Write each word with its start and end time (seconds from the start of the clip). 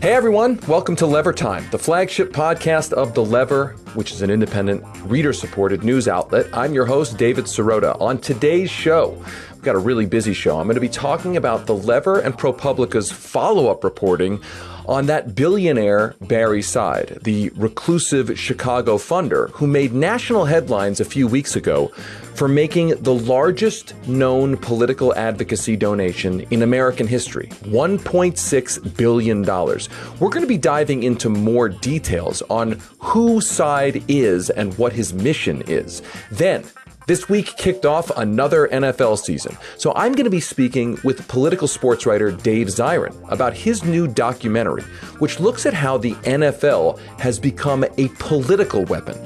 Hey 0.00 0.14
everyone, 0.14 0.60
welcome 0.68 0.94
to 0.96 1.06
Lever 1.06 1.32
Time, 1.32 1.66
the 1.72 1.78
flagship 1.78 2.32
podcast 2.32 2.92
of 2.92 3.14
The 3.14 3.24
Lever, 3.24 3.74
which 3.94 4.12
is 4.12 4.22
an 4.22 4.30
independent, 4.30 4.84
reader 5.02 5.32
supported 5.32 5.82
news 5.82 6.06
outlet. 6.06 6.46
I'm 6.52 6.72
your 6.72 6.86
host, 6.86 7.16
David 7.18 7.46
Sirota. 7.46 8.00
On 8.00 8.18
today's 8.18 8.70
show, 8.70 9.20
got 9.68 9.76
a 9.76 9.78
really 9.78 10.06
busy 10.06 10.32
show. 10.32 10.58
I'm 10.58 10.66
going 10.66 10.76
to 10.76 10.80
be 10.80 10.88
talking 10.88 11.36
about 11.36 11.66
The 11.66 11.74
Lever 11.74 12.20
and 12.20 12.32
ProPublica's 12.32 13.12
follow 13.12 13.68
up 13.68 13.84
reporting 13.84 14.40
on 14.86 15.04
that 15.04 15.34
billionaire 15.34 16.14
Barre 16.22 16.62
Seid, 16.62 17.18
the 17.22 17.50
reclusive 17.50 18.38
Chicago 18.38 18.96
funder 18.96 19.50
who 19.50 19.66
made 19.66 19.92
national 19.92 20.46
headlines 20.46 21.00
a 21.00 21.04
few 21.04 21.28
weeks 21.28 21.54
ago 21.54 21.88
for 22.34 22.48
making 22.48 22.90
the 23.02 23.12
largest 23.12 23.94
known 24.06 24.56
political 24.56 25.14
advocacy 25.16 25.76
donation 25.76 26.40
in 26.50 26.62
American 26.62 27.06
history 27.06 27.48
$1.6 27.64 28.96
billion. 28.96 29.42
We're 29.42 30.30
going 30.30 30.44
to 30.44 30.46
be 30.46 30.56
diving 30.56 31.02
into 31.02 31.28
more 31.28 31.68
details 31.68 32.40
on 32.48 32.80
who 33.00 33.42
Seid 33.42 34.02
is 34.08 34.48
and 34.48 34.72
what 34.78 34.94
his 34.94 35.12
mission 35.12 35.62
is. 35.66 36.00
Then, 36.30 36.64
this 37.08 37.26
week 37.26 37.56
kicked 37.56 37.86
off 37.86 38.10
another 38.18 38.68
NFL 38.68 39.18
season, 39.18 39.56
so 39.78 39.94
I'm 39.96 40.12
going 40.12 40.26
to 40.26 40.30
be 40.30 40.40
speaking 40.40 40.98
with 41.02 41.26
political 41.26 41.66
sports 41.66 42.04
writer 42.04 42.30
Dave 42.30 42.66
Zirin 42.66 43.16
about 43.32 43.54
his 43.54 43.82
new 43.82 44.06
documentary, 44.06 44.82
which 45.18 45.40
looks 45.40 45.64
at 45.64 45.72
how 45.72 45.96
the 45.96 46.12
NFL 46.16 46.98
has 47.18 47.40
become 47.40 47.82
a 47.96 48.08
political 48.18 48.84
weapon. 48.84 49.18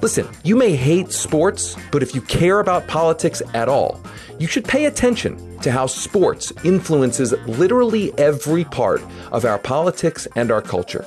Listen, 0.00 0.28
you 0.44 0.54
may 0.54 0.76
hate 0.76 1.10
sports, 1.10 1.76
but 1.90 2.04
if 2.04 2.14
you 2.14 2.20
care 2.20 2.60
about 2.60 2.86
politics 2.86 3.42
at 3.52 3.68
all, 3.68 4.00
you 4.38 4.46
should 4.46 4.64
pay 4.64 4.86
attention 4.86 5.58
to 5.60 5.70
how 5.70 5.86
sports 5.86 6.52
influences 6.64 7.32
literally 7.46 8.12
every 8.18 8.64
part 8.64 9.02
of 9.32 9.44
our 9.44 9.58
politics 9.58 10.28
and 10.36 10.50
our 10.50 10.60
culture. 10.60 11.06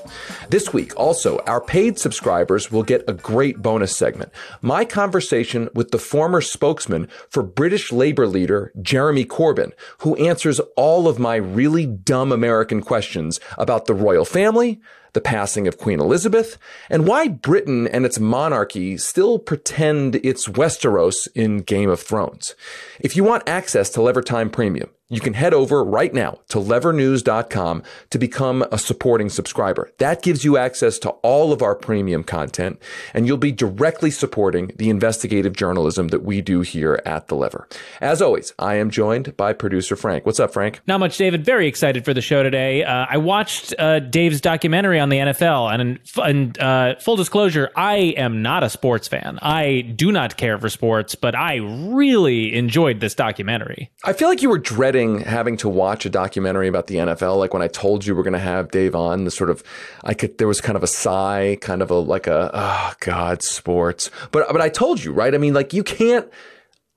This 0.50 0.74
week, 0.74 0.98
also, 0.98 1.40
our 1.40 1.62
paid 1.62 2.00
subscribers 2.00 2.72
will 2.72 2.84
get 2.84 3.04
a 3.08 3.14
great 3.14 3.62
bonus 3.62 3.96
segment. 3.96 4.32
My 4.62 4.86
conversation 4.86 5.70
with 5.74 5.92
the 5.92 6.00
former 6.00 6.42
spokesman 6.42 7.08
for 7.30 7.44
British 7.44 7.92
Labour 7.92 8.28
leader 8.28 8.72
Jeremy 8.82 9.26
Corbyn, 9.26 9.72
who 10.00 10.16
answers 10.16 10.60
all 10.76 11.08
of 11.08 11.20
my 11.20 11.36
really 11.36 11.86
dumb 11.86 12.32
American 12.32 12.82
questions 12.82 13.40
about 13.58 13.86
the 13.86 13.94
royal 13.94 14.26
family, 14.26 14.82
the 15.18 15.22
passing 15.22 15.68
of 15.68 15.80
Queen 15.80 16.00
Elizabeth, 16.00 16.60
and 16.92 17.08
why 17.08 17.28
Britain 17.28 17.88
and 17.88 18.06
its 18.06 18.20
monarchy 18.20 18.98
still 18.98 19.40
pretend 19.40 20.18
it's 20.18 20.48
Westeros 20.48 21.28
in 21.34 21.58
Game 21.64 21.90
of 21.90 22.00
Thrones. 22.00 22.54
If 23.00 23.16
you 23.16 23.24
want 23.24 23.50
access 23.50 23.90
to 23.90 24.02
Lever 24.04 24.22
Time 24.22 24.52
Premium, 24.52 24.92
you 25.10 25.22
can 25.22 25.34
head 25.34 25.54
over 25.54 25.84
right 25.84 26.14
now 26.14 26.40
to 26.50 26.58
levernews.com 26.58 27.82
to 28.10 28.18
become 28.20 28.66
a 28.72 28.78
supporting 28.78 29.30
subscriber. 29.30 29.90
That 30.00 30.22
gives 30.22 30.44
you 30.44 30.58
access 30.58 31.00
to 31.00 31.10
all 31.10 31.54
of 31.54 31.62
our 31.62 31.76
premium 31.76 32.24
content, 32.24 32.82
and 33.14 33.26
you'll 33.26 33.38
be 33.38 33.54
directly 33.54 34.12
supporting 34.12 34.72
the 34.76 34.90
investigative 34.90 35.56
journalism 35.56 36.10
that 36.10 36.24
we 36.24 36.42
do 36.42 36.60
here 36.62 37.02
at 37.06 37.30
The 37.30 37.36
Lever. 37.36 37.70
As 38.02 38.22
always, 38.22 38.54
I 38.60 38.76
am 38.76 38.90
joined 38.90 39.38
by 39.38 39.54
producer 39.54 39.96
Frank. 39.96 40.26
What's 40.26 40.42
up, 40.42 40.52
Frank? 40.52 40.82
Not 40.88 41.00
much, 41.00 41.18
David. 41.18 41.46
Very 41.46 41.68
excited 41.68 42.04
for 42.04 42.14
the 42.14 42.22
show 42.22 42.44
today. 42.44 42.84
Uh, 42.84 43.06
I 43.10 43.18
watched 43.18 43.74
uh, 43.80 44.00
Dave's 44.00 44.42
documentary 44.42 45.00
on 45.00 45.08
the 45.08 45.18
NFL, 45.18 45.74
and, 45.74 46.00
and 46.18 46.60
uh, 46.60 46.96
full 47.00 47.16
disclosure, 47.16 47.72
I 47.78 47.96
am 48.18 48.42
not 48.42 48.64
a 48.64 48.70
sports 48.70 49.08
fan. 49.08 49.40
I 49.42 49.82
do 49.82 50.12
not 50.12 50.36
care 50.36 50.58
for 50.58 50.68
sports, 50.68 51.16
but 51.16 51.34
I 51.34 51.56
really 51.56 52.54
enjoyed 52.54 53.00
this 53.00 53.16
documentary. 53.16 53.90
I 54.04 54.12
feel 54.12 54.28
like 54.28 54.42
you 54.42 54.50
were 54.50 54.58
dreading 54.58 54.97
having 55.06 55.58
to 55.58 55.70
watch 55.70 56.06
a 56.06 56.10
documentary 56.10 56.68
about 56.68 56.88
the 56.88 56.96
NFL. 56.96 57.38
Like 57.38 57.54
when 57.54 57.62
I 57.62 57.68
told 57.68 58.06
you 58.06 58.16
we're 58.16 58.24
going 58.24 58.34
to 58.34 58.40
have 58.40 58.72
Dave 58.72 58.96
on, 58.96 59.24
the 59.24 59.32
sort 59.32 59.50
of, 59.50 59.64
I 60.04 60.14
could, 60.14 60.38
there 60.38 60.48
was 60.48 60.62
kind 60.62 60.76
of 60.76 60.84
a 60.84 60.88
sigh, 60.88 61.58
kind 61.62 61.82
of 61.82 61.92
a, 61.92 61.96
like 61.96 62.28
a, 62.28 62.50
oh 62.54 62.94
God, 63.00 63.44
sports. 63.44 64.10
But, 64.32 64.48
but 64.52 64.62
I 64.62 64.70
told 64.70 65.04
you, 65.04 65.12
right? 65.12 65.34
I 65.34 65.38
mean, 65.38 65.54
like 65.54 65.74
you 65.74 65.84
can't, 65.84 66.28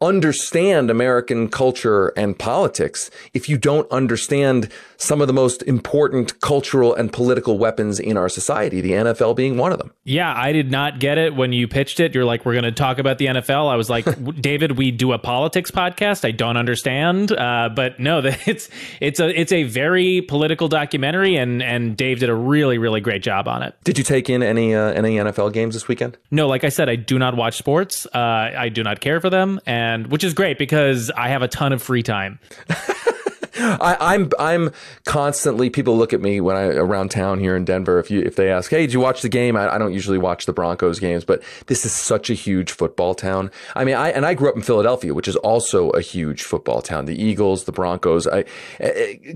understand 0.01 0.91
American 0.91 1.49
culture 1.49 2.09
and 2.17 2.39
politics 2.39 3.11
if 3.35 3.49
you 3.49 3.59
don't 3.59 3.91
understand 3.91 4.71
some 5.01 5.21
of 5.23 5.27
the 5.27 5.33
most 5.33 5.63
important 5.63 6.41
cultural 6.41 6.95
and 6.95 7.11
political 7.13 7.59
weapons 7.59 7.99
in 7.99 8.17
our 8.17 8.29
society, 8.29 8.81
the 8.81 8.93
NFL 8.93 9.35
being 9.35 9.57
one 9.57 9.73
of 9.73 9.79
them. 9.79 9.91
Yeah, 10.05 10.33
I 10.37 10.53
did 10.53 10.71
not 10.71 11.01
get 11.01 11.17
it 11.17 11.35
when 11.35 11.53
you 11.53 11.67
pitched 11.67 12.01
it. 12.01 12.15
You're 12.15 12.27
like, 12.27 12.45
we're 12.45 12.53
going 12.53 12.65
to 12.65 12.73
talk 12.73 12.99
about 12.99 13.17
the 13.19 13.27
NFL. 13.27 13.71
I 13.71 13.77
was 13.77 13.89
like, 13.89 14.05
David, 14.41 14.77
we 14.77 14.91
do 14.91 15.13
a 15.13 15.19
politics 15.19 15.71
podcast. 15.71 16.25
I 16.27 16.33
don't 16.33 16.59
understand, 16.59 17.33
uh, 17.33 17.71
but 17.75 17.99
no, 17.99 18.21
it's 18.47 18.69
it's 19.01 19.21
a 19.21 19.41
it's 19.41 19.53
a 19.53 19.63
very 19.63 20.21
political 20.21 20.69
documentary, 20.69 21.37
and 21.37 21.63
and 21.63 21.97
Dave 21.97 22.21
did 22.21 22.29
a 22.29 22.35
really 22.35 22.77
really 22.77 23.01
great 23.01 23.23
job 23.23 23.49
on 23.49 23.63
it. 23.63 23.75
Did 23.85 23.97
you 23.97 24.05
take 24.05 24.29
in 24.29 24.43
any 24.43 24.75
uh, 24.75 24.93
any 24.93 25.17
NFL 25.17 25.53
games 25.55 25.75
this 25.75 25.89
weekend? 25.89 26.19
No, 26.31 26.47
like 26.47 26.65
I 26.65 26.69
said, 26.69 26.91
I 26.91 26.97
do 26.97 27.19
not 27.19 27.37
watch 27.37 27.57
sports. 27.57 28.07
Uh, 28.07 28.19
I 28.19 28.69
do 28.69 28.83
not 28.83 29.01
care 29.01 29.21
for 29.21 29.31
them, 29.31 29.61
and 29.65 30.09
which 30.09 30.25
is 30.25 30.35
great 30.35 30.59
because 30.59 31.11
I 31.17 31.29
have 31.29 31.41
a 31.41 31.49
ton 31.49 31.73
of 31.73 31.83
free 31.83 32.03
time. 32.03 32.39
I, 33.61 34.15
am 34.15 34.31
I'm, 34.39 34.65
I'm 34.67 34.73
constantly 35.05 35.71
people 35.71 35.97
look 35.97 36.13
at 36.13 36.21
me 36.21 36.41
when 36.41 36.57
I 36.57 36.67
around 36.67 37.11
town 37.11 37.39
here 37.39 37.57
in 37.57 37.65
Denver. 37.65 37.99
If 37.99 38.11
you 38.11 38.21
if 38.21 38.37
they 38.37 38.51
ask, 38.51 38.71
hey, 38.71 38.83
did 38.83 38.93
you 38.93 39.01
watch 39.01 39.23
the 39.23 39.29
game? 39.29 39.57
I, 39.57 39.75
I, 39.75 39.79
don't 39.79 39.93
usually 39.93 40.19
watch 40.19 40.47
the 40.47 40.53
Broncos 40.53 40.99
games, 40.99 41.25
but 41.25 41.43
this 41.67 41.85
is 41.85 41.93
such 41.93 42.31
a 42.31 42.35
huge 42.35 42.73
football 42.73 43.15
town. 43.15 43.51
I 43.75 43.85
mean, 43.85 43.97
I 43.97 44.11
and 44.11 44.25
I 44.25 44.35
grew 44.35 44.49
up 44.49 44.57
in 44.57 44.63
Philadelphia, 44.63 45.15
which 45.15 45.29
is 45.29 45.37
also 45.37 45.91
a 45.91 46.01
huge 46.01 46.43
football 46.43 46.83
town. 46.83 47.05
The 47.05 47.21
Eagles, 47.21 47.65
the 47.65 47.73
Broncos. 47.73 48.27
I, 48.27 48.45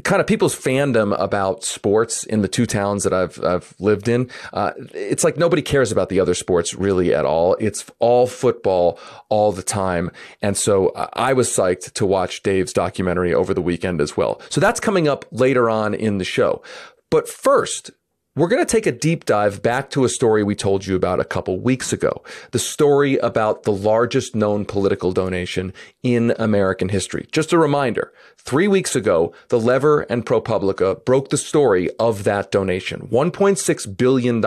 kind 0.05 0.21
of 0.21 0.27
people's 0.27 0.55
fandom 0.55 1.19
about 1.21 1.65
sports 1.65 2.25
in 2.25 2.43
the 2.43 2.49
two 2.49 2.67
towns 2.67 3.05
that 3.05 3.13
I've 3.13 3.43
I've 3.45 3.75
lived 3.79 4.09
in. 4.09 4.31
Uh, 4.53 4.73
it's 4.93 5.25
like 5.25 5.37
nobody 5.37 5.63
cares 5.63 5.93
about 5.93 6.09
the 6.09 6.21
other 6.21 6.35
sports 6.35 6.75
really 6.75 7.15
at 7.15 7.25
all. 7.25 7.57
It's 7.61 7.85
all 7.99 8.27
football 8.27 8.99
all 9.29 9.53
the 9.53 9.63
time, 9.63 10.11
and 10.41 10.57
so 10.57 10.93
I 11.13 11.33
was 11.33 11.49
psyched 11.49 11.93
to 11.95 12.07
watch 12.07 12.43
Dave's 12.43 12.73
documentary 12.73 13.35
over 13.35 13.53
the 13.55 13.63
weekend 13.63 14.01
as 14.01 14.14
well. 14.17 14.41
So 14.51 14.61
that's 14.61 14.81
coming 14.81 15.09
up 15.09 15.25
later 15.31 15.69
on 15.71 15.95
in 15.95 16.19
the 16.19 16.25
show. 16.25 16.63
But 17.11 17.29
first, 17.29 17.91
we're 18.37 18.49
going 18.49 18.67
to 18.67 18.73
take 18.73 18.87
a 18.87 18.91
deep 18.91 19.27
dive 19.27 19.63
back 19.63 19.91
to 19.91 20.05
a 20.05 20.09
story 20.09 20.43
we 20.43 20.57
told 20.57 20.87
you 20.87 20.97
about 20.97 21.21
a 21.21 21.25
couple 21.25 21.61
weeks 21.61 21.93
ago. 21.93 22.25
The 22.51 22.59
story 22.59 23.17
about 23.19 23.63
the 23.63 23.71
largest 23.71 24.35
known 24.35 24.65
political 24.65 25.13
donation 25.13 25.73
in 26.03 26.35
American 26.37 26.89
history. 26.89 27.29
Just 27.31 27.53
a 27.53 27.59
reminder, 27.59 28.13
three 28.37 28.67
weeks 28.67 28.97
ago, 28.97 29.33
the 29.51 29.61
Lever 29.61 30.01
and 30.11 30.27
ProPublica 30.27 31.05
broke 31.05 31.29
the 31.29 31.37
story 31.37 31.89
of 32.01 32.25
that 32.25 32.51
donation. 32.51 33.07
$1.6 33.07 33.97
billion, 33.97 34.45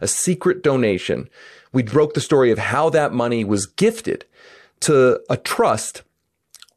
a 0.00 0.08
secret 0.08 0.64
donation. 0.64 1.30
We 1.72 1.84
broke 1.84 2.14
the 2.14 2.20
story 2.20 2.50
of 2.50 2.58
how 2.58 2.90
that 2.90 3.12
money 3.12 3.44
was 3.44 3.64
gifted 3.66 4.24
to 4.80 5.20
a 5.30 5.36
trust 5.36 6.02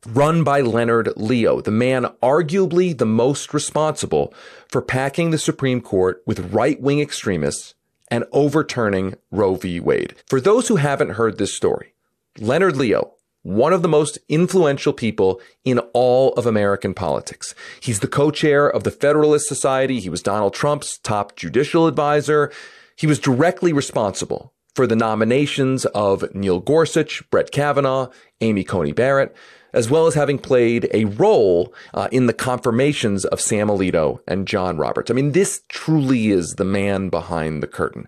run 0.05 0.43
by 0.43 0.61
Leonard 0.61 1.09
Leo, 1.15 1.61
the 1.61 1.71
man 1.71 2.05
arguably 2.21 2.97
the 2.97 3.05
most 3.05 3.53
responsible 3.53 4.33
for 4.67 4.81
packing 4.81 5.31
the 5.31 5.37
Supreme 5.37 5.81
Court 5.81 6.21
with 6.25 6.53
right 6.53 6.79
wing 6.81 6.99
extremists 6.99 7.75
and 8.09 8.25
overturning 8.31 9.15
Roe 9.31 9.55
v. 9.55 9.79
Wade. 9.79 10.15
For 10.27 10.41
those 10.41 10.67
who 10.67 10.75
haven't 10.75 11.11
heard 11.11 11.37
this 11.37 11.55
story, 11.55 11.93
Leonard 12.37 12.75
Leo, 12.75 13.13
one 13.43 13.73
of 13.73 13.81
the 13.81 13.89
most 13.89 14.17
influential 14.29 14.93
people 14.93 15.41
in 15.65 15.79
all 15.93 16.33
of 16.33 16.45
American 16.45 16.93
politics. 16.93 17.53
He's 17.81 17.99
the 17.99 18.07
co-chair 18.07 18.69
of 18.69 18.83
the 18.83 18.91
Federalist 18.91 19.47
Society. 19.47 19.99
He 19.99 20.09
was 20.09 20.21
Donald 20.21 20.53
Trump's 20.53 20.97
top 20.99 21.35
judicial 21.35 21.87
advisor. 21.87 22.51
He 22.95 23.05
was 23.05 23.19
directly 23.19 23.73
responsible 23.73 24.53
for 24.75 24.87
the 24.87 24.95
nominations 24.95 25.85
of 25.87 26.33
Neil 26.33 26.59
Gorsuch, 26.59 27.29
Brett 27.29 27.51
Kavanaugh, 27.51 28.09
Amy 28.41 28.63
Coney 28.63 28.93
Barrett, 28.93 29.35
as 29.73 29.89
well 29.89 30.07
as 30.07 30.13
having 30.13 30.37
played 30.37 30.89
a 30.93 31.05
role 31.05 31.73
uh, 31.93 32.07
in 32.11 32.27
the 32.27 32.33
confirmations 32.33 33.25
of 33.25 33.41
Sam 33.41 33.67
Alito 33.67 34.19
and 34.27 34.47
John 34.47 34.77
Roberts. 34.77 35.09
I 35.11 35.13
mean, 35.13 35.31
this 35.31 35.61
truly 35.67 36.29
is 36.29 36.55
the 36.55 36.65
man 36.65 37.09
behind 37.09 37.61
the 37.61 37.67
curtain. 37.67 38.07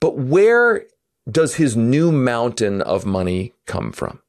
But 0.00 0.16
where 0.18 0.86
does 1.30 1.56
his 1.56 1.76
new 1.76 2.10
mountain 2.10 2.82
of 2.82 3.06
money 3.06 3.52
come 3.66 3.92
from? 3.92 4.20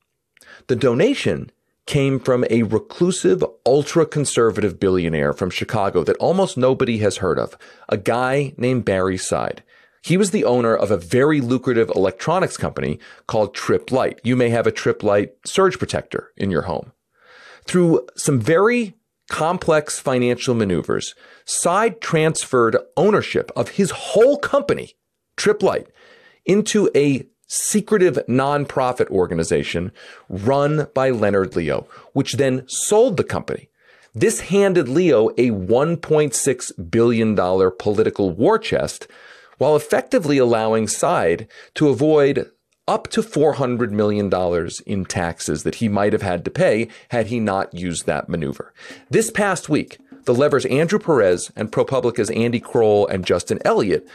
The 0.68 0.75
donation 0.75 1.52
came 1.86 2.19
from 2.19 2.46
a 2.50 2.64
reclusive, 2.64 3.44
ultra 3.66 4.06
conservative 4.06 4.80
billionaire 4.80 5.34
from 5.34 5.50
Chicago 5.50 6.04
that 6.04 6.18
almost 6.18 6.57
nobody 6.57 7.00
has 7.00 7.18
heard 7.18 7.40
of, 7.40 7.57
a 7.90 7.98
guy 7.98 8.54
named 8.57 8.86
Barre 8.86 9.18
Seid. 9.18 9.64
He 10.01 10.18
was 10.18 10.31
the 10.31 10.45
owner 10.45 10.75
of 10.75 10.89
a 10.89 10.98
very 10.98 11.42
lucrative 11.42 11.92
electronics 11.95 12.57
company 12.57 13.00
called 13.27 13.53
Tripp 13.53 13.92
Lite. 13.92 14.19
You 14.24 14.36
may 14.36 14.50
have 14.50 14.65
a 14.65 14.71
Tripp 14.71 15.03
Lite 15.03 15.33
surge 15.45 15.77
protector 15.77 16.31
in 16.36 16.50
your 16.50 16.63
home. 16.63 16.92
Through 17.65 18.07
some 18.15 18.39
very 18.39 18.95
complex 19.30 20.00
financial 20.00 20.56
maneuvers, 20.56 21.13
Seid 21.45 22.01
transferred 22.01 22.77
ownership 22.98 23.51
of 23.56 23.69
his 23.69 23.92
whole 23.92 24.38
company, 24.38 24.95
Tripp 25.38 25.62
Lite, 25.62 25.88
into 26.45 26.89
a 26.95 27.27
secretive 27.47 28.18
nonprofit 28.27 29.07
organization 29.09 29.92
run 30.30 30.88
by 30.95 31.12
Leonard 31.12 31.56
Leo, 31.56 31.88
which 32.13 32.33
then 32.33 32.63
sold 32.68 33.18
the 33.18 33.24
company. 33.24 33.69
This 34.15 34.42
handed 34.42 34.89
Leo 34.89 35.30
a 35.31 35.51
$1.6 35.51 36.92
billion 36.92 37.36
political 37.77 38.31
war 38.31 38.57
chest 38.57 39.07
while 39.62 39.75
effectively 39.75 40.40
allowing 40.40 40.88
Seid 40.88 41.48
to 41.75 41.90
avoid 41.90 42.50
up 42.88 43.08
to 43.10 43.22
$400 43.22 43.92
million 43.92 44.28
in 44.88 45.06
taxes 45.06 45.62
that 45.62 45.75
he 45.75 45.88
might 45.88 46.13
have 46.13 46.24
had 46.24 46.44
to 46.46 46.50
pay 46.50 46.88
had 47.12 47.28
he 47.28 47.40
not 47.40 47.72
used 47.72 48.08
that 48.08 48.28
maneuver. 48.28 48.74
This 49.12 49.30
past 49.30 49.69
week, 49.69 50.00
the 50.25 50.34
levers 50.34 50.66
Andrew 50.66 50.98
Perez 50.98 51.52
and 51.56 51.72
ProPublica's 51.72 52.31
Andy 52.31 52.60
Kroll 52.60 53.06
and 53.06 53.24
Justin 53.24 53.60
Elliott, 53.63 54.08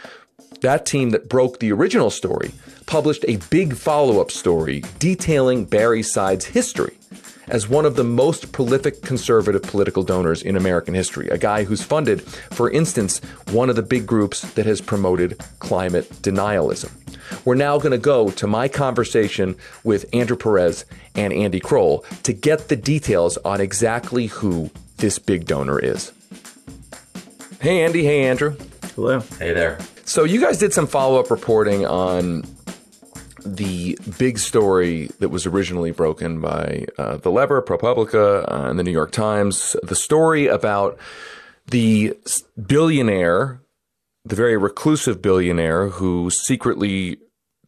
that 0.63 0.85
team 0.85 1.11
that 1.11 1.29
broke 1.29 1.61
the 1.61 1.71
original 1.71 2.11
story, 2.11 2.51
published 2.87 3.25
a 3.29 3.37
big 3.49 3.77
follow 3.77 4.21
up 4.21 4.33
story 4.33 4.83
detailing 4.99 5.65
Barre 5.65 6.03
Seid's 6.03 6.47
history 6.47 6.99
as 7.49 7.69
one 7.69 7.85
of 7.85 7.97
the 7.97 8.05
most 8.05 8.53
prolific 8.53 9.03
conservative 9.03 9.63
political 9.63 10.03
donors 10.03 10.43
in 10.43 10.57
American 10.57 10.95
history, 10.95 11.29
a 11.29 11.39
guy 11.39 11.65
who's 11.65 11.83
funded, 11.83 12.23
for 12.23 12.71
instance, 12.71 13.21
one 13.51 13.71
of 13.71 13.77
the 13.77 13.83
big 13.83 14.07
groups 14.07 14.43
that 14.53 14.67
has 14.67 14.81
promoted 14.81 15.39
climate 15.59 16.09
denialism. 16.23 16.91
We're 17.45 17.55
now 17.55 17.79
going 17.79 17.93
to 17.93 17.99
go 17.99 18.31
to 18.31 18.47
my 18.47 18.69
conversation 18.69 19.57
with 19.85 20.07
Andrew 20.13 20.37
Perez 20.37 20.85
and 21.15 21.33
Andy 21.33 21.61
Kroll 21.61 22.05
to 22.23 22.33
get 22.33 22.69
the 22.69 22.77
details 22.77 23.37
on 23.39 23.61
exactly 23.61 24.27
who 24.27 24.71
this 24.99 25.19
big 25.19 25.47
donor 25.47 25.79
is. 25.79 26.13
Hey, 27.61 27.83
Andy. 27.83 28.05
Hey, 28.05 28.25
Andrew. 28.25 28.57
Hello. 28.95 29.21
Hey 29.39 29.53
there. 29.53 29.79
So, 30.05 30.25
you 30.25 30.41
guys 30.41 30.59
did 30.59 30.73
some 30.73 30.87
follow 30.87 31.19
up 31.19 31.31
reporting 31.31 31.85
on 31.85 32.45
the 33.47 33.99
big 34.19 34.39
story 34.39 35.11
that 35.19 35.29
was 35.29 35.47
originally 35.47 35.91
broken 35.91 36.41
by 36.41 36.87
uh, 36.99 37.17
The 37.19 37.31
Lever, 37.31 37.63
ProPublica, 37.63 38.51
uh, 38.51 38.69
and 38.69 38.79
the 38.79 38.83
New 38.83 38.91
York 38.91 39.13
Times. 39.13 39.77
The 39.83 39.95
story 39.95 40.47
about 40.47 40.99
the 41.67 42.17
billionaire, 42.67 43.61
the 44.25 44.37
very 44.37 44.57
reclusive 44.57 45.23
billionaire 45.23 45.89
who 45.89 46.31
secretly 46.31 47.19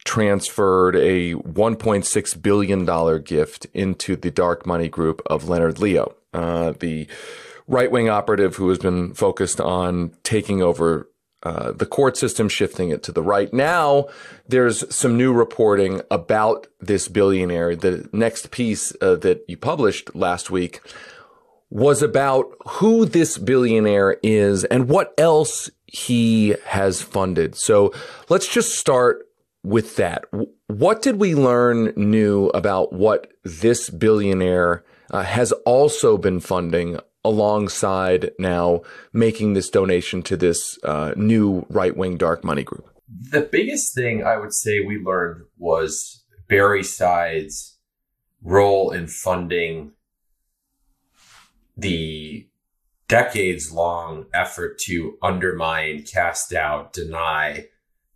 transferred 0.05 0.95
a 0.95 1.33
$1.6 1.35 2.41
billion 2.41 3.21
gift 3.23 3.67
into 3.73 4.15
the 4.15 4.31
dark 4.31 4.65
money 4.65 4.89
group 4.89 5.21
of 5.25 5.49
Leonard 5.49 5.79
Leo, 5.79 6.15
uh, 6.33 6.73
the 6.79 7.07
right 7.67 7.91
wing 7.91 8.09
operative 8.09 8.55
who 8.55 8.69
has 8.69 8.79
been 8.79 9.13
focused 9.13 9.61
on 9.61 10.11
taking 10.23 10.61
over 10.61 11.09
uh, 11.43 11.71
the 11.71 11.85
court 11.85 12.17
system 12.17 12.49
shifting 12.49 12.89
it 12.89 13.01
to 13.03 13.11
the 13.11 13.23
right. 13.23 13.53
Now 13.53 14.07
there's 14.47 14.93
some 14.93 15.17
new 15.17 15.31
reporting 15.33 16.01
about 16.11 16.67
this 16.79 17.07
billionaire. 17.07 17.75
The 17.75 18.09
next 18.11 18.51
piece 18.51 18.93
uh, 19.01 19.15
that 19.17 19.45
you 19.47 19.57
published 19.57 20.15
last 20.15 20.49
week 20.51 20.81
was 21.69 22.01
about 22.01 22.51
who 22.67 23.05
this 23.05 23.37
billionaire 23.37 24.17
is 24.23 24.65
and 24.65 24.89
what 24.89 25.13
else 25.17 25.69
he 25.85 26.55
has 26.65 27.01
funded. 27.01 27.55
So 27.55 27.93
let's 28.27 28.47
just 28.47 28.77
start 28.77 29.27
with 29.63 29.95
that. 29.97 30.25
What 30.67 31.01
did 31.01 31.17
we 31.17 31.35
learn 31.35 31.93
new 31.95 32.47
about 32.47 32.93
what 32.93 33.31
this 33.43 33.89
billionaire 33.89 34.83
uh, 35.11 35.23
has 35.23 35.51
also 35.65 36.17
been 36.17 36.39
funding 36.39 36.99
alongside 37.23 38.31
now 38.39 38.81
making 39.13 39.53
this 39.53 39.69
donation 39.69 40.21
to 40.23 40.37
this 40.37 40.79
uh, 40.83 41.13
new 41.15 41.65
right 41.69 41.95
wing 41.95 42.17
dark 42.17 42.43
money 42.43 42.63
group? 42.63 42.89
The 43.31 43.41
biggest 43.41 43.95
thing 43.95 44.23
I 44.23 44.37
would 44.37 44.53
say 44.53 44.79
we 44.79 44.99
learned 44.99 45.45
was 45.57 46.23
Barre 46.47 46.83
Seid's 46.83 47.77
role 48.41 48.91
in 48.91 49.07
funding 49.07 49.91
the 51.75 52.47
decades 53.07 53.71
long 53.71 54.25
effort 54.33 54.77
to 54.79 55.17
undermine, 55.21 56.03
cast 56.03 56.53
out, 56.53 56.93
deny 56.93 57.65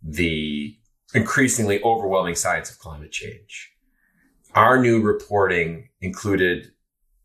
the 0.02 0.76
increasingly 1.14 1.82
overwhelming 1.82 2.34
science 2.34 2.70
of 2.70 2.78
climate 2.78 3.10
change. 3.10 3.72
Our 4.54 4.78
new 4.78 5.00
reporting 5.00 5.88
included 6.00 6.70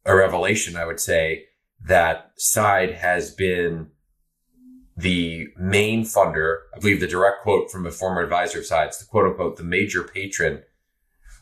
a 0.06 0.16
revelation, 0.16 0.76
I 0.76 0.86
would 0.86 1.00
say, 1.00 1.46
that 1.86 2.32
Seid 2.38 2.92
has 2.92 3.34
been 3.34 3.90
the 4.96 5.48
main 5.58 6.04
funder. 6.04 6.60
I 6.76 6.80
believe 6.80 7.00
the 7.00 7.08
direct 7.08 7.42
quote 7.42 7.72
from 7.72 7.86
a 7.86 7.92
former 7.92 8.22
advisor 8.22 8.60
of 8.60 8.66
Seid's, 8.66 9.00
the 9.00 9.06
quote 9.06 9.26
unquote, 9.26 9.58
the 9.58 9.64
major 9.64 10.04
patron 10.04 10.64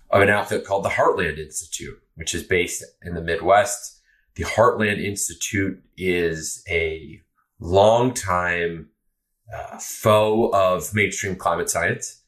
of 0.10 0.22
an 0.22 0.30
outfit 0.30 0.66
called 0.66 0.86
the 0.86 0.89
Heartland 0.89 1.38
Institute, 1.38 2.00
which 2.16 2.34
is 2.34 2.44
based 2.44 2.84
in 3.01 3.13
the 3.13 3.22
Midwest. 3.22 4.01
The 4.36 4.44
Heartland 4.44 5.04
Institute 5.04 5.81
is 5.98 6.63
a 6.69 7.22
longtime 7.60 8.90
uh, 9.54 9.78
foe 9.80 10.51
of 10.54 10.94
mainstream 10.94 11.36
climate 11.36 11.69
science. 11.69 12.22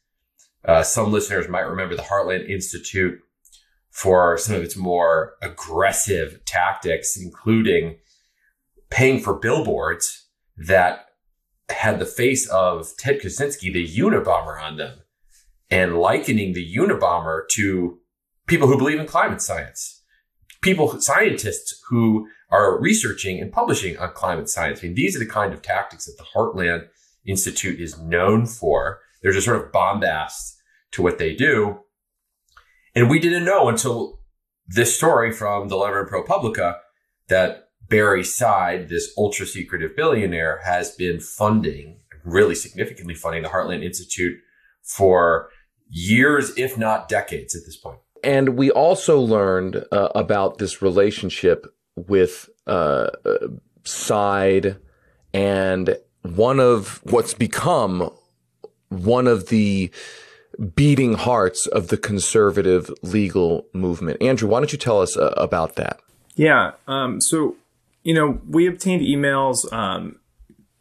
Uh, 0.64 0.82
some 0.82 1.12
listeners 1.12 1.48
might 1.48 1.60
remember 1.60 1.96
the 1.96 2.02
Heartland 2.02 2.48
Institute 2.48 3.20
for 3.90 4.38
some 4.38 4.54
of 4.54 4.62
its 4.62 4.76
more 4.76 5.34
aggressive 5.42 6.44
tactics, 6.44 7.16
including 7.16 7.96
paying 8.88 9.20
for 9.20 9.34
billboards 9.34 10.28
that 10.56 11.06
had 11.68 11.98
the 11.98 12.06
face 12.06 12.48
of 12.48 12.90
Ted 12.98 13.20
Kaczynski, 13.20 13.72
the 13.72 13.86
Unabomber, 13.86 14.60
on 14.60 14.76
them, 14.76 15.00
and 15.70 15.98
likening 15.98 16.52
the 16.52 16.74
Unabomber 16.76 17.42
to 17.52 17.98
people 18.46 18.68
who 18.68 18.76
believe 18.76 18.98
in 18.98 19.06
climate 19.06 19.40
science, 19.40 20.02
people, 20.62 21.00
scientists 21.00 21.80
who 21.88 22.28
are 22.50 22.80
researching 22.80 23.40
and 23.40 23.52
publishing 23.52 23.96
on 23.98 24.12
climate 24.12 24.48
science. 24.48 24.80
I 24.82 24.86
mean, 24.86 24.96
these 24.96 25.14
are 25.14 25.20
the 25.20 25.26
kind 25.26 25.52
of 25.52 25.62
tactics 25.62 26.06
that 26.06 26.16
the 26.18 26.26
Heartland 26.34 26.88
Institute 27.24 27.80
is 27.80 27.98
known 27.98 28.46
for. 28.46 29.00
There's 29.22 29.36
a 29.36 29.42
sort 29.42 29.62
of 29.62 29.70
bombast 29.70 30.56
to 30.92 31.02
what 31.02 31.18
they 31.18 31.34
do. 31.34 31.80
And 32.94 33.08
we 33.08 33.18
didn't 33.18 33.44
know 33.44 33.68
until 33.68 34.20
this 34.66 34.96
story 34.96 35.32
from 35.32 35.68
the 35.68 35.76
Lever 35.76 36.00
and 36.00 36.10
ProPublica 36.10 36.78
that 37.28 37.68
Barre 37.88 38.22
Seid, 38.22 38.88
this 38.88 39.12
ultra 39.18 39.46
secretive 39.46 39.96
billionaire, 39.96 40.60
has 40.64 40.94
been 40.94 41.20
funding, 41.20 42.00
really 42.24 42.54
significantly 42.54 43.14
funding 43.14 43.42
the 43.42 43.48
Heartland 43.48 43.84
Institute 43.84 44.38
for 44.82 45.50
years, 45.88 46.56
if 46.56 46.78
not 46.78 47.08
decades 47.08 47.54
at 47.54 47.62
this 47.66 47.76
point. 47.76 47.98
And 48.22 48.50
we 48.50 48.70
also 48.70 49.18
learned 49.18 49.84
uh, 49.90 50.08
about 50.14 50.58
this 50.58 50.82
relationship 50.82 51.66
with 51.96 52.48
uh, 52.66 53.10
Seid 53.84 54.76
and 55.32 55.96
one 56.22 56.60
of 56.60 57.00
what's 57.04 57.34
become 57.34 58.10
one 58.88 59.26
of 59.26 59.48
the 59.48 59.90
beating 60.60 61.14
hearts 61.14 61.66
of 61.66 61.88
the 61.88 61.96
conservative 61.96 62.90
legal 63.02 63.66
movement. 63.72 64.22
Andrew, 64.22 64.48
why 64.48 64.60
don't 64.60 64.72
you 64.72 64.78
tell 64.78 65.00
us 65.00 65.16
uh, 65.16 65.32
about 65.36 65.76
that? 65.76 66.00
Yeah. 66.34 66.72
Um, 66.86 67.20
so, 67.20 67.56
you 68.02 68.14
know, 68.14 68.40
we 68.48 68.66
obtained 68.66 69.02
emails 69.02 69.70
um, 69.72 70.20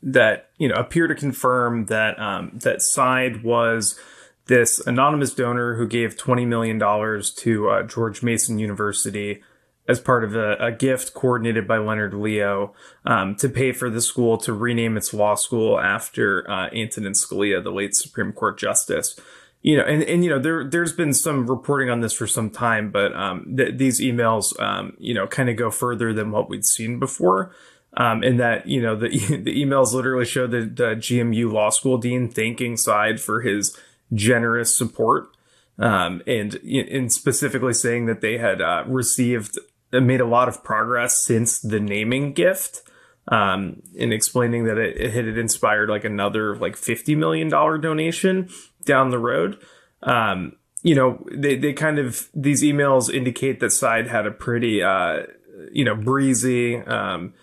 that 0.02 0.50
you 0.58 0.68
know 0.68 0.76
appear 0.76 1.08
to 1.08 1.16
confirm 1.16 1.86
that 1.86 2.20
um, 2.20 2.52
that 2.54 2.82
Seid 2.82 3.44
was 3.44 4.00
this 4.48 4.80
anonymous 4.88 5.34
donor 5.34 5.76
who 5.76 5.88
gave 5.88 6.18
twenty 6.18 6.46
million 6.46 6.78
dollars 6.78 7.34
to 7.36 7.70
uh, 7.70 7.84
George 7.84 8.24
Mason 8.24 8.60
University 8.60 9.42
as 9.88 10.00
part 10.00 10.24
of 10.24 10.36
a, 10.36 10.56
a 10.58 10.72
gift 10.72 11.14
coordinated 11.16 11.68
by 11.68 11.78
Leonard 11.80 12.14
Leo 12.14 12.74
um, 13.06 13.36
to 13.36 13.50
pay 13.50 13.72
for 13.72 13.90
the 13.90 14.02
school 14.02 14.38
to 14.38 14.54
rename 14.54 14.96
its 14.96 15.14
law 15.14 15.34
school 15.34 15.80
after 15.80 16.50
uh, 16.50 16.70
Antonin 16.70 17.14
Scalia, 17.14 17.64
the 17.64 17.72
late 17.72 17.96
Supreme 17.96 18.32
Court 18.32 18.60
justice 18.60 19.20
you 19.62 19.75
know, 19.75 19.84
and, 19.84 20.04
and 20.04 20.24
you 20.24 20.30
know, 20.30 20.39
there 20.39 20.63
there's 20.63 20.94
been 20.94 21.13
some 21.13 21.50
reporting 21.50 21.89
on 21.89 22.00
this 22.00 22.13
for 22.13 22.28
some 22.28 22.50
time, 22.50 22.92
but 22.92 23.13
um, 23.13 23.56
th- 23.58 23.78
these 23.78 24.00
emails, 24.00 24.58
um, 24.60 24.96
you 25.00 25.13
know, 25.13 25.28
kind 25.28 25.50
of 25.50 25.58
go 25.58 25.70
further 25.70 26.13
than 26.13 26.32
what 26.32 26.50
we'd 26.50 26.66
seen 26.66 27.00
before. 27.00 27.54
Um, 27.98 28.22
and 28.22 28.39
that 28.39 28.68
you 28.68 28.82
know 28.82 28.96
the 28.96 29.10
the 29.44 29.62
emails 29.62 29.94
literally 29.94 30.25
show 30.25 30.48
the, 30.48 30.62
the 30.62 30.96
GMU 30.96 31.51
law 31.51 31.72
school 31.72 31.98
dean 31.98 32.30
thanking 32.30 32.78
Seid 32.78 33.20
for 33.20 33.42
his 33.42 33.75
generous 34.13 34.78
support, 34.78 35.36
um, 35.78 36.22
and 36.25 36.56
and 36.56 37.12
specifically 37.12 37.74
saying 37.74 38.06
that 38.06 38.22
they 38.22 38.38
had 38.38 38.62
uh, 38.62 38.84
received 38.88 39.60
uh, 39.92 40.00
made 40.00 40.22
a 40.22 40.25
lot 40.25 40.48
of 40.48 40.63
progress 40.63 41.22
since 41.22 41.60
the 41.60 41.80
naming 41.80 42.34
gift. 42.34 42.84
Um, 43.32 43.84
and 44.00 44.12
explaining 44.12 44.63
that 44.63 44.80
it, 44.80 44.98
it 44.98 45.13
had 45.13 45.38
inspired 45.38 45.88
like 45.88 46.04
another 46.04 46.56
like 46.56 46.75
fifty 46.75 47.16
million 47.16 47.50
dollar 47.50 47.78
donation 47.78 48.50
down 48.89 49.12
the 49.12 49.19
road. 49.19 49.58
Um, 50.01 50.58
you 50.81 50.96
know, 50.96 51.24
they, 51.31 51.55
they 51.55 51.74
kind 51.74 52.00
of, 52.00 52.29
these 52.34 52.63
emails 52.63 53.13
indicate 53.13 53.60
that 53.60 53.72
Seid 53.72 54.08
had 54.08 54.25
a 54.25 54.31
pretty, 54.31 54.81
uh, 54.81 55.24
you 55.72 55.86
know, 55.86 55.96
breezy, 55.96 56.77
um, 56.77 57.34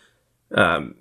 um, 0.53 0.97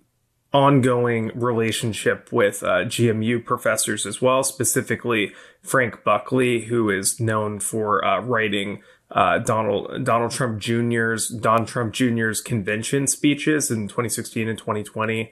ongoing 0.54 1.32
relationship 1.36 2.32
with 2.32 2.64
uh, 2.64 2.86
GMU 2.86 3.44
professors 3.44 4.06
as 4.06 4.22
well, 4.22 4.44
specifically 4.44 5.34
Frank 5.62 6.04
Buckley, 6.06 6.66
who 6.66 6.90
is 6.90 7.20
known 7.20 7.60
for 7.60 8.04
uh, 8.06 8.22
writing 8.22 8.82
uh, 9.12 9.40
Donald 9.40 10.06
Donald 10.06 10.32
Trump 10.32 10.60
Jr.'s 10.60 11.28
Don 11.28 11.66
Trump 11.66 11.94
Jr.'s 11.94 12.42
convention 12.42 13.06
speeches 13.08 13.70
in 13.70 13.88
2016 13.88 14.48
and 14.48 14.58
2020, 14.58 15.32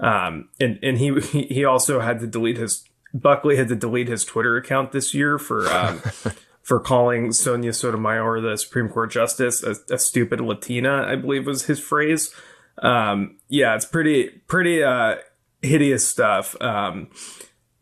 um, 0.00 0.48
and 0.60 0.78
and 0.82 0.98
he 0.98 1.20
he 1.48 1.64
also 1.64 2.00
had 2.00 2.18
to 2.20 2.26
delete 2.26 2.56
his 2.56 2.84
Buckley 3.14 3.56
had 3.56 3.68
to 3.68 3.76
delete 3.76 4.08
his 4.08 4.24
Twitter 4.24 4.56
account 4.56 4.92
this 4.92 5.14
year 5.14 5.38
for. 5.38 5.66
Um, 5.72 6.02
for 6.64 6.80
calling 6.80 7.30
Sonia 7.30 7.74
Sotomayor, 7.74 8.40
the 8.40 8.56
Supreme 8.56 8.88
Court 8.88 9.10
justice, 9.10 9.62
a, 9.62 9.76
a 9.92 9.98
stupid 9.98 10.40
Latina, 10.40 11.04
I 11.06 11.14
believe 11.14 11.46
was 11.46 11.66
his 11.66 11.78
phrase. 11.78 12.34
Um, 12.78 13.36
yeah, 13.48 13.74
it's 13.74 13.84
pretty 13.84 14.28
pretty 14.48 14.82
uh, 14.82 15.16
hideous 15.60 16.08
stuff. 16.08 16.60
Um, 16.60 17.10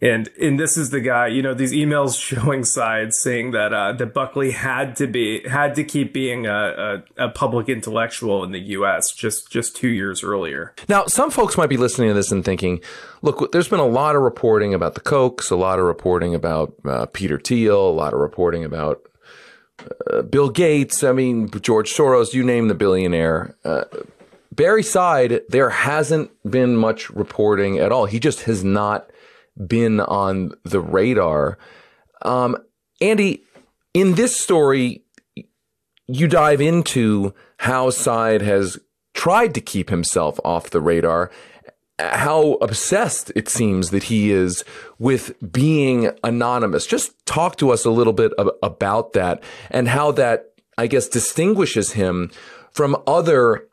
and 0.02 0.28
and 0.40 0.59
this 0.59 0.76
is 0.76 0.90
the 0.90 1.00
guy, 1.00 1.28
you 1.28 1.42
know, 1.42 1.54
these 1.54 1.73
emails 1.73 2.21
showing 2.21 2.64
sides 2.64 3.18
saying 3.18 3.52
that 3.52 3.73
uh, 3.73 3.92
that 3.92 4.12
Buckley 4.12 4.50
had 4.50 4.97
to 4.97 5.06
be 5.06 5.47
had 5.49 5.76
to 5.76 5.85
keep 5.85 6.12
being 6.12 6.47
a, 6.47 7.02
a, 7.16 7.26
a, 7.26 7.28
public 7.28 7.68
intellectual 7.68 8.42
in 8.42 8.50
the 8.50 8.59
U.S. 8.59 9.12
just 9.12 9.50
just 9.50 9.76
two 9.76 9.88
years 9.88 10.25
earlier. 10.25 10.75
Now, 10.88 11.06
some 11.06 11.30
folks 11.30 11.56
might 11.56 11.68
be 11.68 11.76
listening 11.76 12.09
to 12.09 12.14
this 12.14 12.32
and 12.32 12.44
thinking, 12.44 12.80
look, 13.23 13.52
there's 13.52 13.68
been 13.68 13.80
a 13.80 13.87
lot 13.87 14.16
of 14.16 14.23
reporting 14.23 14.75
about 14.75 14.94
the 14.94 15.00
Kochs, 15.00 15.52
a 15.52 15.56
lot 15.56 15.78
of 15.78 15.85
reporting 15.85 16.35
about 16.35 16.75
uh, 16.85 17.06
Peter 17.06 17.38
Thiel, 17.38 17.88
a 17.88 17.90
lot 17.90 18.12
of 18.12 18.18
reporting 18.18 18.64
about 18.64 19.09
uh, 20.11 20.23
Bill 20.23 20.50
Gates. 20.50 21.04
I 21.04 21.12
mean, 21.12 21.49
George 21.61 21.92
Soros. 21.92 22.35
You 22.35 22.42
name 22.42 22.66
the 22.66 22.75
billionaire. 22.75 23.54
Uh, 23.64 23.85
Barre 24.50 24.82
Seid, 24.82 25.42
there 25.49 25.71
hasn't 25.71 26.30
been 26.49 26.76
much 26.76 27.09
reporting 27.09 27.78
at 27.78 27.90
all. 27.92 28.04
He 28.04 28.18
just 28.18 28.42
has 28.42 28.62
not 28.62 29.09
been 29.66 30.00
on 30.00 30.52
the 30.64 30.80
radar. 30.80 31.59
Um, 32.23 32.56
Andy, 33.00 33.44
in 33.94 34.14
this 34.14 34.38
story, 34.38 35.02
you 36.06 36.28
dive 36.28 36.61
into 36.61 37.35
how 37.59 37.90
Seid 37.90 38.42
has 38.42 38.78
tried 39.14 39.54
to 39.54 39.61
keep 39.61 39.90
himself 39.90 40.38
off 40.44 40.71
the 40.71 40.80
radar, 40.80 41.30
how 41.99 42.54
obsessed 42.54 43.30
it 43.37 43.49
seems 43.49 43.90
that 43.90 44.04
he 44.04 44.30
is 44.30 44.64
with 44.99 45.35
being 45.52 46.11
anonymous. 46.25 46.87
Just 46.87 47.25
talk 47.26 47.56
to 47.56 47.71
us 47.71 47.85
a 47.85 47.90
little 47.90 48.12
bit 48.12 48.32
about 48.62 49.12
that 49.12 49.42
and 49.71 49.88
how 49.88 50.12
that, 50.12 50.52
I 50.78 50.87
guess, 50.87 51.09
distinguishes 51.09 51.92
him 51.92 52.30
from 52.73 52.97
other 53.06 53.68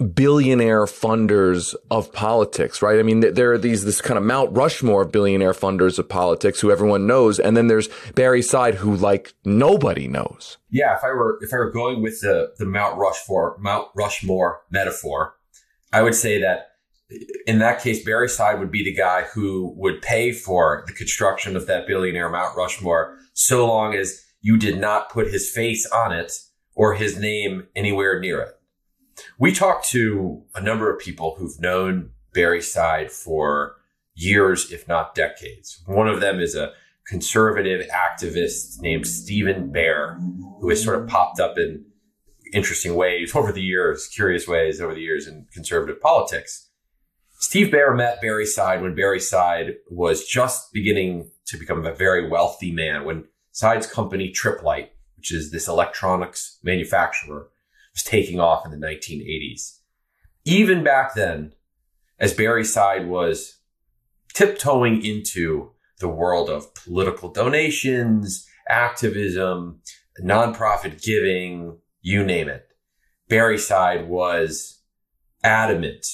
billionaire 0.00 0.86
funders 0.86 1.74
of 1.90 2.12
politics, 2.12 2.82
right? 2.82 2.98
I 2.98 3.02
mean, 3.02 3.20
there 3.20 3.52
are 3.52 3.58
these, 3.58 3.84
this 3.84 4.00
kind 4.00 4.18
of 4.18 4.24
Mount 4.24 4.52
Rushmore 4.56 5.02
of 5.02 5.12
billionaire 5.12 5.52
funders 5.52 5.98
of 5.98 6.08
politics 6.08 6.60
who 6.60 6.70
everyone 6.70 7.06
knows. 7.06 7.38
And 7.38 7.56
then 7.56 7.66
there's 7.66 7.88
Barre 8.14 8.42
Seid 8.42 8.76
who 8.76 8.96
like 8.96 9.34
nobody 9.44 10.08
knows. 10.08 10.58
Yeah. 10.70 10.96
If 10.96 11.04
I 11.04 11.08
were, 11.08 11.38
if 11.42 11.52
I 11.52 11.58
were 11.58 11.70
going 11.70 12.02
with 12.02 12.20
the, 12.20 12.52
the 12.58 12.66
Mount 12.66 12.96
Rushmore, 12.96 13.56
Mount 13.60 13.88
Rushmore 13.94 14.62
metaphor, 14.70 15.34
I 15.92 16.02
would 16.02 16.14
say 16.14 16.40
that 16.40 16.68
in 17.46 17.58
that 17.58 17.82
case, 17.82 18.04
Barre 18.04 18.28
Seid 18.28 18.58
would 18.60 18.70
be 18.70 18.84
the 18.84 18.94
guy 18.94 19.22
who 19.22 19.74
would 19.76 20.00
pay 20.00 20.32
for 20.32 20.84
the 20.86 20.92
construction 20.92 21.56
of 21.56 21.66
that 21.66 21.86
billionaire 21.86 22.28
Mount 22.30 22.56
Rushmore 22.56 23.16
so 23.32 23.66
long 23.66 23.94
as 23.94 24.24
you 24.40 24.56
did 24.56 24.78
not 24.78 25.10
put 25.10 25.30
his 25.30 25.50
face 25.50 25.86
on 25.86 26.12
it 26.12 26.32
or 26.74 26.94
his 26.94 27.18
name 27.18 27.66
anywhere 27.74 28.20
near 28.20 28.40
it. 28.40 28.59
We 29.38 29.52
talked 29.52 29.88
to 29.90 30.42
a 30.54 30.60
number 30.60 30.92
of 30.92 31.00
people 31.00 31.36
who've 31.38 31.60
known 31.60 32.10
Barre 32.32 32.60
Seid 32.60 33.10
for 33.10 33.76
years, 34.14 34.70
if 34.70 34.86
not 34.86 35.14
decades. 35.14 35.82
One 35.86 36.08
of 36.08 36.20
them 36.20 36.40
is 36.40 36.54
a 36.54 36.72
conservative 37.06 37.86
activist 37.88 38.80
named 38.80 39.06
Stephen 39.06 39.72
Baer, 39.72 40.18
who 40.60 40.68
has 40.68 40.82
sort 40.84 41.00
of 41.00 41.08
popped 41.08 41.40
up 41.40 41.58
in 41.58 41.84
interesting 42.52 42.94
ways 42.94 43.32
over 43.34 43.52
the 43.52 43.62
years, 43.62 44.06
curious 44.06 44.46
ways 44.46 44.80
over 44.80 44.94
the 44.94 45.00
years 45.00 45.26
in 45.26 45.46
conservative 45.52 46.00
politics. 46.00 46.68
Steve 47.40 47.72
Baer 47.72 47.94
met 47.94 48.20
Barre 48.20 48.44
Seid 48.44 48.82
when 48.82 48.94
Barre 48.94 49.18
Seid 49.18 49.76
was 49.90 50.26
just 50.26 50.72
beginning 50.72 51.30
to 51.46 51.56
become 51.56 51.86
a 51.86 51.94
very 51.94 52.28
wealthy 52.28 52.70
man, 52.70 53.04
when 53.04 53.24
Seid's 53.50 53.86
company 53.86 54.30
Tripp-Lite, 54.30 54.92
which 55.16 55.32
is 55.32 55.50
this 55.50 55.66
electronics 55.66 56.58
manufacturer, 56.62 57.48
was 57.94 58.02
taking 58.02 58.40
off 58.40 58.64
in 58.64 58.70
the 58.70 58.86
1980s. 58.86 59.78
Even 60.44 60.82
back 60.82 61.14
then, 61.14 61.52
as 62.18 62.34
Barre 62.34 62.64
Seid 62.64 63.08
was 63.08 63.58
tiptoeing 64.32 65.04
into 65.04 65.72
the 65.98 66.08
world 66.08 66.48
of 66.48 66.74
political 66.74 67.30
donations, 67.30 68.46
activism, 68.68 69.80
nonprofit 70.22 71.02
giving, 71.02 71.78
you 72.00 72.24
name 72.24 72.48
it, 72.48 72.66
Barre 73.28 73.58
Seid 73.58 74.08
was 74.08 74.82
adamant 75.42 76.06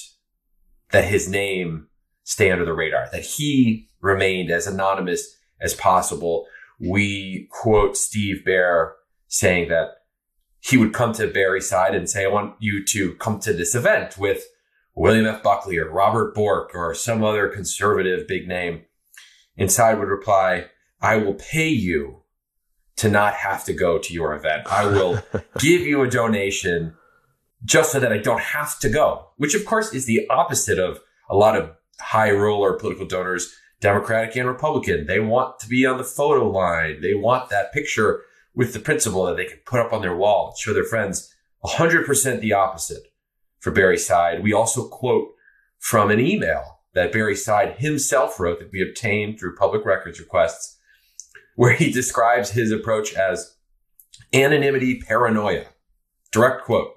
that 0.91 1.05
his 1.05 1.29
name 1.29 1.87
stay 2.23 2.51
under 2.51 2.65
the 2.65 2.73
radar, 2.73 3.09
that 3.11 3.23
he 3.23 3.89
remained 4.01 4.51
as 4.51 4.67
anonymous 4.67 5.37
as 5.61 5.73
possible. 5.73 6.45
We 6.79 7.47
quote 7.51 7.97
Steve 7.97 8.45
Baer 8.45 8.93
saying 9.27 9.69
that 9.69 9.96
he 10.59 10.77
would 10.77 10.93
come 10.93 11.13
to 11.13 11.27
Barry's 11.27 11.69
side 11.69 11.95
and 11.95 12.09
say, 12.09 12.25
I 12.25 12.29
want 12.29 12.55
you 12.59 12.83
to 12.85 13.13
come 13.15 13.39
to 13.41 13.53
this 13.53 13.75
event 13.75 14.17
with 14.17 14.45
William 14.95 15.25
F. 15.25 15.43
Buckley 15.43 15.77
or 15.77 15.89
Robert 15.89 16.33
Bork 16.33 16.71
or 16.73 16.93
some 16.93 17.23
other 17.23 17.47
conservative 17.47 18.27
big 18.27 18.47
name. 18.47 18.81
Inside 19.55 19.99
would 19.99 20.09
reply, 20.09 20.65
I 21.01 21.17
will 21.17 21.35
pay 21.35 21.69
you 21.69 22.23
to 22.97 23.09
not 23.09 23.35
have 23.35 23.63
to 23.65 23.73
go 23.73 23.99
to 23.99 24.13
your 24.13 24.33
event. 24.35 24.63
I 24.71 24.87
will 24.87 25.21
give 25.59 25.81
you 25.81 26.01
a 26.01 26.09
donation 26.09 26.95
just 27.63 27.91
so 27.91 27.99
that 27.99 28.11
I 28.11 28.17
don't 28.17 28.41
have 28.41 28.79
to 28.79 28.89
go, 28.89 29.29
which 29.37 29.55
of 29.55 29.65
course 29.65 29.93
is 29.93 30.05
the 30.05 30.27
opposite 30.29 30.79
of 30.79 30.99
a 31.29 31.35
lot 31.35 31.55
of 31.55 31.71
high 31.99 32.31
roller 32.31 32.73
political 32.73 33.05
donors, 33.05 33.53
Democratic 33.81 34.35
and 34.35 34.47
Republican. 34.47 35.05
They 35.05 35.19
want 35.19 35.59
to 35.59 35.69
be 35.69 35.85
on 35.85 35.97
the 35.97 36.03
photo 36.03 36.49
line. 36.49 37.01
They 37.01 37.13
want 37.13 37.49
that 37.49 37.73
picture 37.73 38.21
with 38.57 38.73
the 38.73 38.79
principle 38.79 39.23
that 39.25 39.37
they 39.37 39.45
can 39.45 39.59
put 39.67 39.79
up 39.79 39.93
on 39.93 40.01
their 40.01 40.17
wall 40.17 40.47
and 40.47 40.57
show 40.57 40.73
their 40.73 40.83
friends 40.83 41.31
100% 41.63 42.41
the 42.41 42.53
opposite 42.53 43.03
for 43.59 43.69
Barre 43.69 43.95
Seid. 43.95 44.41
We 44.41 44.51
also 44.51 44.87
quote 44.87 45.35
from 45.77 46.09
an 46.09 46.19
email 46.19 46.79
that 46.93 47.11
Barre 47.11 47.35
Seid 47.35 47.75
himself 47.77 48.39
wrote 48.39 48.57
that 48.57 48.71
we 48.71 48.81
obtained 48.81 49.39
through 49.39 49.57
public 49.57 49.85
records 49.85 50.19
requests, 50.19 50.79
where 51.55 51.73
he 51.73 51.91
describes 51.91 52.49
his 52.49 52.71
approach 52.71 53.13
as 53.13 53.55
anonymity 54.33 55.01
paranoia. 55.01 55.65
Direct 56.31 56.65
quote 56.65 56.93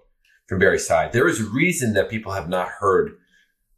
from 0.48 0.60
Barre 0.60 0.78
Seid. 0.78 1.12
There 1.12 1.28
is 1.28 1.40
a 1.40 1.50
reason 1.50 1.92
that 1.92 2.08
people 2.08 2.32
have 2.32 2.48
not 2.48 2.68
heard 2.80 3.12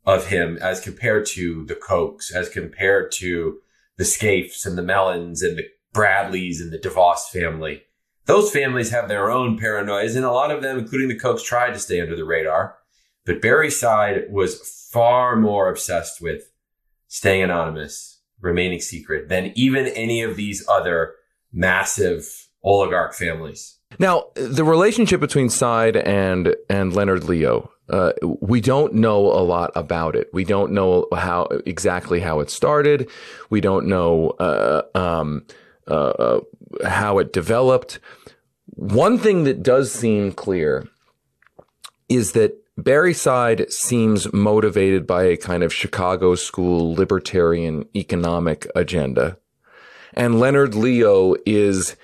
of 0.07 0.29
him 0.29 0.57
as 0.63 0.81
compared 0.81 1.27
to 1.27 1.65
the 1.67 1.75
Kochs, 1.75 2.33
as 2.33 2.49
compared 2.49 3.11
to 3.13 3.59
the 3.97 4.05
Scaifes 4.05 4.65
and 4.65 4.79
the 4.79 4.83
Mellons 4.83 5.43
and 5.43 5.59
the 5.59 5.65
Bradleys 5.93 6.61
and 6.61 6.73
the 6.73 6.79
DeVos 6.79 7.29
family. 7.33 7.83
Those 8.27 8.51
families 8.51 8.91
have 8.91 9.09
their 9.09 9.31
own 9.31 9.59
paranoias, 9.59 10.17
and 10.17 10.25
a 10.25 10.31
lot 10.31 10.51
of 10.51 10.63
them, 10.63 10.79
including 10.79 11.09
the 11.09 11.19
Kochs, 11.19 11.45
tried 11.45 11.73
to 11.73 11.79
stay 11.79 12.01
under 12.01 12.17
the 12.17 12.25
radar. 12.25 12.77
But 13.25 13.43
Barre 13.43 13.71
Seid 13.71 14.31
was 14.31 14.89
far 14.93 15.37
more 15.37 15.69
obsessed 15.69 16.21
with 16.21 16.51
staying 17.09 17.43
anonymous, 17.43 18.21
remaining 18.41 18.81
secret 18.81 19.29
than 19.29 19.53
even 19.55 19.87
any 19.87 20.23
of 20.23 20.37
these 20.37 20.67
other 20.69 21.15
massive 21.53 22.49
oligarch 22.63 23.15
families. 23.15 23.79
Now, 23.99 24.27
the 24.35 24.65
relationship 24.65 25.21
between 25.21 25.51
Seid 25.51 25.97
and 25.97 26.57
and 26.71 26.95
Leonard 26.95 27.25
Leo, 27.25 27.71
uh, 27.91 28.13
we 28.41 28.61
don't 28.61 28.95
know 28.95 29.27
a 29.27 29.43
lot 29.43 29.71
about 29.75 30.17
it. 30.17 30.29
We 30.33 30.45
don't 30.45 30.73
know 30.73 31.07
how 31.15 31.49
exactly 31.67 32.21
how 32.21 32.41
it 32.41 32.51
started. 32.51 33.11
We 33.51 33.61
don't 33.61 33.87
know 33.87 34.31
uh, 34.39 34.83
um, 34.95 35.45
uh, 35.89 35.95
uh, 35.95 36.41
how 36.85 37.19
it 37.19 37.33
developed. 37.33 37.99
One 38.67 39.19
thing 39.19 39.45
that 39.45 39.63
does 39.63 39.93
seem 39.93 40.33
clear 40.33 40.89
is 42.09 42.33
that 42.33 42.59
Barre 42.77 43.13
Seid 43.13 43.71
seems 43.71 44.33
motivated 44.33 45.07
by 45.07 45.25
a 45.25 45.37
kind 45.37 45.63
of 45.63 45.73
Chicago 45.73 46.35
school 46.35 46.95
libertarian 46.95 47.87
economic 47.95 48.67
agenda. 48.75 49.39
And 50.15 50.41
Leonard 50.41 50.75
Leo 50.75 51.35
is 51.45 51.97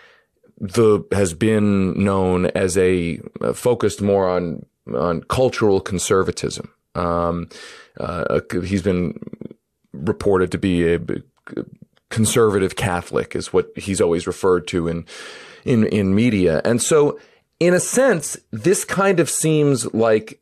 the, 0.59 1.05
has 1.13 1.35
been 1.35 2.03
known 2.03 2.47
as 2.47 2.77
a 2.77 3.21
uh, 3.41 3.53
focused 3.53 4.03
more 4.03 4.29
on, 4.29 4.67
on 4.95 5.23
cultural 5.23 5.81
conservatism. 5.81 6.71
Um, 6.95 7.49
uh, 7.99 8.41
he's 8.65 8.83
been 8.83 9.19
reported 9.93 10.53
to 10.53 10.59
be 10.59 10.95
a 10.95 11.01
conservative 12.11 12.77
Catholic 12.77 13.37
is 13.37 13.53
what 13.53 13.71
he's 13.77 14.01
always 14.01 14.27
referred 14.27 14.67
to 14.69 14.89
in, 14.89 15.07
in, 15.65 15.85
in 15.87 16.15
media. 16.15 16.61
And 16.65 16.81
so 16.81 17.19
in 17.61 17.75
a 17.75 17.81
sense, 17.81 18.37
this 18.51 18.85
kind 18.85 19.21
of 19.21 19.29
seems 19.29 19.93
like 19.93 20.41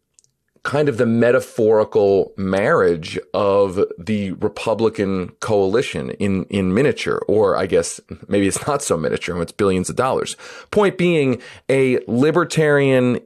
kind 0.62 0.88
of 0.88 0.96
the 0.96 1.06
metaphorical 1.06 2.32
marriage 2.37 3.18
of 3.32 3.80
the 3.99 4.32
Republican 4.32 5.28
coalition 5.40 6.11
in, 6.12 6.44
in 6.46 6.75
miniature, 6.75 7.23
or 7.28 7.56
I 7.56 7.66
guess 7.66 8.00
maybe 8.26 8.49
it's 8.49 8.66
not 8.66 8.82
so 8.82 8.96
miniature, 8.96 9.40
it's 9.40 9.52
billions 9.52 9.88
of 9.88 9.94
dollars. 9.94 10.37
Point 10.73 10.99
being 10.99 11.40
a 11.68 12.00
libertarian 12.08 13.20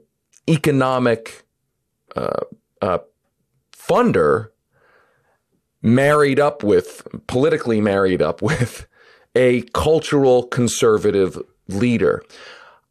economic, 0.49 1.45
uh, 2.15 2.41
uh, 2.83 2.99
funder 3.73 4.51
married 5.83 6.39
up 6.39 6.63
with, 6.63 7.07
politically 7.27 7.81
married 7.81 8.23
up 8.23 8.43
with 8.43 8.87
a 9.35 9.63
cultural 9.75 10.45
conservative 10.45 11.41
leader. 11.69 12.23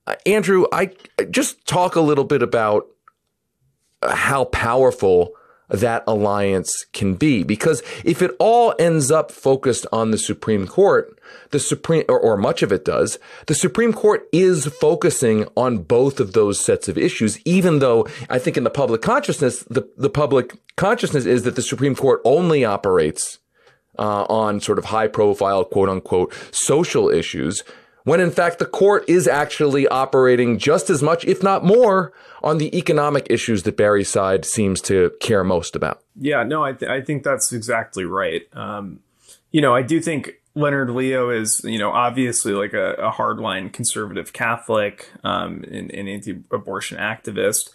Uh, 0.08 0.15
Andrew, 0.25 0.65
I 0.72 0.91
just 1.29 1.65
talk 1.67 1.96
a 1.96 2.01
little 2.01 2.24
bit 2.24 2.41
about 2.41 2.88
how 4.01 4.46
powerful 4.46 5.34
that 5.70 6.04
alliance 6.08 6.86
can 6.94 7.16
be. 7.16 7.44
Because 7.44 7.82
if 8.04 8.22
it 8.22 8.36
all 8.40 8.74
ends 8.80 9.12
up 9.12 9.32
focused 9.32 9.86
on 9.92 10.12
the 10.12 10.18
Supreme 10.18 10.68
Court, 10.68 11.20
the 11.52 11.60
Supreme, 11.60 12.04
or, 12.10 12.20
or, 12.20 12.38
much 12.38 12.64
of 12.64 12.72
it 12.72 12.86
does, 12.86 13.20
the 13.48 13.56
Supreme 13.56 13.94
Court 13.94 14.28
is 14.32 14.66
focusing 14.66 15.48
on 15.56 15.80
both 15.80 16.20
of 16.20 16.34
those 16.34 16.64
sets 16.64 16.88
of 16.88 16.98
issues, 16.98 17.40
even 17.46 17.80
though 17.80 18.08
I 18.30 18.40
think 18.40 18.58
in 18.58 18.64
the 18.64 18.70
public 18.70 19.02
consciousness, 19.02 19.64
the, 19.64 19.88
the 19.98 20.10
public 20.10 20.56
consciousness 20.76 21.26
is 21.26 21.44
that 21.44 21.56
the 21.56 21.62
Supreme 21.62 21.96
Court 21.96 22.22
only 22.24 22.66
operates 22.66 23.40
uh, 23.98 24.24
on 24.24 24.60
sort 24.60 24.80
of 24.80 24.86
high 24.86 25.08
profile, 25.08 25.64
quote 25.66 25.90
unquote, 25.90 26.34
social 26.52 27.10
issues 27.10 27.64
when 28.03 28.20
in 28.20 28.32
fact 28.32 28.60
the 28.60 28.65
court 28.65 29.03
is 29.08 29.27
actually 29.27 29.88
operating 29.88 30.58
just 30.58 30.89
as 30.89 31.01
much, 31.03 31.25
if 31.25 31.44
not 31.44 31.63
more, 31.63 32.13
on 32.41 32.58
the 32.58 32.75
economic 32.77 33.27
issues 33.29 33.63
that 33.63 33.77
Barry's 33.77 34.10
side 34.10 34.46
seems 34.46 34.82
to 34.82 35.12
care 35.20 35.44
most 35.44 35.75
about. 35.75 36.01
Yeah, 36.15 36.44
no, 36.44 36.63
I, 36.63 36.74
th- 36.74 36.89
I 36.89 37.01
think 37.01 37.24
that's 37.24 37.51
exactly 37.51 38.06
right. 38.06 38.44
Um, 38.53 39.00
you 39.51 39.62
know, 39.62 39.75
I 39.75 39.82
do 39.82 40.00
think 40.00 40.34
Leonard 40.56 40.89
Leo 40.89 41.29
is, 41.29 41.62
you 41.63 41.77
know, 41.77 41.91
obviously 41.91 42.53
like 42.53 42.74
a, 42.74 42.94
a 42.94 43.12
hardline 43.12 43.72
conservative 43.72 44.34
Catholic 44.34 45.10
um, 45.24 45.63
and, 45.72 45.91
and 45.91 46.10
anti-abortion 46.10 46.98
activist. 46.98 47.70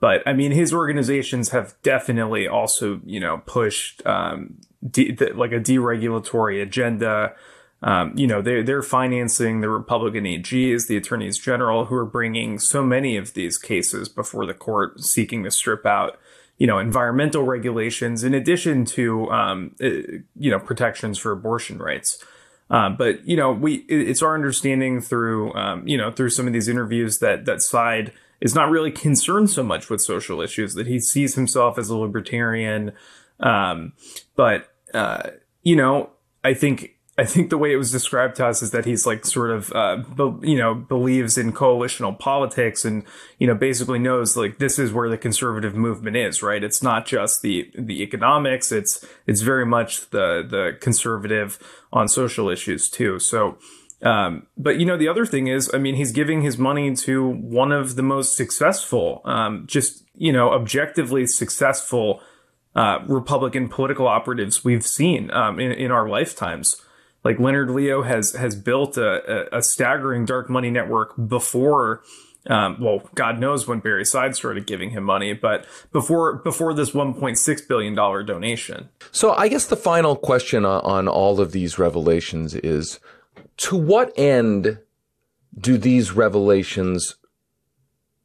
But 0.00 0.22
I 0.26 0.32
mean, 0.32 0.52
his 0.52 0.72
organizations 0.72 1.50
have 1.50 1.74
definitely 1.82 2.46
also, 2.46 3.00
you 3.04 3.18
know, 3.18 3.42
pushed 3.46 4.06
um, 4.06 4.58
de- 4.88 5.12
the, 5.12 5.32
like 5.34 5.52
a 5.52 5.60
deregulatory 5.60 6.62
agenda. 6.62 7.34
Um, 7.82 8.12
you 8.16 8.26
know, 8.26 8.42
they're, 8.42 8.62
they're 8.62 8.82
financing 8.82 9.60
the 9.60 9.68
Republican 9.68 10.24
AGs, 10.24 10.88
the 10.88 10.96
attorneys 10.96 11.38
general, 11.38 11.84
who 11.84 11.94
are 11.94 12.04
bringing 12.04 12.58
so 12.58 12.82
many 12.82 13.16
of 13.16 13.34
these 13.34 13.56
cases 13.56 14.08
before 14.08 14.46
the 14.46 14.54
court 14.54 15.00
seeking 15.00 15.44
to 15.44 15.50
strip 15.50 15.86
out, 15.86 16.18
you 16.56 16.66
know, 16.66 16.78
environmental 16.78 17.44
regulations 17.44 18.24
in 18.24 18.34
addition 18.34 18.84
to, 18.84 19.30
um, 19.30 19.76
uh, 19.80 20.18
you 20.36 20.50
know, 20.50 20.58
protections 20.58 21.18
for 21.18 21.30
abortion 21.30 21.78
rights. 21.78 22.22
Um, 22.70 22.96
but 22.96 23.26
you 23.26 23.36
know, 23.36 23.52
we 23.52 23.76
it's 23.88 24.22
our 24.22 24.34
understanding 24.34 25.00
through 25.00 25.54
um, 25.54 25.86
you 25.88 25.96
know 25.96 26.10
through 26.10 26.30
some 26.30 26.46
of 26.46 26.52
these 26.52 26.68
interviews 26.68 27.18
that 27.18 27.46
that 27.46 27.62
Seid 27.62 28.12
is 28.40 28.54
not 28.54 28.70
really 28.70 28.90
concerned 28.90 29.50
so 29.50 29.62
much 29.62 29.90
with 29.90 30.00
social 30.00 30.40
issues 30.40 30.74
that 30.74 30.86
he 30.86 31.00
sees 31.00 31.34
himself 31.34 31.78
as 31.78 31.88
a 31.88 31.96
libertarian. 31.96 32.92
Um, 33.40 33.94
but 34.36 34.68
uh, 34.92 35.30
you 35.62 35.76
know, 35.76 36.10
I 36.44 36.54
think 36.54 36.97
I 37.18 37.24
think 37.24 37.50
the 37.50 37.58
way 37.58 37.72
it 37.72 37.76
was 37.76 37.90
described 37.90 38.36
to 38.36 38.46
us 38.46 38.62
is 38.62 38.70
that 38.70 38.84
he's 38.84 39.04
like 39.04 39.26
sort 39.26 39.50
of, 39.50 39.72
uh, 39.72 39.96
be, 39.96 40.50
you 40.50 40.56
know, 40.56 40.72
believes 40.72 41.36
in 41.36 41.52
coalitional 41.52 42.16
politics 42.16 42.84
and, 42.84 43.02
you 43.38 43.46
know, 43.48 43.56
basically 43.56 43.98
knows 43.98 44.36
like 44.36 44.58
this 44.58 44.78
is 44.78 44.92
where 44.92 45.08
the 45.08 45.18
conservative 45.18 45.74
movement 45.74 46.16
is, 46.16 46.44
right? 46.44 46.62
It's 46.62 46.80
not 46.80 47.06
just 47.06 47.42
the, 47.42 47.72
the 47.76 48.04
economics. 48.04 48.70
It's, 48.70 49.04
it's 49.26 49.40
very 49.40 49.66
much 49.66 50.10
the, 50.10 50.46
the 50.48 50.78
conservative 50.80 51.58
on 51.92 52.06
social 52.06 52.48
issues 52.48 52.88
too. 52.88 53.18
So, 53.18 53.58
um, 54.00 54.46
but 54.56 54.78
you 54.78 54.86
know, 54.86 54.96
the 54.96 55.08
other 55.08 55.26
thing 55.26 55.48
is, 55.48 55.68
I 55.74 55.78
mean, 55.78 55.96
he's 55.96 56.12
giving 56.12 56.42
his 56.42 56.56
money 56.56 56.94
to 56.94 57.28
one 57.28 57.72
of 57.72 57.96
the 57.96 58.02
most 58.04 58.36
successful, 58.36 59.22
um, 59.24 59.64
just, 59.66 60.04
you 60.14 60.32
know, 60.32 60.52
objectively 60.52 61.26
successful, 61.26 62.20
uh, 62.76 63.00
Republican 63.08 63.68
political 63.68 64.06
operatives 64.06 64.64
we've 64.64 64.86
seen, 64.86 65.32
um, 65.32 65.58
in, 65.58 65.72
in 65.72 65.90
our 65.90 66.08
lifetimes 66.08 66.80
like 67.24 67.38
Leonard 67.38 67.70
Leo 67.70 68.02
has 68.02 68.32
has 68.32 68.54
built 68.54 68.96
a, 68.96 69.52
a, 69.54 69.58
a 69.58 69.62
staggering 69.62 70.24
dark 70.24 70.48
money 70.48 70.70
network 70.70 71.14
before 71.28 72.02
um, 72.48 72.80
well, 72.80 73.02
God 73.14 73.38
knows 73.38 73.66
when 73.66 73.80
Barre 73.80 74.04
Seid 74.04 74.34
started 74.34 74.66
giving 74.66 74.90
him 74.90 75.04
money, 75.04 75.34
but 75.34 75.66
before 75.92 76.36
before 76.36 76.72
this 76.72 76.92
1.6 76.92 77.68
billion 77.68 77.94
dollar 77.94 78.22
donation. 78.22 78.88
So 79.12 79.32
I 79.34 79.48
guess 79.48 79.66
the 79.66 79.76
final 79.76 80.16
question 80.16 80.64
on, 80.64 80.80
on 80.82 81.08
all 81.08 81.40
of 81.40 81.52
these 81.52 81.78
revelations 81.78 82.54
is: 82.54 83.00
to 83.58 83.76
what 83.76 84.12
end 84.16 84.78
do 85.58 85.76
these 85.76 86.12
revelations 86.12 87.16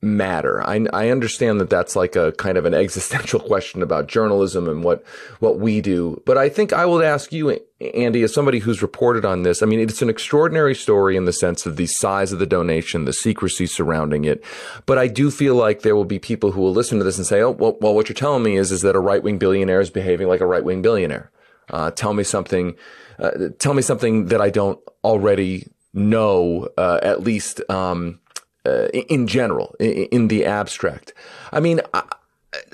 matter? 0.01 0.61
I, 0.65 0.85
I 0.93 1.09
understand 1.09 1.59
that 1.59 1.69
that's 1.69 1.95
like 1.95 2.15
a 2.15 2.31
kind 2.33 2.57
of 2.57 2.65
an 2.65 2.73
existential 2.73 3.39
question 3.47 3.81
about 3.81 4.07
journalism 4.07 4.69
and 4.69 4.83
what, 4.83 5.03
what 5.39 5.59
we 5.59 5.81
do. 5.81 6.21
But 6.25 6.37
I 6.37 6.49
think 6.49 6.71
I 6.73 6.85
will 6.85 7.01
ask 7.01 7.31
you, 7.31 7.59
Andy, 7.93 8.23
as 8.23 8.33
somebody 8.33 8.59
who's 8.59 8.81
reported 8.81 9.25
on 9.25 9.43
this, 9.43 9.61
I 9.61 9.65
mean, 9.65 9.79
it's 9.79 10.01
an 10.01 10.09
extraordinary 10.09 10.75
story 10.75 11.15
in 11.15 11.25
the 11.25 11.33
sense 11.33 11.65
of 11.65 11.75
the 11.75 11.87
size 11.87 12.31
of 12.31 12.39
the 12.39 12.45
donation, 12.45 13.05
the 13.05 13.13
secrecy 13.13 13.65
surrounding 13.65 14.25
it. 14.25 14.43
But 14.85 14.97
I 14.97 15.07
do 15.07 15.31
feel 15.31 15.55
like 15.55 15.81
there 15.81 15.95
will 15.95 16.05
be 16.05 16.19
people 16.19 16.51
who 16.51 16.61
will 16.61 16.73
listen 16.73 16.97
to 16.99 17.03
this 17.03 17.17
and 17.17 17.27
say, 17.27 17.41
oh, 17.41 17.51
well, 17.51 17.77
well 17.81 17.93
what 17.93 18.09
you're 18.09 18.15
telling 18.15 18.43
me 18.43 18.57
is, 18.57 18.71
is 18.71 18.81
that 18.81 18.95
a 18.95 18.99
right 18.99 19.23
wing 19.23 19.37
billionaire 19.37 19.81
is 19.81 19.89
behaving 19.89 20.27
like 20.27 20.41
a 20.41 20.45
right 20.45 20.63
wing 20.63 20.81
billionaire. 20.81 21.31
Uh, 21.69 21.91
tell 21.91 22.13
me 22.13 22.23
something, 22.23 22.75
uh, 23.19 23.31
tell 23.59 23.73
me 23.73 23.81
something 23.81 24.27
that 24.27 24.41
I 24.41 24.49
don't 24.49 24.79
already 25.03 25.67
know, 25.93 26.69
uh, 26.77 26.99
at 27.01 27.21
least, 27.23 27.61
um, 27.69 28.19
uh, 28.65 28.87
in 28.87 29.27
general, 29.27 29.75
in, 29.79 30.05
in, 30.11 30.27
the 30.27 30.45
abstract. 30.45 31.13
I 31.51 31.59
mean, 31.59 31.81
I, 31.93 32.03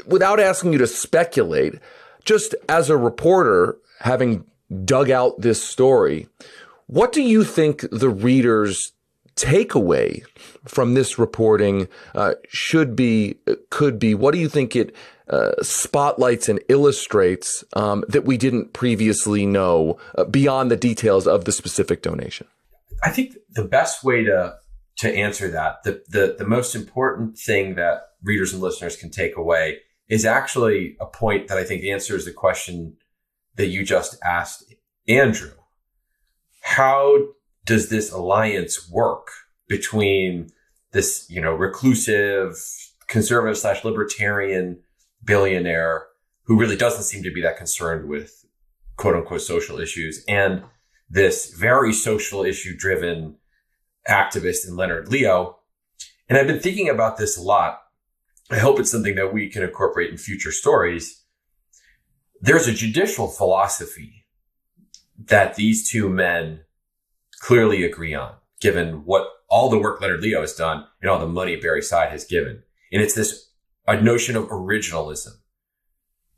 without 0.05 0.39
asking 0.39 0.73
you 0.73 0.79
to 0.79 0.87
speculate, 0.87 1.75
just 2.25 2.55
as 2.67 2.89
a 2.89 2.97
reporter, 2.97 3.77
having 3.99 4.45
dug 4.85 5.09
out 5.09 5.41
this 5.41 5.63
story, 5.63 6.27
what 6.87 7.11
do 7.11 7.21
you 7.21 7.43
think 7.43 7.85
the 7.91 8.09
readers 8.09 8.93
takeaway 9.35 10.23
from 10.65 10.93
this 10.95 11.17
reporting 11.17 11.87
uh, 12.13 12.33
should 12.49 12.95
be, 12.95 13.35
could 13.69 13.97
be? 13.99 14.13
What 14.13 14.33
do 14.33 14.39
you 14.39 14.49
think 14.49 14.75
it 14.75 14.93
uh, 15.29 15.51
spotlights 15.61 16.49
and 16.49 16.59
illustrates 16.67 17.63
um, 17.73 18.03
that 18.09 18.25
we 18.25 18.37
didn't 18.37 18.73
previously 18.73 19.45
know 19.45 19.97
uh, 20.17 20.25
beyond 20.25 20.71
the 20.71 20.75
details 20.75 21.27
of 21.27 21.45
the 21.45 21.51
specific 21.51 22.01
donation? 22.01 22.47
I 23.03 23.11
think 23.11 23.37
the 23.51 23.63
best 23.63 24.03
way 24.03 24.23
to 24.25 24.55
to 24.97 25.15
answer 25.15 25.49
that. 25.49 25.81
The, 25.83 26.03
the, 26.09 26.35
the 26.37 26.45
most 26.45 26.75
important 26.75 27.37
thing 27.37 27.75
that 27.75 28.09
readers 28.21 28.51
and 28.51 28.61
listeners 28.61 28.97
can 28.97 29.09
take 29.09 29.37
away 29.37 29.77
is 30.09 30.25
actually 30.25 30.97
a 30.99 31.05
point 31.05 31.47
that 31.47 31.57
I 31.57 31.63
think 31.63 31.85
answers 31.85 32.25
the 32.25 32.33
question 32.33 32.97
that 33.59 33.67
you 33.67 33.83
just 33.83 34.15
asked, 34.23 34.73
Andrew. 35.09 35.51
How 36.61 37.17
does 37.65 37.89
this 37.89 38.09
alliance 38.09 38.89
work 38.89 39.27
between 39.67 40.47
this, 40.93 41.25
you 41.29 41.41
know, 41.41 41.53
reclusive, 41.53 42.55
conservative 43.09 43.57
slash 43.57 43.83
libertarian 43.83 44.79
billionaire 45.25 46.05
who 46.43 46.57
really 46.57 46.77
doesn't 46.77 47.03
seem 47.03 47.21
to 47.21 47.33
be 47.33 47.41
that 47.41 47.57
concerned 47.57 48.07
with 48.07 48.45
quote 48.95 49.15
unquote 49.15 49.41
social 49.41 49.77
issues 49.77 50.23
and 50.29 50.63
this 51.09 51.53
very 51.53 51.91
social 51.91 52.45
issue 52.45 52.77
driven 52.77 53.35
activist 54.07 54.65
in 54.65 54.77
Leonard 54.77 55.09
Leo. 55.09 55.57
And 56.29 56.37
I've 56.37 56.47
been 56.47 56.61
thinking 56.61 56.87
about 56.87 57.17
this 57.17 57.37
a 57.37 57.41
lot. 57.41 57.81
I 58.49 58.59
hope 58.59 58.79
it's 58.79 58.89
something 58.89 59.15
that 59.15 59.33
we 59.33 59.49
can 59.49 59.63
incorporate 59.63 60.11
in 60.11 60.17
future 60.17 60.53
stories. 60.53 61.18
There's 62.41 62.67
a 62.67 62.73
judicial 62.73 63.27
philosophy 63.27 64.25
that 65.25 65.55
these 65.55 65.89
two 65.89 66.09
men 66.09 66.61
clearly 67.39 67.83
agree 67.83 68.13
on, 68.13 68.35
given 68.61 69.05
what 69.05 69.27
all 69.49 69.69
the 69.69 69.77
work 69.77 69.99
Leonard 69.99 70.21
Leo 70.21 70.41
has 70.41 70.53
done 70.53 70.85
and 71.01 71.09
all 71.09 71.19
the 71.19 71.27
money 71.27 71.55
Barre 71.55 71.81
Seid 71.81 72.09
has 72.09 72.23
given. 72.23 72.63
And 72.91 73.01
it's 73.01 73.15
this 73.15 73.49
a 73.87 73.99
notion 73.99 74.35
of 74.35 74.47
originalism, 74.49 75.33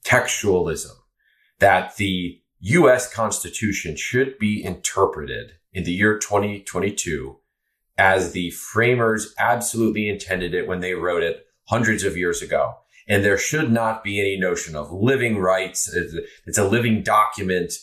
textualism, 0.04 0.96
that 1.60 1.98
the 1.98 2.42
U.S. 2.62 3.12
Constitution 3.12 3.96
should 3.96 4.40
be 4.40 4.64
interpreted 4.64 5.54
in 5.74 5.84
the 5.84 5.92
year 5.92 6.18
2022 6.18 7.38
as 7.98 8.32
the 8.32 8.52
framers 8.52 9.34
absolutely 9.38 10.10
intended 10.10 10.54
it 10.54 10.68
when 10.68 10.80
they 10.80 10.94
wrote 10.94 11.24
it 11.24 11.46
hundreds 11.66 12.04
of 12.04 12.18
years 12.18 12.42
ago. 12.42 12.78
And 13.08 13.24
there 13.24 13.38
should 13.38 13.72
not 13.72 14.04
be 14.04 14.20
any 14.20 14.38
notion 14.40 14.76
of 14.76 14.92
living 14.92 15.38
rights. 15.38 15.92
It's 16.46 16.58
a 16.58 16.68
living 16.68 17.04
document. 17.04 17.74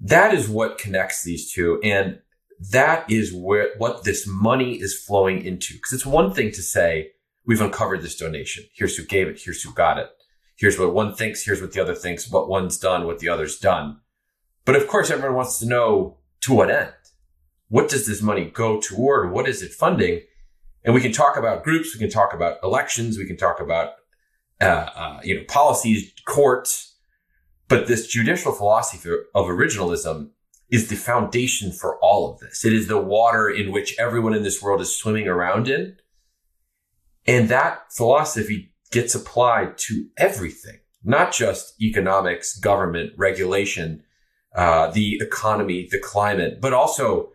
That 0.00 0.34
is 0.34 0.48
what 0.48 0.78
connects 0.78 1.22
these 1.22 1.52
two. 1.52 1.80
And 1.82 2.20
that 2.70 3.10
is 3.10 3.32
where, 3.32 3.70
what 3.78 4.04
this 4.04 4.26
money 4.26 4.74
is 4.80 4.98
flowing 4.98 5.44
into. 5.44 5.78
Cause 5.78 5.92
it's 5.92 6.06
one 6.06 6.32
thing 6.32 6.50
to 6.52 6.62
say, 6.62 7.10
we've 7.46 7.60
uncovered 7.60 8.02
this 8.02 8.16
donation. 8.16 8.64
Here's 8.74 8.96
who 8.96 9.04
gave 9.04 9.28
it. 9.28 9.40
Here's 9.42 9.62
who 9.62 9.72
got 9.72 9.98
it. 9.98 10.10
Here's 10.56 10.78
what 10.78 10.92
one 10.92 11.14
thinks. 11.14 11.44
Here's 11.44 11.60
what 11.60 11.72
the 11.72 11.80
other 11.80 11.94
thinks. 11.94 12.30
What 12.30 12.48
one's 12.48 12.78
done. 12.78 13.06
What 13.06 13.18
the 13.18 13.28
other's 13.28 13.58
done. 13.58 14.00
But 14.64 14.76
of 14.76 14.88
course, 14.88 15.10
everyone 15.10 15.36
wants 15.36 15.58
to 15.58 15.66
know 15.66 16.18
to 16.42 16.54
what 16.54 16.70
end. 16.70 16.92
What 17.68 17.88
does 17.88 18.06
this 18.06 18.20
money 18.20 18.44
go 18.44 18.80
toward? 18.80 19.32
What 19.32 19.48
is 19.48 19.62
it 19.62 19.72
funding? 19.72 20.22
And 20.84 20.94
we 20.94 21.00
can 21.00 21.12
talk 21.12 21.36
about 21.36 21.64
groups. 21.64 21.94
We 21.94 22.00
can 22.00 22.10
talk 22.10 22.32
about 22.34 22.58
elections. 22.62 23.18
We 23.18 23.26
can 23.26 23.36
talk 23.36 23.60
about, 23.60 23.94
uh, 24.60 24.64
uh, 24.64 25.20
you 25.22 25.36
know, 25.36 25.44
policies, 25.48 26.12
courts. 26.26 26.96
But 27.68 27.86
this 27.86 28.06
judicial 28.06 28.52
philosophy 28.52 29.10
of 29.34 29.46
originalism 29.46 30.30
is 30.70 30.88
the 30.88 30.96
foundation 30.96 31.72
for 31.72 31.98
all 31.98 32.32
of 32.32 32.40
this. 32.40 32.64
It 32.64 32.72
is 32.72 32.86
the 32.86 33.00
water 33.00 33.48
in 33.48 33.72
which 33.72 33.98
everyone 33.98 34.34
in 34.34 34.42
this 34.42 34.62
world 34.62 34.80
is 34.80 34.96
swimming 34.96 35.28
around 35.28 35.68
in. 35.68 35.96
And 37.26 37.48
that 37.48 37.92
philosophy 37.92 38.72
gets 38.90 39.14
applied 39.14 39.78
to 39.78 40.06
everything, 40.16 40.80
not 41.04 41.32
just 41.32 41.80
economics, 41.80 42.58
government, 42.58 43.12
regulation, 43.16 44.02
uh, 44.54 44.90
the 44.90 45.18
economy, 45.20 45.88
the 45.90 45.98
climate, 45.98 46.60
but 46.60 46.72
also 46.72 47.30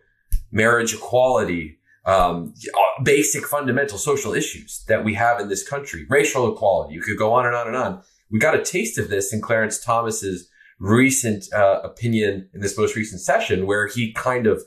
marriage 0.50 0.94
equality, 0.94 1.75
um, 2.06 2.54
basic 3.02 3.44
fundamental 3.44 3.98
social 3.98 4.32
issues 4.32 4.84
that 4.86 5.04
we 5.04 5.14
have 5.14 5.40
in 5.40 5.48
this 5.48 5.68
country, 5.68 6.06
racial 6.08 6.50
equality. 6.52 6.94
You 6.94 7.02
could 7.02 7.18
go 7.18 7.32
on 7.32 7.44
and 7.44 7.54
on 7.54 7.66
and 7.66 7.76
on. 7.76 8.02
We 8.30 8.38
got 8.38 8.54
a 8.54 8.62
taste 8.62 8.96
of 8.96 9.10
this 9.10 9.32
in 9.32 9.40
Clarence 9.40 9.78
Thomas's 9.78 10.48
recent 10.78 11.52
uh, 11.52 11.80
opinion 11.82 12.48
in 12.54 12.60
this 12.60 12.78
most 12.78 12.96
recent 12.96 13.20
session, 13.20 13.66
where 13.66 13.88
he 13.88 14.12
kind 14.12 14.46
of 14.46 14.62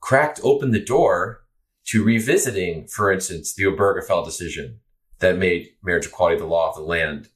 cracked 0.00 0.40
open 0.42 0.72
the 0.72 0.84
door 0.84 1.42
to 1.86 2.02
revisiting, 2.04 2.86
for 2.88 3.10
instance, 3.10 3.54
the 3.54 3.64
Obergefell 3.64 4.24
decision 4.24 4.80
that 5.20 5.38
made 5.38 5.68
marriage 5.82 6.06
equality 6.06 6.38
the 6.38 6.46
law 6.46 6.70
of 6.70 6.76
the 6.76 6.82
land. 6.82 7.28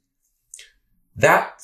That 1.15 1.63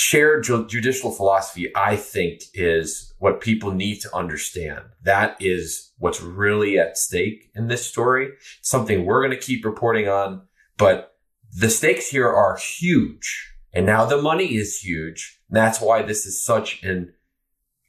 shared 0.00 0.44
ju- 0.44 0.66
judicial 0.66 1.10
philosophy, 1.10 1.70
I 1.76 1.94
think, 1.94 2.40
is 2.54 3.12
what 3.18 3.42
people 3.42 3.70
need 3.70 4.00
to 4.00 4.16
understand. 4.16 4.80
That 5.02 5.36
is 5.40 5.92
what's 5.98 6.22
really 6.22 6.78
at 6.78 6.96
stake 6.96 7.50
in 7.54 7.68
this 7.68 7.84
story. 7.84 8.30
something 8.62 9.04
we're 9.04 9.20
going 9.20 9.38
to 9.38 9.46
keep 9.46 9.62
reporting 9.62 10.08
on, 10.08 10.40
but 10.78 11.16
the 11.52 11.68
stakes 11.68 12.08
here 12.08 12.28
are 12.28 12.56
huge. 12.56 13.52
And 13.74 13.84
now 13.84 14.06
the 14.06 14.20
money 14.22 14.54
is 14.54 14.78
huge. 14.78 15.38
that's 15.50 15.82
why 15.82 16.00
this 16.00 16.24
is 16.24 16.42
such 16.42 16.82
an, 16.82 17.12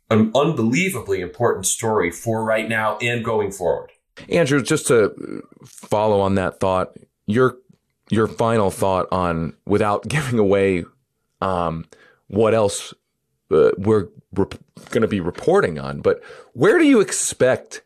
an 0.09 0.31
unbelievably 0.35 1.21
important 1.21 1.65
story 1.65 2.11
for 2.11 2.43
right 2.43 2.67
now 2.67 2.97
and 2.97 3.23
going 3.23 3.53
forward. 3.53 3.91
Andrew, 4.27 4.61
just 4.61 4.85
to 4.87 5.41
follow 5.65 6.19
on 6.19 6.35
that 6.35 6.59
thought, 6.59 6.93
your 7.25 7.55
your 8.09 8.27
final 8.27 8.69
thought 8.69 9.07
on 9.13 9.55
without 9.65 10.05
giving 10.09 10.37
away 10.37 10.83
um, 11.41 11.85
what 12.31 12.53
else 12.53 12.93
uh, 13.51 13.71
we're 13.77 14.07
rep- 14.33 14.55
going 14.89 15.01
to 15.01 15.07
be 15.07 15.19
reporting 15.19 15.77
on. 15.77 15.99
But 15.99 16.23
where 16.53 16.77
do 16.77 16.85
you 16.85 17.01
expect 17.01 17.81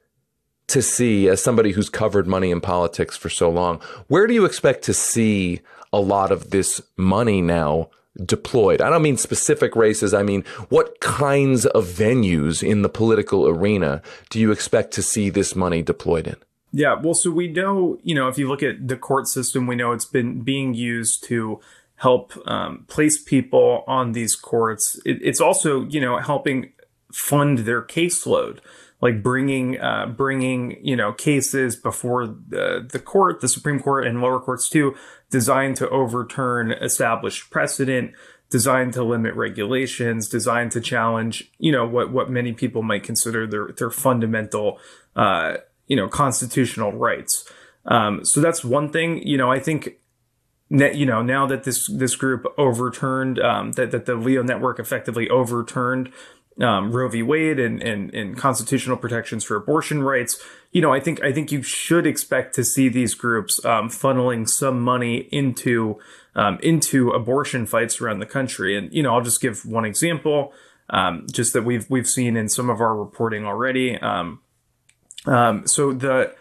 to 0.67 0.81
see, 0.81 1.27
as 1.27 1.41
somebody 1.41 1.71
who's 1.71 1.89
covered 1.89 2.27
money 2.27 2.51
in 2.51 2.61
politics 2.61 3.17
for 3.17 3.29
so 3.29 3.49
long, 3.49 3.79
where 4.07 4.27
do 4.27 4.33
you 4.33 4.45
expect 4.45 4.83
to 4.83 4.93
see 4.93 5.61
a 5.91 5.99
lot 5.99 6.31
of 6.31 6.51
this 6.51 6.81
money 6.95 7.41
now 7.41 7.89
deployed? 8.23 8.81
I 8.81 8.89
don't 8.89 9.01
mean 9.01 9.17
specific 9.17 9.75
races. 9.75 10.13
I 10.13 10.23
mean, 10.23 10.43
what 10.69 10.99
kinds 10.99 11.65
of 11.65 11.85
venues 11.85 12.67
in 12.67 12.83
the 12.83 12.89
political 12.89 13.47
arena 13.47 14.01
do 14.29 14.39
you 14.39 14.51
expect 14.51 14.91
to 14.93 15.01
see 15.01 15.29
this 15.29 15.55
money 15.55 15.81
deployed 15.81 16.27
in? 16.27 16.37
Yeah, 16.71 16.95
well, 17.01 17.13
so 17.13 17.31
we 17.31 17.47
know, 17.47 17.99
you 18.03 18.13
know, 18.13 18.27
if 18.27 18.37
you 18.37 18.47
look 18.47 18.61
at 18.61 18.87
the 18.87 18.97
court 18.97 19.27
system, 19.27 19.65
we 19.65 19.75
know 19.75 19.93
it's 19.93 20.05
been 20.05 20.41
being 20.41 20.73
used 20.73 21.23
to 21.25 21.61
help 21.97 22.33
um, 22.45 22.85
place 22.87 23.21
people 23.21 23.83
on 23.87 24.11
these 24.11 24.35
courts. 24.35 24.99
It, 25.05 25.19
it's 25.21 25.39
also, 25.41 25.85
you 25.85 26.01
know, 26.01 26.17
helping 26.17 26.71
fund 27.11 27.59
their 27.59 27.81
caseload, 27.81 28.59
like 29.01 29.23
bringing 29.23 29.79
uh, 29.79 30.07
bringing 30.07 30.77
you 30.81 30.95
know 30.95 31.13
cases 31.13 31.75
before 31.75 32.27
the, 32.27 32.87
the 32.91 32.99
court, 32.99 33.41
the 33.41 33.47
Supreme 33.47 33.79
Court, 33.79 34.05
and 34.05 34.21
lower 34.21 34.39
courts 34.39 34.69
too, 34.69 34.95
designed 35.29 35.77
to 35.77 35.89
overturn 35.89 36.71
established 36.71 37.49
precedent, 37.49 38.11
designed 38.49 38.93
to 38.93 39.03
limit 39.03 39.33
regulations, 39.35 40.27
designed 40.27 40.71
to 40.73 40.81
challenge, 40.81 41.51
you 41.57 41.71
know, 41.71 41.87
what 41.87 42.11
what 42.11 42.29
many 42.29 42.51
people 42.51 42.83
might 42.83 43.03
consider 43.03 43.47
their 43.47 43.69
their 43.77 43.91
fundamental, 43.91 44.79
uh, 45.15 45.57
you 45.87 45.95
know, 45.95 46.07
constitutional 46.09 46.91
rights. 46.91 47.49
Um, 47.85 48.25
so 48.25 48.41
that's 48.41 48.63
one 48.63 48.91
thing. 48.91 49.25
You 49.25 49.37
know, 49.37 49.51
I 49.51 49.59
think 49.59 49.99
you 50.79 51.05
know, 51.05 51.21
now 51.21 51.45
that 51.47 51.63
this 51.63 51.87
this 51.87 52.15
group 52.15 52.45
overturned 52.57 53.39
um, 53.39 53.73
that 53.73 53.91
that 53.91 54.05
the 54.05 54.15
Leo 54.15 54.43
Network 54.43 54.79
effectively 54.79 55.29
overturned 55.29 56.11
um, 56.61 56.91
Roe 56.91 57.09
v. 57.09 57.21
Wade 57.21 57.59
and, 57.59 57.81
and 57.81 58.13
and 58.13 58.37
constitutional 58.37 58.97
protections 58.97 59.43
for 59.43 59.55
abortion 59.55 60.03
rights, 60.03 60.41
you 60.71 60.81
know, 60.81 60.93
I 60.93 60.99
think 60.99 61.21
I 61.23 61.31
think 61.31 61.51
you 61.51 61.61
should 61.61 62.07
expect 62.07 62.55
to 62.55 62.63
see 62.63 62.89
these 62.89 63.13
groups 63.13 63.63
um, 63.65 63.89
funneling 63.89 64.47
some 64.47 64.81
money 64.81 65.27
into 65.31 65.99
um, 66.35 66.59
into 66.63 67.11
abortion 67.11 67.65
fights 67.65 67.99
around 67.99 68.19
the 68.19 68.25
country. 68.25 68.77
And 68.77 68.93
you 68.93 69.03
know, 69.03 69.13
I'll 69.13 69.21
just 69.21 69.41
give 69.41 69.65
one 69.65 69.85
example, 69.85 70.53
um, 70.89 71.25
just 71.31 71.53
that 71.53 71.63
we've 71.63 71.89
we've 71.89 72.07
seen 72.07 72.37
in 72.37 72.49
some 72.49 72.69
of 72.69 72.79
our 72.79 72.95
reporting 72.95 73.45
already. 73.45 73.97
Um, 73.97 74.39
so 75.65 75.91
the 75.91 76.33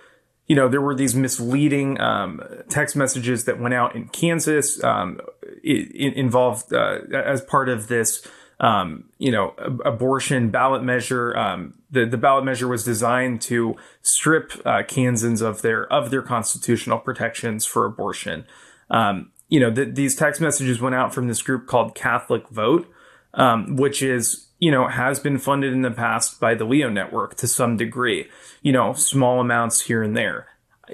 you 0.46 0.54
know, 0.54 0.68
there 0.68 0.80
were 0.80 0.94
these 0.94 1.14
misleading 1.14 2.00
um, 2.00 2.42
text 2.68 2.96
messages 2.96 3.44
that 3.44 3.58
went 3.58 3.74
out 3.74 3.96
in 3.96 4.08
Kansas, 4.08 4.82
um, 4.84 5.20
it, 5.62 5.90
it 5.94 6.14
involved 6.14 6.72
uh, 6.72 6.98
as 7.14 7.40
part 7.40 7.68
of 7.68 7.88
this, 7.88 8.26
um, 8.60 9.04
you 9.18 9.32
know, 9.32 9.54
abortion 9.84 10.50
ballot 10.50 10.82
measure. 10.82 11.36
Um, 11.36 11.74
the 11.90 12.04
the 12.04 12.18
ballot 12.18 12.44
measure 12.44 12.68
was 12.68 12.84
designed 12.84 13.40
to 13.42 13.76
strip 14.02 14.52
uh, 14.66 14.82
Kansans 14.86 15.40
of 15.40 15.62
their 15.62 15.90
of 15.90 16.10
their 16.10 16.22
constitutional 16.22 16.98
protections 16.98 17.64
for 17.64 17.86
abortion. 17.86 18.44
Um, 18.90 19.32
you 19.48 19.60
know, 19.60 19.70
the, 19.70 19.84
these 19.86 20.14
text 20.14 20.40
messages 20.40 20.80
went 20.80 20.94
out 20.94 21.14
from 21.14 21.28
this 21.28 21.40
group 21.40 21.66
called 21.66 21.94
Catholic 21.94 22.48
Vote, 22.48 22.86
um, 23.34 23.76
which 23.76 24.02
is 24.02 24.48
you 24.64 24.70
know, 24.70 24.88
has 24.88 25.20
been 25.20 25.36
funded 25.36 25.74
in 25.74 25.82
the 25.82 25.90
past 25.90 26.40
by 26.40 26.54
the 26.54 26.64
Leo 26.64 26.88
network 26.88 27.34
to 27.34 27.46
some 27.46 27.76
degree, 27.76 28.26
you 28.62 28.72
know, 28.72 28.94
small 28.94 29.38
amounts 29.38 29.82
here 29.82 30.02
and 30.02 30.16
there. 30.16 30.46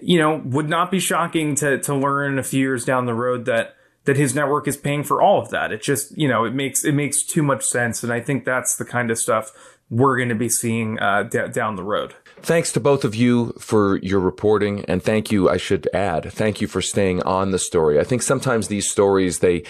You 0.03 0.19
know, 0.19 0.43
would 0.45 0.69
not 0.69 0.91
be 0.91 0.99
shocking 0.99 1.55
to, 1.55 1.79
to 1.79 1.95
learn 1.95 2.37
a 2.41 2.43
few 2.43 2.59
years 2.59 2.85
down 2.85 3.07
the 3.07 3.15
road 3.15 3.45
that, 3.45 3.77
that 4.07 4.17
his 4.17 4.35
network 4.35 4.67
is 4.67 4.77
paying 4.77 5.05
for 5.05 5.23
all 5.23 5.41
of 5.41 5.51
that. 5.51 5.71
It 5.71 5.83
just, 5.83 6.19
you 6.19 6.27
know, 6.27 6.45
it 6.45 6.53
makes, 6.53 6.85
it 6.85 6.95
makes 6.95 7.23
too 7.23 7.45
much 7.45 7.65
sense. 7.65 8.03
And 8.03 8.13
I 8.13 8.21
think 8.21 8.45
that's 8.45 8.77
the 8.77 8.85
kind 8.85 9.09
of 9.09 9.19
stuff 9.19 9.53
we're 9.89 10.17
going 10.17 10.31
to 10.31 10.35
be 10.35 10.49
seeing 10.49 10.99
uh, 10.99 11.23
d- 11.23 11.47
down 11.53 11.77
the 11.77 11.85
road. 11.85 12.17
Thanks 12.43 12.73
to 12.73 12.81
both 12.81 13.05
of 13.05 13.15
you 13.15 13.53
for 13.61 13.99
your 13.99 14.19
reporting. 14.19 14.85
And 14.87 15.01
thank 15.01 15.31
you, 15.31 15.49
I 15.49 15.59
should 15.59 15.89
add, 15.95 16.33
thank 16.33 16.61
you 16.61 16.67
for 16.67 16.83
staying 16.83 17.23
on 17.23 17.53
the 17.53 17.59
story. 17.61 18.01
I 18.01 18.05
think 18.05 18.23
sometimes 18.23 18.67
these 18.67 18.91
stories, 18.91 19.39
they 19.39 19.63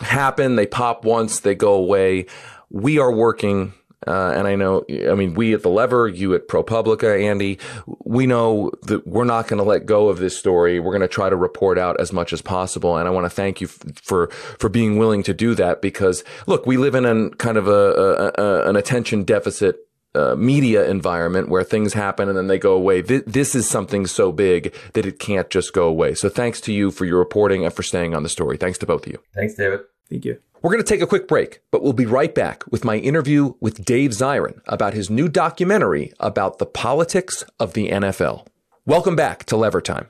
happen, 0.00 0.56
they 0.56 0.66
pop 0.66 1.04
once, 1.04 1.38
they 1.38 1.54
go 1.54 1.74
away 1.74 2.26
we 2.70 2.98
are 2.98 3.12
working 3.12 3.72
uh, 4.06 4.32
and 4.36 4.46
I 4.46 4.54
know, 4.54 4.84
I 4.88 5.14
mean, 5.14 5.34
we 5.34 5.54
at 5.54 5.62
the 5.62 5.68
Lever, 5.68 6.06
you 6.06 6.34
at 6.34 6.46
ProPublica, 6.46 7.20
Andy, 7.20 7.58
we 8.04 8.26
know 8.26 8.70
that 8.82 9.06
we're 9.06 9.24
not 9.24 9.48
going 9.48 9.58
to 9.58 9.64
let 9.64 9.86
go 9.86 10.08
of 10.08 10.18
this 10.18 10.38
story. 10.38 10.78
We're 10.78 10.92
going 10.92 11.02
to 11.02 11.08
try 11.08 11.28
to 11.28 11.36
report 11.36 11.78
out 11.78 12.00
as 12.00 12.12
much 12.12 12.32
as 12.32 12.40
possible. 12.40 12.96
And 12.96 13.08
I 13.08 13.10
want 13.10 13.24
to 13.24 13.30
thank 13.30 13.60
you 13.60 13.66
f- 13.66 13.96
for 14.00 14.28
for 14.28 14.68
being 14.68 14.98
willing 14.98 15.24
to 15.24 15.34
do 15.34 15.54
that 15.56 15.82
because, 15.82 16.22
look, 16.46 16.64
we 16.64 16.76
live 16.76 16.94
in 16.94 17.04
a 17.04 17.30
kind 17.30 17.56
of 17.56 17.66
a, 17.66 18.32
a, 18.38 18.42
a 18.42 18.68
an 18.68 18.76
attention 18.76 19.24
deficit 19.24 19.76
uh, 20.14 20.36
media 20.36 20.88
environment 20.88 21.48
where 21.48 21.64
things 21.64 21.92
happen 21.92 22.28
and 22.28 22.38
then 22.38 22.46
they 22.46 22.58
go 22.58 22.74
away. 22.74 23.02
Th- 23.02 23.24
this 23.26 23.56
is 23.56 23.68
something 23.68 24.06
so 24.06 24.30
big 24.30 24.74
that 24.92 25.06
it 25.06 25.18
can't 25.18 25.50
just 25.50 25.72
go 25.72 25.88
away. 25.88 26.14
So 26.14 26.28
thanks 26.28 26.60
to 26.62 26.72
you 26.72 26.92
for 26.92 27.04
your 27.04 27.18
reporting 27.18 27.64
and 27.64 27.74
for 27.74 27.82
staying 27.82 28.14
on 28.14 28.22
the 28.22 28.28
story. 28.28 28.56
Thanks 28.56 28.78
to 28.78 28.86
both 28.86 29.06
of 29.06 29.12
you. 29.12 29.18
Thanks, 29.34 29.54
David. 29.54 29.80
Thank 30.08 30.24
you. 30.24 30.38
We're 30.60 30.72
going 30.72 30.82
to 30.82 30.88
take 30.88 31.02
a 31.02 31.06
quick 31.06 31.28
break, 31.28 31.60
but 31.70 31.84
we'll 31.84 31.92
be 31.92 32.04
right 32.04 32.34
back 32.34 32.64
with 32.68 32.84
my 32.84 32.96
interview 32.96 33.54
with 33.60 33.84
Dave 33.84 34.10
Zirin 34.10 34.60
about 34.66 34.92
his 34.92 35.08
new 35.08 35.28
documentary 35.28 36.12
about 36.18 36.58
the 36.58 36.66
politics 36.66 37.44
of 37.60 37.74
the 37.74 37.88
NFL. 37.90 38.44
Welcome 38.84 39.14
back 39.14 39.44
to 39.44 39.56
Lever 39.56 39.80
Time. 39.80 40.08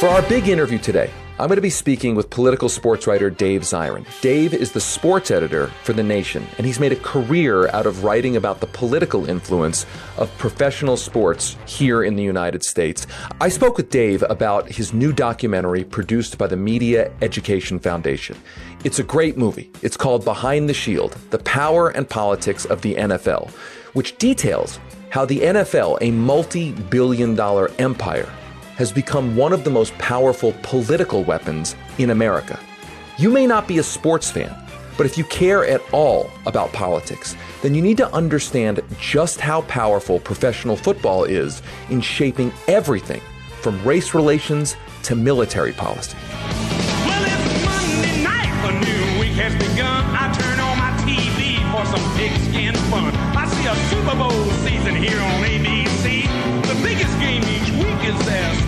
For 0.00 0.08
our 0.08 0.20
big 0.28 0.48
interview 0.48 0.78
today, 0.78 1.10
I'm 1.38 1.48
going 1.48 1.56
to 1.56 1.62
be 1.62 1.68
speaking 1.68 2.14
with 2.14 2.30
political 2.30 2.70
sports 2.70 3.06
writer 3.06 3.28
Dave 3.28 3.60
Zirin. 3.60 4.06
Dave 4.22 4.54
is 4.54 4.72
the 4.72 4.80
sports 4.80 5.30
editor 5.30 5.66
for 5.82 5.92
The 5.92 6.02
Nation, 6.02 6.46
and 6.56 6.66
he's 6.66 6.80
made 6.80 6.92
a 6.92 6.96
career 6.96 7.68
out 7.74 7.84
of 7.84 8.04
writing 8.04 8.36
about 8.36 8.60
the 8.60 8.66
political 8.68 9.28
influence 9.28 9.84
of 10.16 10.34
professional 10.38 10.96
sports 10.96 11.58
here 11.66 12.02
in 12.02 12.16
the 12.16 12.22
United 12.22 12.64
States. 12.64 13.06
I 13.38 13.50
spoke 13.50 13.76
with 13.76 13.90
Dave 13.90 14.24
about 14.30 14.70
his 14.70 14.94
new 14.94 15.12
documentary 15.12 15.84
produced 15.84 16.38
by 16.38 16.46
the 16.46 16.56
Media 16.56 17.12
Education 17.20 17.80
Foundation. 17.80 18.38
It's 18.84 18.98
a 18.98 19.04
great 19.04 19.36
movie. 19.36 19.70
It's 19.82 19.98
called 19.98 20.24
Behind 20.24 20.70
the 20.70 20.74
Shield 20.74 21.18
The 21.28 21.40
Power 21.40 21.90
and 21.90 22.08
Politics 22.08 22.64
of 22.64 22.80
the 22.80 22.94
NFL, 22.94 23.50
which 23.92 24.16
details 24.16 24.80
how 25.10 25.26
the 25.26 25.40
NFL, 25.40 25.98
a 26.00 26.10
multi 26.12 26.72
billion 26.72 27.34
dollar 27.34 27.70
empire, 27.78 28.32
has 28.76 28.92
become 28.92 29.36
one 29.36 29.52
of 29.52 29.64
the 29.64 29.70
most 29.70 29.96
powerful 29.98 30.54
political 30.62 31.24
weapons 31.24 31.74
in 31.98 32.10
America. 32.10 32.58
You 33.18 33.30
may 33.30 33.46
not 33.46 33.66
be 33.66 33.78
a 33.78 33.82
sports 33.82 34.30
fan, 34.30 34.54
but 34.96 35.06
if 35.06 35.18
you 35.18 35.24
care 35.24 35.66
at 35.66 35.82
all 35.92 36.30
about 36.46 36.72
politics, 36.72 37.34
then 37.62 37.74
you 37.74 37.82
need 37.82 37.96
to 37.96 38.12
understand 38.12 38.80
just 39.00 39.40
how 39.40 39.62
powerful 39.62 40.20
professional 40.20 40.76
football 40.76 41.24
is 41.24 41.62
in 41.90 42.00
shaping 42.00 42.52
everything 42.68 43.20
from 43.60 43.82
race 43.84 44.14
relations 44.14 44.76
to 45.02 45.14
military 45.16 45.72
policy. 45.72 46.16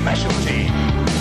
Specialty. 0.00 0.66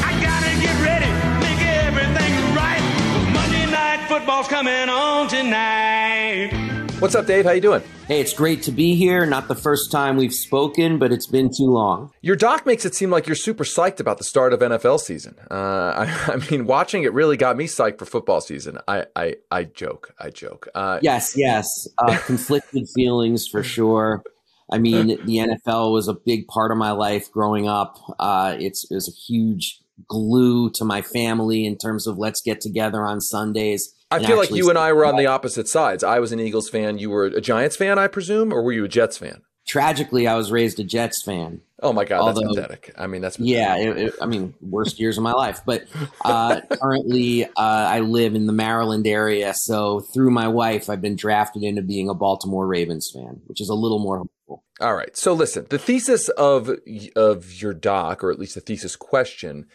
I 0.03 0.11
gotta 0.21 0.53
get 0.61 0.75
ready, 0.83 1.11
make 1.41 1.61
everything 1.65 2.55
right. 2.55 2.79
'cause 2.79 3.33
Monday 3.33 3.65
night 3.71 4.05
football's 4.07 4.47
coming 4.47 4.87
on 4.89 5.27
tonight. 5.27 6.51
What's 6.99 7.13
up, 7.15 7.25
Dave? 7.27 7.45
How 7.45 7.51
you 7.51 7.61
doing? 7.61 7.83
Hey, 8.07 8.21
it's 8.21 8.33
great 8.33 8.63
to 8.63 8.71
be 8.71 8.95
here. 8.95 9.25
Not 9.25 9.47
the 9.47 9.55
first 9.55 9.91
time 9.91 10.15
we've 10.17 10.33
spoken, 10.33 10.97
but 10.97 11.11
it's 11.11 11.27
been 11.27 11.49
too 11.49 11.69
long. 11.69 12.11
Your 12.21 12.35
doc 12.35 12.65
makes 12.65 12.85
it 12.85 12.95
seem 12.95 13.11
like 13.11 13.27
you're 13.27 13.35
super 13.35 13.63
psyched 13.63 13.99
about 13.99 14.17
the 14.17 14.23
start 14.23 14.51
of 14.53 14.61
NFL 14.61 14.99
season. 14.99 15.35
Uh, 15.51 15.53
I, 16.07 16.15
I, 16.33 16.35
mean, 16.49 16.65
watching 16.65 17.03
it 17.03 17.13
really 17.13 17.37
got 17.37 17.55
me 17.57 17.65
psyched 17.65 17.99
for 17.99 18.05
football 18.05 18.41
season. 18.41 18.79
I, 18.87 19.05
I, 19.15 19.35
I 19.51 19.65
joke. 19.65 20.13
I 20.19 20.29
joke. 20.31 20.69
Uh, 20.73 20.99
Yes, 21.01 21.35
yes. 21.35 21.67
Uh, 21.97 22.17
conflicted 22.25 22.87
feelings 22.95 23.47
for 23.47 23.61
sure. 23.63 24.23
I 24.71 24.77
mean, 24.79 25.07
the 25.07 25.37
NFL 25.37 25.93
was 25.93 26.07
a 26.07 26.13
big 26.13 26.47
part 26.47 26.71
of 26.71 26.77
my 26.77 26.91
life 26.91 27.31
growing 27.31 27.67
up. 27.67 27.97
Uh, 28.19 28.55
it's, 28.59 28.89
it 28.91 28.95
was 28.95 29.07
a 29.07 29.15
huge 29.31 29.79
glue 30.07 30.69
to 30.71 30.85
my 30.85 31.01
family 31.01 31.65
in 31.65 31.77
terms 31.77 32.05
of 32.05 32.17
let's 32.17 32.41
get 32.41 32.61
together 32.61 33.03
on 33.03 33.21
Sundays. 33.21 33.93
I 34.11 34.23
feel 34.23 34.37
like 34.37 34.51
you 34.51 34.69
and 34.69 34.77
I 34.77 34.93
were 34.93 35.05
on 35.05 35.17
the 35.17 35.25
opposite 35.25 35.67
sides. 35.67 36.03
I 36.03 36.19
was 36.19 36.31
an 36.31 36.39
Eagles 36.39 36.69
fan. 36.69 36.97
You 36.97 37.09
were 37.09 37.25
a 37.25 37.41
Giants 37.41 37.75
fan, 37.75 37.97
I 37.99 38.07
presume, 38.07 38.53
or 38.53 38.61
were 38.61 38.71
you 38.71 38.85
a 38.85 38.87
Jets 38.89 39.17
fan? 39.17 39.41
Tragically, 39.67 40.27
I 40.27 40.35
was 40.35 40.49
raised 40.49 40.79
a 40.79 40.83
Jets 40.85 41.23
fan. 41.25 41.59
Oh 41.83 41.91
my 41.91 42.05
God, 42.05 42.25
that's 42.25 42.37
Although- 42.39 42.55
pathetic. 42.55 42.93
I 42.97 43.07
mean, 43.07 43.21
that's 43.21 43.37
Yeah, 43.37 43.75
it, 43.75 43.97
it- 43.97 44.13
I 44.21 44.25
mean, 44.25 44.53
worst 44.61 44.97
years 44.99 45.17
of 45.17 45.23
my 45.23 45.33
life. 45.33 45.59
But 45.65 45.85
uh, 46.23 46.61
currently, 46.81 47.43
uh, 47.45 47.49
I 47.57 47.99
live 47.99 48.33
in 48.33 48.45
the 48.47 48.53
Maryland 48.53 49.05
area, 49.05 49.53
so 49.55 49.99
through 50.13 50.31
my 50.31 50.47
wife, 50.47 50.89
I've 50.89 51.01
been 51.01 51.17
drafted 51.17 51.63
into 51.63 51.81
being 51.81 52.07
a 52.09 52.13
Baltimore 52.13 52.65
Ravens 52.65 53.11
fan, 53.13 53.41
which 53.47 53.59
is 53.59 53.67
a 53.69 53.75
little 53.75 53.99
more 53.99 54.23
hopeful. 54.47 54.63
All 54.79 54.95
right. 54.95 55.15
So 55.15 55.33
listen, 55.33 55.67
the 55.69 55.79
thesis 55.79 56.29
of 56.29 56.69
of 57.15 57.61
your 57.61 57.73
doc, 57.73 58.23
or 58.23 58.31
at 58.31 58.39
least 58.39 58.55
the 58.55 58.61
thesis 58.61 58.95
question, 58.95 59.65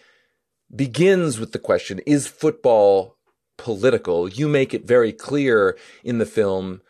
begins 0.74 1.38
with 1.38 1.52
the 1.52 1.58
question: 1.58 2.00
Is 2.06 2.26
football 2.26 3.16
political? 3.56 4.28
You 4.28 4.48
make 4.48 4.74
it 4.74 4.86
very 4.86 5.12
clear 5.12 5.76
in 6.02 6.18
the 6.18 6.26
film 6.26 6.80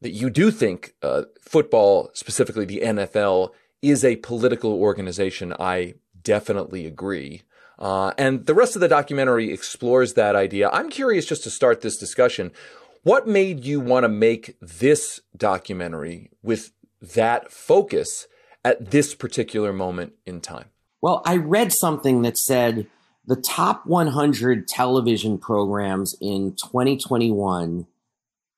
that 0.00 0.10
you 0.10 0.30
do 0.30 0.50
think 0.50 0.94
uh, 1.02 1.22
football, 1.40 2.10
specifically 2.14 2.64
the 2.64 2.80
NFL, 2.80 3.50
is 3.82 4.04
a 4.04 4.16
political 4.16 4.72
organization. 4.72 5.54
I 5.58 5.94
definitely 6.22 6.86
agree. 6.86 7.42
Uh, 7.78 8.12
and 8.18 8.46
the 8.46 8.54
rest 8.54 8.74
of 8.74 8.80
the 8.80 8.88
documentary 8.88 9.52
explores 9.52 10.14
that 10.14 10.34
idea. 10.34 10.68
I'm 10.70 10.90
curious 10.90 11.26
just 11.26 11.44
to 11.44 11.50
start 11.50 11.80
this 11.80 11.96
discussion. 11.96 12.50
What 13.04 13.28
made 13.28 13.64
you 13.64 13.78
want 13.78 14.02
to 14.04 14.08
make 14.08 14.56
this 14.60 15.20
documentary 15.36 16.30
with 16.42 16.72
that 17.00 17.52
focus 17.52 18.26
at 18.64 18.90
this 18.90 19.14
particular 19.14 19.72
moment 19.72 20.12
in 20.26 20.40
time? 20.40 20.66
Well, 21.00 21.22
I 21.24 21.36
read 21.36 21.72
something 21.72 22.22
that 22.22 22.36
said 22.36 22.86
the 23.24 23.36
top 23.36 23.86
100 23.86 24.66
television 24.66 25.38
programs 25.38 26.16
in 26.20 26.56
2021, 26.64 27.86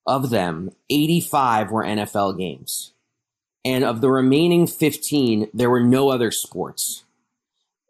of 0.07 0.31
them, 0.31 0.70
85 0.88 1.70
were 1.70 1.85
NFL 1.85 2.38
games. 2.38 2.92
And 3.64 3.85
of 3.85 4.00
the 4.00 4.11
remaining 4.11 4.66
15, 4.66 5.48
there 5.53 5.68
were 5.68 5.83
no 5.83 6.09
other 6.09 6.31
sports. 6.31 7.05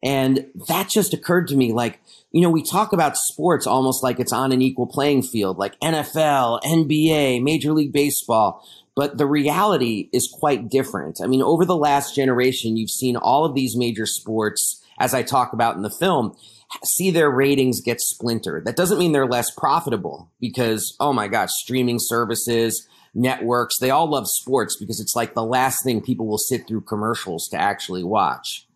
And 0.02 0.46
that 0.68 0.88
just 0.88 1.12
occurred 1.12 1.48
to 1.48 1.56
me 1.56 1.72
like, 1.72 2.00
you 2.32 2.40
know, 2.40 2.50
we 2.50 2.62
talk 2.62 2.92
about 2.92 3.16
sports 3.16 3.66
almost 3.66 4.02
like 4.02 4.18
it's 4.18 4.32
on 4.32 4.50
an 4.50 4.62
equal 4.62 4.86
playing 4.86 5.22
field, 5.22 5.58
like 5.58 5.78
NFL, 5.80 6.62
NBA, 6.62 7.42
Major 7.42 7.72
League 7.72 7.92
Baseball. 7.92 8.66
But 8.96 9.18
the 9.18 9.26
reality 9.26 10.08
is 10.12 10.32
quite 10.32 10.68
different. 10.68 11.18
I 11.22 11.26
mean, 11.26 11.42
over 11.42 11.64
the 11.64 11.76
last 11.76 12.14
generation, 12.14 12.76
you've 12.76 12.90
seen 12.90 13.16
all 13.16 13.44
of 13.44 13.54
these 13.54 13.76
major 13.76 14.06
sports, 14.06 14.82
as 14.98 15.14
I 15.14 15.22
talk 15.22 15.52
about 15.52 15.76
in 15.76 15.82
the 15.82 15.90
film, 15.90 16.36
see 16.84 17.10
their 17.10 17.30
ratings 17.30 17.80
get 17.80 18.00
splintered. 18.00 18.64
That 18.64 18.76
doesn't 18.76 18.98
mean 18.98 19.12
they're 19.12 19.26
less 19.26 19.50
profitable 19.50 20.30
because, 20.40 20.96
oh 21.00 21.12
my 21.12 21.28
gosh, 21.28 21.50
streaming 21.52 21.98
services, 22.00 22.86
networks, 23.14 23.78
they 23.78 23.90
all 23.90 24.08
love 24.08 24.26
sports 24.26 24.76
because 24.78 25.00
it's 25.00 25.16
like 25.16 25.34
the 25.34 25.44
last 25.44 25.82
thing 25.84 26.00
people 26.00 26.26
will 26.26 26.38
sit 26.38 26.66
through 26.66 26.82
commercials 26.82 27.48
to 27.48 27.60
actually 27.60 28.04
watch. 28.04 28.66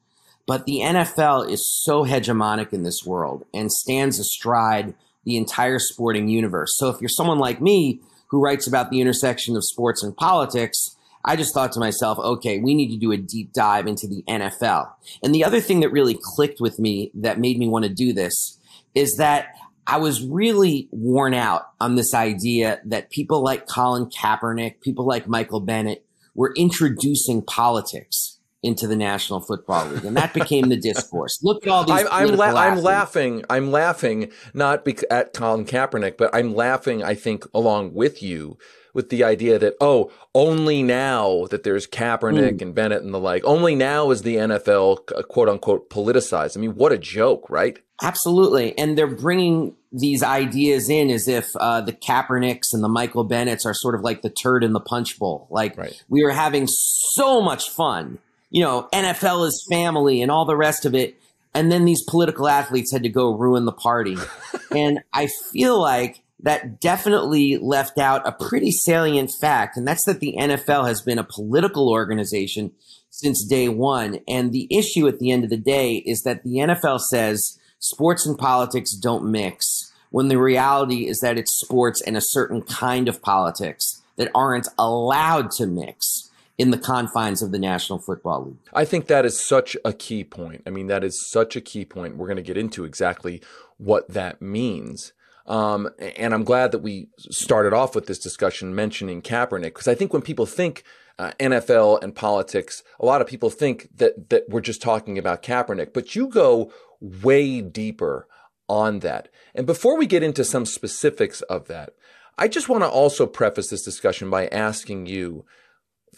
But 0.47 0.67
the 0.67 0.81
NFL 0.81 1.49
is 1.51 1.67
so 1.83 2.05
hegemonic 2.05 2.73
in 2.73 2.83
this 2.83 3.03
world 3.05 3.47
and 3.55 3.73
stands 3.73 4.19
astride 4.19 4.95
the 5.25 5.37
entire 5.37 5.79
sporting 5.79 6.29
universe. 6.29 6.77
So 6.77 6.91
if 6.91 7.01
you're 7.01 7.09
someone 7.09 7.39
like 7.39 7.61
me 7.61 8.01
who 8.35 8.41
writes 8.41 8.67
about 8.67 8.91
the 8.91 9.01
intersection 9.01 9.55
of 9.55 9.65
sports 9.65 10.03
and 10.03 10.17
politics, 10.17 10.97
I 11.25 11.37
just 11.37 11.55
thought 11.55 11.71
to 11.73 11.81
myself, 11.81 12.19
okay, 12.19 12.59
we 12.59 12.75
need 12.75 12.91
to 12.91 12.99
do 12.99 13.13
a 13.13 13.17
deep 13.17 13.53
dive 13.53 13.87
into 13.87 14.09
the 14.09 14.25
NFL. 14.29 14.91
And 15.23 15.33
the 15.33 15.45
other 15.45 15.61
thing 15.61 15.79
that 15.81 15.93
really 15.93 16.19
clicked 16.21 16.61
with 16.61 16.81
me 16.81 17.13
that 17.15 17.39
made 17.39 17.61
me 17.61 17.69
want 17.69 17.85
to 17.85 17.89
do 17.89 18.13
this 18.13 18.59
is 18.93 19.19
that 19.19 19.55
I 19.87 19.99
was 19.99 20.25
really 20.25 20.89
worn 20.91 21.33
out 21.33 21.69
on 21.81 21.95
this 21.95 22.13
idea 22.13 22.81
that 22.87 23.11
people 23.11 23.41
like 23.41 23.69
Colin 23.69 24.07
Kaepernick, 24.07 24.81
people 24.81 25.07
like 25.07 25.29
Michael 25.29 25.61
Bennett 25.61 26.05
were 26.35 26.53
introducing 26.57 27.41
politics 27.41 28.34
into 28.65 28.87
the 28.87 28.97
National 28.97 29.41
Football 29.41 29.87
League, 29.89 30.05
and 30.05 30.17
that 30.17 30.35
became 30.35 30.69
the 30.69 30.77
discourse. 30.77 31.39
Look 31.43 31.67
at 31.67 31.71
all 31.71 31.85
these. 31.85 32.07
I'm, 32.11 32.31
I'm, 32.31 32.37
la- 32.37 32.47
I'm 32.61 32.79
laughing. 32.83 33.45
I'm 33.51 33.71
laughing 33.71 34.33
not 34.55 34.85
bec- 34.85 35.05
at 35.11 35.33
Colin 35.33 35.65
Kaepernick, 35.65 36.17
but 36.17 36.31
I'm 36.35 36.55
laughing. 36.55 37.03
I 37.03 37.15
think 37.15 37.45
along 37.55 37.95
with 37.95 38.23
you 38.23 38.59
with 38.95 39.11
the 39.11 39.25
idea 39.25 39.59
that 39.59 39.75
oh, 39.81 40.11
only 40.35 40.83
now 40.83 41.47
that 41.51 41.65
there's 41.65 41.87
Kaepernick 41.87 42.63
and 42.63 42.75
Bennett 42.75 43.03
and 43.03 43.13
the 43.13 43.19
like, 43.19 43.45
only 43.45 43.75
now 43.75 44.11
is 44.11 44.23
the 44.23 44.37
NFL 44.37 45.01
uh, 45.17 45.23
quote 45.23 45.49
unquote 45.49 45.91
politicized. 45.91 46.57
I 46.57 46.61
mean, 46.61 46.77
what 46.77 46.93
a 46.93 46.99
joke, 46.99 47.51
right? 47.51 47.79
Absolutely. 48.03 48.77
And 48.79 48.97
they're 48.99 49.07
bringing 49.07 49.75
these 49.93 50.23
ideas 50.23 50.89
in 50.89 51.11
as 51.11 51.29
if 51.29 51.49
uh, 51.57 51.81
the 51.81 51.93
Kaepernicks 51.93 52.73
and 52.73 52.83
the 52.83 52.89
Michael 52.89 53.25
Bennetts 53.25 53.65
are 53.65 53.75
sort 53.75 53.95
of 53.95 54.01
like 54.03 54.23
the 54.23 54.31
turd 54.31 54.65
in 54.65 54.73
the 54.73 54.81
punch 54.81 55.19
bowl. 55.19 55.47
Like 55.51 55.77
Right. 55.77 56.03
we 56.09 56.23
were 56.25 56.33
having 56.33 56.67
so 56.69 57.41
much 57.41 57.71
fun. 57.71 58.19
You 58.55 58.63
know, 58.63 58.89
NFL 58.95 59.49
is 59.49 59.67
family 59.69 60.23
and 60.23 60.31
all 60.31 60.45
the 60.45 60.57
rest 60.57 60.87
of 60.87 60.95
it. 60.95 61.21
And 61.55 61.73
then 61.73 61.85
these 61.85 62.05
political 62.09 62.47
athletes 62.47 62.93
had 62.93 63.03
to 63.03 63.09
go 63.09 63.35
ruin 63.35 63.65
the 63.65 63.73
party. 63.73 64.17
and 64.71 65.01
I 65.13 65.29
feel 65.53 65.81
like 65.81 66.23
that 66.45 66.81
definitely 66.81 67.57
left 67.57 67.99
out 67.99 68.23
a 68.25 68.31
pretty 68.31 68.71
salient 68.71 69.33
fact, 69.41 69.77
and 69.77 69.89
that's 69.89 70.05
that 70.07 70.21
the 70.21 70.37
NFL 70.39 70.87
has 70.87 71.03
been 71.03 71.19
a 71.19 71.25
political 71.25 71.91
organization 71.91 72.71
since 73.11 73.45
day 73.45 73.69
one. 73.69 74.21
And 74.29 74.53
the 74.53 74.69
issue 74.71 75.09
at 75.09 75.19
the 75.19 75.33
end 75.33 75.43
of 75.43 75.51
the 75.51 75.57
day 75.57 75.97
is 76.07 76.23
that 76.23 76.45
the 76.45 76.59
NFL 76.59 77.01
says 77.01 77.59
sports 77.81 78.25
and 78.25 78.39
politics 78.39 78.93
don't 78.93 79.33
mix, 79.33 79.93
when 80.11 80.29
the 80.29 80.39
reality 80.39 81.09
is 81.09 81.19
that 81.21 81.39
it's 81.39 81.59
sports 81.59 82.01
and 82.03 82.17
a 82.17 82.23
certain 82.23 82.63
kind 82.63 83.09
of 83.09 83.21
politics 83.21 84.01
that 84.17 84.31
aren't 84.33 84.69
allowed 84.79 85.51
to 85.57 85.67
mix 85.67 86.31
in 86.57 86.71
the 86.71 86.79
confines 86.79 87.43
of 87.43 87.51
the 87.53 87.59
National 87.59 87.99
Football 87.99 88.47
League. 88.47 88.57
I 88.73 88.85
think 88.85 89.07
that 89.07 89.25
is 89.25 89.39
such 89.39 89.77
a 89.85 89.93
key 89.93 90.25
point. 90.25 90.63
I 90.67 90.71
mean, 90.71 90.87
that 90.87 91.03
is 91.03 91.29
such 91.29 91.57
a 91.57 91.61
key 91.61 91.85
point. 91.85 92.17
We're 92.17 92.29
going 92.29 92.37
to 92.37 92.43
get 92.43 92.57
into 92.57 92.85
exactly 92.85 93.43
what 93.77 94.09
that 94.09 94.41
means. 94.41 95.13
Um, 95.47 95.91
and 96.17 96.33
I'm 96.33 96.45
glad 96.45 96.73
that 96.73 96.79
we 96.79 97.09
started 97.19 97.73
off 97.75 97.95
with 97.95 98.07
this 98.07 98.19
discussion 98.19 98.75
mentioning 98.75 99.21
Kaepernick 99.21 99.63
because 99.75 99.89
I 99.89 99.95
think 99.95 100.13
when 100.13 100.23
people 100.23 100.47
think 100.47 100.85
uh, 101.19 101.33
NFL 101.39 102.03
and 102.03 102.15
politics, 102.15 102.83
a 102.99 103.05
lot 103.05 103.21
of 103.21 103.27
people 103.27 103.51
think 103.51 103.89
that 103.97 104.31
that 104.31 104.45
we're 104.49 104.61
just 104.61 104.81
talking 104.81 105.19
about 105.19 105.43
Kaepernick, 105.43 105.93
but 105.93 106.15
you 106.15 106.29
go 106.29 106.73
way 107.01 107.61
deeper 107.61 108.27
on 108.69 109.01
that. 109.01 109.29
And 109.55 109.67
before 109.67 109.99
we 109.99 110.07
get 110.07 110.23
into 110.23 110.45
some 110.45 110.65
specifics 110.65 111.43
of 111.43 111.69
that, 111.69 111.91
I 112.39 112.49
just 112.49 112.69
want 112.69 112.83
to 112.83 112.89
also 112.89 113.27
preface 113.27 113.69
this 113.69 113.85
discussion 113.85 114.31
by 114.31 114.49
asking 114.49 115.07
you, 115.07 115.45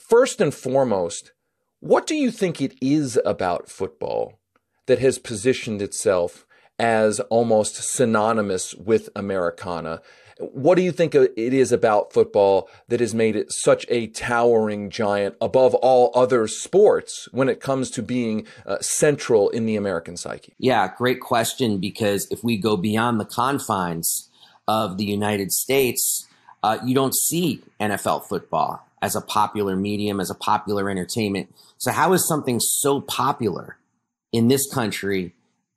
first 0.09 0.41
and 0.41 0.55
foremost, 0.55 1.33
what 1.81 2.07
do 2.07 2.15
you 2.15 2.31
think 2.31 2.61
it 2.61 2.75
is 2.81 3.19
about 3.25 3.69
football 3.69 4.39
that 4.87 4.99
has 4.99 5.19
positioned 5.19 5.83
itself 5.83 6.47
as 6.79 7.21
almost 7.21 7.77
synonymous 7.77 8.75
with 8.75 9.09
Americana? 9.17 10.01
What 10.39 10.75
do 10.75 10.83
you 10.83 10.93
think 10.93 11.15
it 11.15 11.33
is 11.37 11.73
about 11.73 12.13
football 12.13 12.69
that 12.89 13.01
has 13.01 13.15
made 13.15 13.37
it 13.37 13.51
such 13.51 13.87
a 13.89 14.09
towering 14.09 14.91
giant 14.91 15.35
above 15.41 15.75
all 15.75 16.11
other 16.15 16.47
sports 16.47 17.27
when 17.33 17.49
it 17.49 17.61
comes 17.61 17.91
to 17.93 18.03
being 18.03 18.47
uh, 18.67 18.79
central 18.81 19.49
in 19.49 19.65
the 19.65 19.77
American 19.77 20.17
psyche? 20.17 20.55
Yeah, 20.59 20.93
great 20.95 21.21
question. 21.21 21.79
Because 21.79 22.29
if 22.31 22.45
we 22.45 22.59
go 22.59 22.77
beyond 22.77 23.19
the 23.19 23.25
confines 23.25 24.29
of 24.69 24.99
the 24.99 25.07
United 25.07 25.53
States, 25.53 26.27
uh, 26.63 26.79
you 26.85 26.95
don't 26.95 27.15
see 27.15 27.63
NFL 27.81 28.29
football 28.29 28.86
as 29.03 29.15
a 29.15 29.21
popular 29.21 29.77
medium, 29.77 30.21
as 30.21 30.31
a 30.31 30.35
popular 30.35 30.91
entertainment. 30.91 31.55
So, 31.79 31.93
how 31.93 32.13
is 32.13 32.27
something 32.27 32.61
so 32.61 33.01
popular 33.01 33.77
in 34.33 34.49
this 34.49 34.69
country 34.73 35.35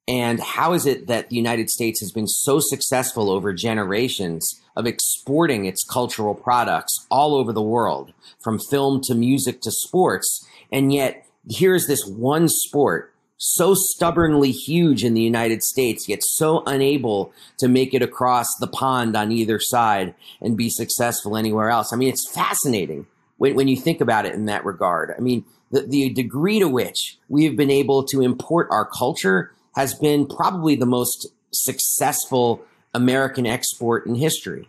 and 0.09 0.39
how 0.39 0.73
is 0.73 0.87
it 0.87 1.05
that 1.05 1.29
the 1.29 1.35
United 1.35 1.69
States 1.69 1.99
has 1.99 2.11
been 2.11 2.25
so 2.25 2.59
successful 2.59 3.29
over 3.29 3.53
generations 3.53 4.59
of 4.75 4.87
exporting 4.87 5.65
its 5.65 5.83
cultural 5.83 6.33
products 6.33 7.05
all 7.11 7.35
over 7.35 7.53
the 7.53 7.61
world, 7.61 8.11
from 8.43 8.57
film 8.57 9.01
to 9.03 9.13
music 9.13 9.61
to 9.61 9.71
sports? 9.71 10.47
And 10.71 10.91
yet, 10.91 11.27
here's 11.47 11.85
this 11.85 12.07
one 12.07 12.49
sport 12.49 13.13
so 13.39 13.73
stubbornly 13.73 14.51
huge 14.51 15.03
in 15.03 15.13
the 15.13 15.21
United 15.21 15.63
States, 15.63 16.07
yet 16.07 16.19
so 16.21 16.61
unable 16.67 17.31
to 17.57 17.67
make 17.67 17.93
it 17.93 18.01
across 18.01 18.47
the 18.59 18.67
pond 18.67 19.15
on 19.15 19.31
either 19.31 19.59
side 19.59 20.13
and 20.41 20.57
be 20.57 20.69
successful 20.69 21.37
anywhere 21.37 21.69
else. 21.69 21.91
I 21.93 21.95
mean, 21.95 22.09
it's 22.09 22.29
fascinating 22.31 23.07
when, 23.37 23.55
when 23.55 23.69
you 23.69 23.77
think 23.77 24.01
about 24.01 24.25
it 24.25 24.35
in 24.35 24.45
that 24.45 24.65
regard. 24.65 25.15
I 25.17 25.21
mean, 25.21 25.45
the, 25.71 25.81
the 25.81 26.09
degree 26.09 26.59
to 26.59 26.67
which 26.67 27.17
we 27.29 27.45
have 27.45 27.55
been 27.55 27.71
able 27.71 28.03
to 28.07 28.21
import 28.21 28.67
our 28.71 28.85
culture 28.85 29.53
has 29.75 29.95
been 29.95 30.27
probably 30.27 30.75
the 30.75 30.85
most 30.85 31.27
successful 31.53 32.61
American 32.93 33.45
export 33.45 34.05
in 34.05 34.15
history, 34.15 34.67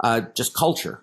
uh, 0.00 0.22
just 0.36 0.54
culture, 0.54 1.00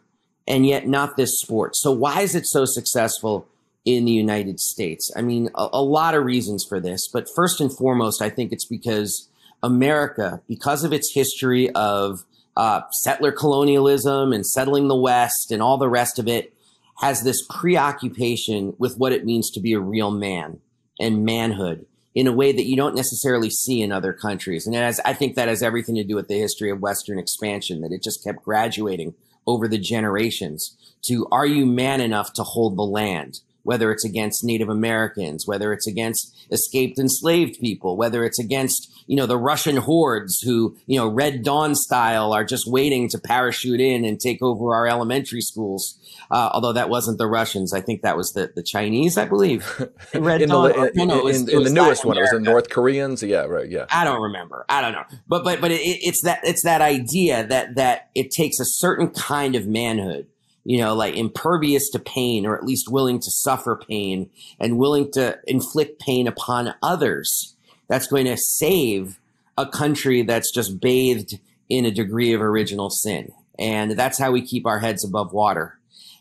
and 0.48 0.68
yet 0.68 0.88
not 0.88 1.18
this 1.18 1.40
sport. 1.40 1.76
So, 1.76 1.92
why 1.92 2.22
is 2.22 2.36
it 2.36 2.46
so 2.46 2.66
successful 2.66 3.48
in 3.88 4.04
the 4.04 4.12
United 4.12 4.60
States? 4.60 5.10
I 5.16 5.22
mean, 5.22 5.50
a, 5.56 5.70
a 5.74 5.82
lot 5.82 6.14
of 6.14 6.26
reasons 6.26 6.66
for 6.68 6.80
this, 6.80 7.08
but 7.08 7.30
first 7.34 7.62
and 7.62 7.76
foremost, 7.76 8.22
I 8.22 8.30
think 8.30 8.52
it's 8.52 8.66
because 8.66 9.30
America, 9.64 10.42
because 10.48 10.84
of 10.84 10.92
its 10.92 11.14
history 11.14 11.70
of 11.72 12.26
uh, 12.58 12.82
settler 12.92 13.32
colonialism 13.32 14.34
and 14.34 14.46
settling 14.46 14.90
the 14.90 14.96
West 14.96 15.52
and 15.52 15.62
all 15.62 15.78
the 15.78 15.90
rest 15.90 16.20
of 16.20 16.28
it, 16.28 16.54
has 17.00 17.24
this 17.24 17.46
preoccupation 17.50 18.76
with 18.78 18.98
what 18.98 19.14
it 19.14 19.24
means 19.24 19.52
to 19.52 19.62
be 19.62 19.74
a 19.74 19.80
real 19.80 20.12
man 20.12 20.60
and 21.00 21.24
manhood 21.24 21.86
in 22.14 22.28
a 22.28 22.34
way 22.34 22.52
that 22.52 22.66
you 22.66 22.76
don't 22.76 22.96
necessarily 22.96 23.50
see 23.50 23.82
in 23.82 23.92
other 23.92 24.12
countries. 24.12 24.66
And 24.66 24.76
has, 24.76 25.00
I 25.06 25.14
think 25.14 25.36
that 25.36 25.48
has 25.48 25.62
everything 25.64 25.96
to 25.96 26.04
do 26.04 26.16
with 26.16 26.28
the 26.28 26.40
history 26.40 26.72
of 26.72 26.82
Western 26.82 27.20
expansion, 27.20 27.82
that 27.82 27.92
it 27.92 28.04
just 28.04 28.24
kept 28.24 28.44
graduating 28.44 29.14
over 29.46 29.68
the 29.68 29.78
generations 29.78 30.76
to 31.04 31.28
are 31.32 31.46
you 31.46 31.66
man 31.66 32.02
enough 32.02 32.34
to 32.34 32.44
hold 32.44 32.76
the 32.76 32.84
land? 32.84 33.40
Whether 33.68 33.92
it's 33.92 34.06
against 34.06 34.46
Native 34.46 34.70
Americans, 34.70 35.46
whether 35.46 35.74
it's 35.74 35.86
against 35.86 36.34
escaped 36.52 36.98
enslaved 36.98 37.60
people, 37.60 37.98
whether 37.98 38.24
it's 38.24 38.40
against, 38.40 38.90
you 39.08 39.16
know, 39.18 39.26
the 39.26 39.38
Russian 39.38 39.76
hordes 39.76 40.40
who, 40.40 40.78
you 40.86 40.98
know, 40.98 41.10
Red 41.10 41.44
Dawn 41.44 41.76
style 41.76 42.32
are 42.32 42.46
just 42.46 42.64
waiting 42.66 43.10
to 43.10 43.20
parachute 43.20 43.82
in 43.82 44.06
and 44.06 44.22
take 44.22 44.42
over 44.42 44.74
our 44.74 44.88
elementary 44.88 45.42
schools. 45.42 46.00
Uh, 46.32 46.50
although 46.54 46.72
that 46.72 46.88
wasn't 46.88 47.18
the 47.18 47.28
Russians. 47.28 47.74
I 47.74 47.82
think 47.82 48.04
that 48.04 48.16
was 48.16 48.32
the, 48.32 48.54
the 48.56 48.64
Chinese, 48.64 49.18
I 49.18 49.26
believe. 49.26 49.68
Red 50.14 50.42
in 50.42 50.48
Dawn. 50.48 50.70
The, 50.70 51.02
in, 51.02 51.08
no, 51.10 51.24
was, 51.24 51.42
in, 51.42 51.58
in 51.58 51.64
the 51.64 51.70
newest 51.70 52.06
one, 52.06 52.18
it 52.18 52.22
was 52.22 52.30
the 52.30 52.40
North 52.40 52.70
Koreans. 52.70 53.22
Yeah, 53.22 53.48
right. 53.48 53.70
Yeah. 53.70 53.88
I 53.92 54.06
don't 54.06 54.22
remember. 54.22 54.66
I 54.70 54.80
don't 54.80 54.94
know. 54.94 55.04
But, 55.28 55.44
but, 55.44 55.60
but 55.60 55.72
it, 55.72 55.82
it's 55.82 56.24
that, 56.24 56.40
it's 56.44 56.64
that 56.64 56.80
idea 56.80 57.46
that, 57.48 57.76
that 57.76 58.12
it 58.16 58.32
takes 58.32 58.62
a 58.62 58.66
certain 58.66 59.10
kind 59.10 59.56
of 59.56 59.68
manhood 59.68 60.28
you 60.68 60.82
know, 60.82 60.94
like 60.94 61.16
impervious 61.16 61.90
to 61.90 61.98
pain 61.98 62.46
or 62.46 62.58
at 62.58 62.66
least 62.66 62.92
willing 62.92 63.20
to 63.20 63.32
suffer 63.32 63.80
pain 63.88 64.30
and 64.60 64.78
willing 64.78 65.10
to 65.14 65.40
inflict 65.48 66.02
pain 66.02 66.28
upon 66.28 66.76
others. 66.84 67.56
That's 67.88 68.08
going 68.08 68.26
to 68.26 68.36
save 68.36 69.18
a 69.58 69.66
country 69.66 70.24
that's 70.24 70.54
just 70.54 70.82
bathed 70.82 71.40
in 71.70 71.86
a 71.86 71.92
degree 71.92 72.34
of 72.34 72.42
original 72.42 72.90
sin. 72.90 73.32
And 73.58 73.92
that's 73.92 74.20
how 74.20 74.32
we 74.32 74.46
keep 74.46 74.66
our 74.66 74.80
heads 74.80 75.06
above 75.06 75.32
water. 75.32 75.80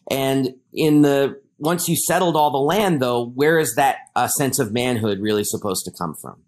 And 0.09 0.55
in 0.73 1.03
the, 1.03 1.41
once 1.59 1.89
you 1.89 1.97
settled 1.97 2.37
all 2.37 2.53
the 2.53 2.59
land 2.59 3.03
though, 3.03 3.27
where 3.27 3.59
is 3.59 3.75
that 3.75 3.97
uh, 4.15 4.29
sense 4.29 4.61
of 4.61 4.73
manhood 4.73 5.19
really 5.19 5.43
supposed 5.43 5.85
to 5.87 5.91
come 5.91 6.15
from? 6.15 6.45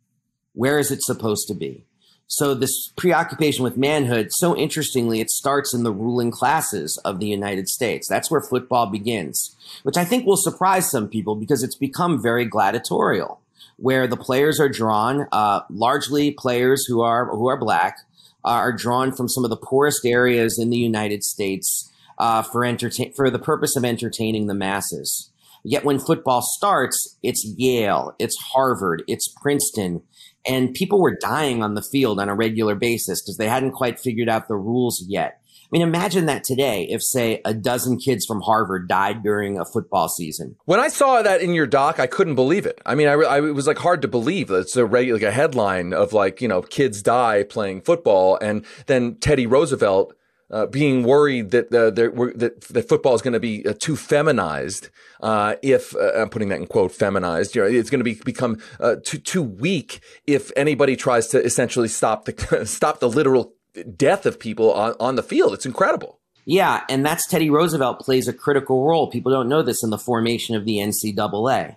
Where 0.52 0.78
is 0.78 0.92
it 0.92 1.02
supposed 1.02 1.48
to 1.48 1.54
be? 1.54 1.84
So 2.30 2.52
this 2.52 2.92
preoccupation 2.94 3.64
with 3.64 3.78
manhood, 3.78 4.28
so 4.32 4.54
interestingly, 4.54 5.20
it 5.20 5.30
starts 5.30 5.72
in 5.72 5.82
the 5.82 5.92
ruling 5.92 6.30
classes 6.30 7.00
of 7.02 7.20
the 7.20 7.26
United 7.26 7.68
States. 7.68 8.06
That's 8.06 8.30
where 8.30 8.42
football 8.42 8.84
begins, 8.86 9.56
which 9.82 9.96
I 9.96 10.04
think 10.04 10.26
will 10.26 10.36
surprise 10.36 10.90
some 10.90 11.08
people 11.08 11.36
because 11.36 11.62
it's 11.62 11.74
become 11.74 12.22
very 12.22 12.44
gladiatorial, 12.44 13.40
where 13.78 14.06
the 14.06 14.18
players 14.18 14.60
are 14.60 14.68
drawn, 14.68 15.26
uh, 15.32 15.60
largely 15.70 16.30
players 16.30 16.84
who 16.84 17.00
are 17.00 17.34
who 17.34 17.48
are 17.48 17.56
black, 17.58 17.96
uh, 18.44 18.48
are 18.48 18.72
drawn 18.72 19.10
from 19.10 19.30
some 19.30 19.44
of 19.44 19.50
the 19.50 19.56
poorest 19.56 20.04
areas 20.04 20.58
in 20.58 20.68
the 20.68 20.76
United 20.76 21.24
States 21.24 21.90
uh, 22.18 22.42
for 22.42 22.62
entertain 22.62 23.10
for 23.14 23.30
the 23.30 23.38
purpose 23.38 23.74
of 23.74 23.86
entertaining 23.86 24.48
the 24.48 24.54
masses. 24.54 25.30
Yet 25.64 25.84
when 25.84 25.98
football 25.98 26.42
starts, 26.42 27.16
it's 27.22 27.54
Yale, 27.56 28.14
it's 28.18 28.36
Harvard, 28.52 29.02
it's 29.08 29.32
Princeton, 29.40 30.02
and 30.48 30.74
people 30.74 31.00
were 31.00 31.16
dying 31.16 31.62
on 31.62 31.74
the 31.74 31.82
field 31.82 32.18
on 32.18 32.28
a 32.28 32.34
regular 32.34 32.74
basis 32.74 33.20
because 33.20 33.36
they 33.36 33.48
hadn't 33.48 33.72
quite 33.72 34.00
figured 34.00 34.28
out 34.28 34.48
the 34.48 34.56
rules 34.56 35.04
yet. 35.06 35.40
I 35.46 35.68
mean, 35.70 35.82
imagine 35.82 36.24
that 36.26 36.44
today 36.44 36.84
if, 36.88 37.02
say, 37.02 37.42
a 37.44 37.52
dozen 37.52 37.98
kids 37.98 38.24
from 38.24 38.40
Harvard 38.40 38.88
died 38.88 39.22
during 39.22 39.58
a 39.58 39.66
football 39.66 40.08
season. 40.08 40.56
When 40.64 40.80
I 40.80 40.88
saw 40.88 41.20
that 41.20 41.42
in 41.42 41.52
your 41.52 41.66
doc, 41.66 42.00
I 42.00 42.06
couldn't 42.06 42.36
believe 42.36 42.64
it. 42.64 42.80
I 42.86 42.94
mean, 42.94 43.06
I, 43.06 43.12
I 43.12 43.46
it 43.46 43.54
was 43.54 43.66
like 43.66 43.76
hard 43.76 44.00
to 44.00 44.08
believe. 44.08 44.50
It's 44.50 44.76
a 44.76 44.86
regular 44.86 45.18
like 45.18 45.28
a 45.28 45.30
headline 45.30 45.92
of 45.92 46.14
like 46.14 46.40
you 46.40 46.48
know 46.48 46.62
kids 46.62 47.02
die 47.02 47.42
playing 47.42 47.82
football, 47.82 48.38
and 48.40 48.64
then 48.86 49.16
Teddy 49.16 49.46
Roosevelt 49.46 50.14
uh, 50.50 50.66
being 50.66 51.02
worried 51.02 51.50
that 51.50 51.72
uh, 51.74 51.90
that, 51.90 52.60
that 52.70 52.88
football 52.88 53.14
is 53.14 53.22
going 53.22 53.32
to 53.32 53.40
be 53.40 53.66
uh, 53.66 53.74
too 53.78 53.96
feminized. 53.96 54.88
Uh, 55.20 55.56
if 55.62 55.94
uh, 55.96 56.12
I'm 56.14 56.28
putting 56.28 56.48
that 56.48 56.60
in 56.60 56.66
quote, 56.66 56.92
feminized, 56.92 57.54
you 57.54 57.62
know, 57.62 57.68
it's 57.68 57.90
going 57.90 58.00
to 58.00 58.04
be 58.04 58.14
become 58.14 58.58
uh, 58.80 58.96
too 59.04 59.18
too 59.18 59.42
weak 59.42 60.00
if 60.26 60.50
anybody 60.56 60.96
tries 60.96 61.28
to 61.28 61.42
essentially 61.42 61.88
stop 61.88 62.24
the 62.24 62.66
stop 62.66 63.00
the 63.00 63.08
literal 63.08 63.54
death 63.96 64.26
of 64.26 64.38
people 64.38 64.72
on, 64.72 64.94
on 64.98 65.16
the 65.16 65.22
field. 65.22 65.52
It's 65.52 65.66
incredible. 65.66 66.18
Yeah, 66.44 66.84
and 66.88 67.04
that's 67.04 67.28
Teddy 67.28 67.50
Roosevelt 67.50 68.00
plays 68.00 68.26
a 68.26 68.32
critical 68.32 68.86
role. 68.86 69.10
People 69.10 69.30
don't 69.30 69.50
know 69.50 69.62
this 69.62 69.82
in 69.82 69.90
the 69.90 69.98
formation 69.98 70.56
of 70.56 70.64
the 70.64 70.78
NCAA 70.78 71.76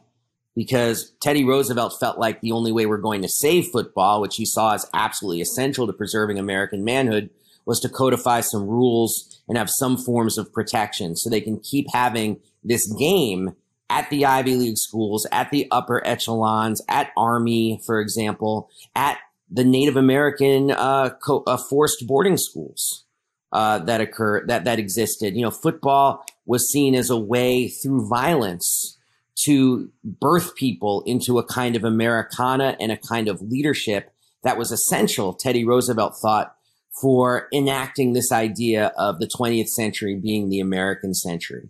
because 0.55 1.11
Teddy 1.21 1.43
Roosevelt 1.43 1.99
felt 1.99 2.17
like 2.17 2.39
the 2.39 2.53
only 2.53 2.71
way 2.71 2.85
we're 2.85 2.97
going 2.97 3.21
to 3.21 3.27
save 3.27 3.67
football, 3.67 4.21
which 4.21 4.37
he 4.37 4.45
saw 4.45 4.73
as 4.73 4.89
absolutely 4.93 5.41
essential 5.41 5.87
to 5.87 5.93
preserving 5.93 6.39
American 6.39 6.85
manhood, 6.85 7.29
was 7.71 7.79
to 7.79 7.87
codify 7.87 8.41
some 8.41 8.67
rules 8.67 9.41
and 9.47 9.57
have 9.57 9.69
some 9.69 9.95
forms 9.95 10.37
of 10.37 10.51
protection 10.51 11.15
so 11.15 11.29
they 11.29 11.39
can 11.39 11.57
keep 11.57 11.85
having 11.93 12.37
this 12.65 12.85
game 12.99 13.55
at 13.89 14.09
the 14.09 14.25
Ivy 14.25 14.57
League 14.57 14.77
schools, 14.77 15.25
at 15.31 15.51
the 15.51 15.69
upper 15.71 16.05
echelons, 16.05 16.81
at 16.89 17.11
Army, 17.15 17.79
for 17.85 18.01
example, 18.01 18.69
at 18.93 19.19
the 19.49 19.63
Native 19.63 19.95
American 19.95 20.71
uh, 20.71 21.11
co- 21.25 21.45
uh, 21.47 21.55
forced 21.69 22.05
boarding 22.05 22.35
schools 22.35 23.05
uh, 23.53 23.79
that 23.79 24.01
occur 24.01 24.45
that 24.47 24.65
that 24.65 24.77
existed. 24.77 25.37
You 25.37 25.43
know, 25.43 25.51
football 25.51 26.25
was 26.45 26.69
seen 26.69 26.93
as 26.93 27.09
a 27.09 27.17
way 27.17 27.69
through 27.69 28.09
violence 28.09 28.97
to 29.45 29.89
birth 30.03 30.55
people 30.55 31.03
into 31.05 31.39
a 31.39 31.45
kind 31.45 31.77
of 31.77 31.85
Americana 31.85 32.75
and 32.81 32.91
a 32.91 32.97
kind 32.97 33.29
of 33.29 33.41
leadership 33.41 34.11
that 34.43 34.57
was 34.57 34.73
essential. 34.73 35.33
Teddy 35.33 35.63
Roosevelt 35.63 36.15
thought 36.21 36.57
for 36.99 37.47
enacting 37.53 38.13
this 38.13 38.31
idea 38.31 38.91
of 38.97 39.19
the 39.19 39.29
20th 39.39 39.67
century 39.67 40.15
being 40.15 40.49
the 40.49 40.59
American 40.59 41.13
century. 41.13 41.69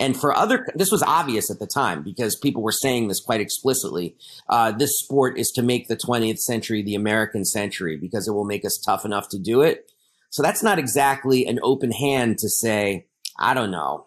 And 0.00 0.16
for 0.16 0.34
other, 0.34 0.66
this 0.74 0.92
was 0.92 1.02
obvious 1.02 1.50
at 1.50 1.58
the 1.58 1.66
time 1.66 2.02
because 2.02 2.36
people 2.36 2.62
were 2.62 2.72
saying 2.72 3.08
this 3.08 3.20
quite 3.20 3.40
explicitly. 3.40 4.16
Uh, 4.48 4.70
this 4.70 4.98
sport 4.98 5.38
is 5.38 5.50
to 5.52 5.62
make 5.62 5.88
the 5.88 5.96
20th 5.96 6.38
century 6.38 6.82
the 6.82 6.94
American 6.94 7.44
century 7.44 7.96
because 7.96 8.28
it 8.28 8.32
will 8.32 8.44
make 8.44 8.64
us 8.64 8.80
tough 8.84 9.04
enough 9.04 9.28
to 9.30 9.38
do 9.38 9.60
it. 9.60 9.90
So 10.30 10.42
that's 10.42 10.62
not 10.62 10.78
exactly 10.78 11.46
an 11.46 11.58
open 11.62 11.90
hand 11.90 12.38
to 12.38 12.48
say, 12.48 13.06
I 13.38 13.54
don't 13.54 13.70
know, 13.70 14.06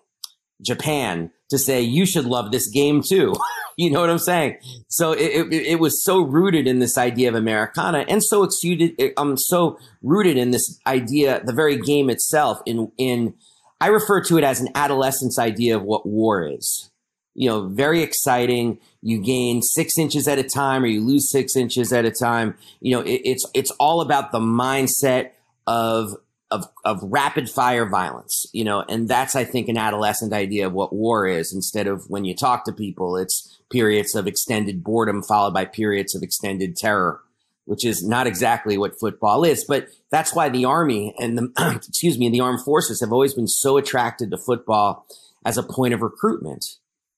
Japan 0.62 1.32
to 1.50 1.58
say 1.58 1.82
you 1.82 2.06
should 2.06 2.26
love 2.26 2.52
this 2.52 2.70
game 2.70 3.02
too. 3.08 3.36
you 3.78 3.90
know 3.92 4.02
what 4.02 4.10
I'm 4.10 4.20
saying? 4.20 4.58
So 4.88 5.12
it, 5.12 5.52
it, 5.52 5.54
it, 5.54 5.80
was 5.80 6.04
so 6.04 6.22
rooted 6.22 6.68
in 6.68 6.80
this 6.80 6.98
idea 6.98 7.30
of 7.30 7.36
Americana 7.36 8.06
and 8.08 8.24
so 8.24 8.44
exuded, 8.44 9.14
um, 9.18 9.38
so 9.38 9.78
rooted 10.02 10.38
in 10.38 10.52
this 10.52 10.80
idea, 10.88 11.42
the 11.44 11.54
very 11.54 11.78
game 11.78 12.10
itself 12.10 12.60
in, 12.66 12.92
in, 12.98 13.34
I 13.80 13.88
refer 13.88 14.22
to 14.26 14.38
it 14.38 14.44
as 14.44 14.62
an 14.62 14.70
adolescence 14.76 15.40
idea 15.40 15.76
of 15.76 15.84
what 15.84 16.06
war 16.06 16.48
is. 16.48 16.90
You 17.34 17.50
know, 17.50 17.68
very 17.68 18.02
exciting. 18.02 18.80
You 19.02 19.24
gain 19.24 19.62
six 19.62 19.98
inches 19.98 20.28
at 20.28 20.38
a 20.38 20.44
time 20.44 20.84
or 20.84 20.88
you 20.88 21.02
lose 21.02 21.32
six 21.32 21.56
inches 21.56 21.94
at 21.94 22.06
a 22.06 22.12
time. 22.12 22.56
You 22.82 22.98
know, 22.98 23.02
it, 23.02 23.22
it's, 23.24 23.46
it's 23.54 23.72
all 23.72 24.02
about 24.02 24.32
the 24.32 24.40
mindset 24.40 25.32
of 25.66 26.10
of 26.52 26.66
of 26.84 27.00
rapid 27.02 27.50
fire 27.50 27.88
violence, 27.88 28.46
you 28.54 28.64
know, 28.64 28.84
and 28.88 29.08
that's 29.08 29.36
I 29.36 29.46
think 29.46 29.70
an 29.70 29.78
adolescent 29.78 30.34
idea 30.34 30.68
of 30.68 30.74
what 30.74 30.94
war 30.94 31.26
is. 31.26 31.54
Instead 31.54 31.88
of 31.88 32.10
when 32.10 32.26
you 32.26 32.36
talk 32.36 32.66
to 32.66 32.74
people, 32.74 33.16
it's 33.16 33.60
periods 33.72 34.14
of 34.16 34.28
extended 34.28 34.84
boredom 34.84 35.24
followed 35.24 35.54
by 35.54 35.66
periods 35.66 36.14
of 36.14 36.22
extended 36.22 36.76
terror, 36.76 37.22
which 37.66 37.86
is 37.86 38.06
not 38.06 38.28
exactly 38.28 38.78
what 38.78 39.00
football 39.00 39.44
is. 39.44 39.64
But 39.66 39.88
that's 40.12 40.36
why 40.36 40.50
the 40.50 40.66
army 40.66 41.16
and 41.18 41.38
the 41.38 41.52
excuse 41.88 42.20
me, 42.20 42.30
the 42.30 42.42
armed 42.42 42.64
forces 42.64 43.00
have 43.00 43.14
always 43.14 43.34
been 43.34 43.48
so 43.48 43.78
attracted 43.78 44.30
to 44.32 44.38
football 44.38 45.08
as 45.46 45.58
a 45.58 45.64
point 45.64 45.94
of 45.94 46.02
recruitment 46.02 46.66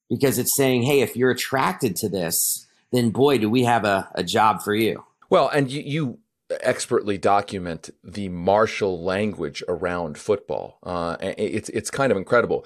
because 0.10 0.38
it's 0.38 0.56
saying, 0.56 0.84
hey, 0.84 1.02
if 1.02 1.16
you're 1.16 1.32
attracted 1.32 1.96
to 1.98 2.08
this, 2.08 2.68
then 2.92 3.10
boy, 3.10 3.40
do 3.40 3.50
we 3.50 3.64
have 3.64 3.84
a, 3.84 4.10
a 4.14 4.24
job 4.24 4.62
for 4.62 4.76
you. 4.76 5.04
Well, 5.30 5.50
and 5.50 5.72
you, 5.72 5.82
you 5.82 6.20
expertly 6.62 7.18
document 7.18 7.90
the 8.04 8.30
martial 8.30 9.04
language 9.04 9.64
around 9.68 10.18
football. 10.18 10.80
Uh, 10.84 11.18
it's 11.22 11.70
it's 11.70 11.90
kind 11.90 12.12
of 12.12 12.18
incredible. 12.18 12.66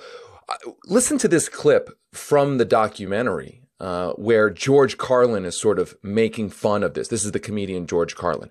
Uh, 0.50 0.72
listen 0.86 1.18
to 1.18 1.28
this 1.28 1.50
clip 1.50 1.90
from 2.14 2.58
the 2.58 2.66
documentary 2.66 3.62
uh, 3.80 4.12
where 4.14 4.50
George 4.50 4.98
Carlin 4.98 5.46
is 5.46 5.60
sort 5.60 5.80
of 5.80 5.96
making 6.02 6.50
fun 6.50 6.84
of 6.84 6.94
this. 6.94 7.10
This 7.10 7.26
is 7.26 7.32
the 7.32 7.40
comedian 7.40 7.86
George 7.86 8.16
Carlin. 8.16 8.50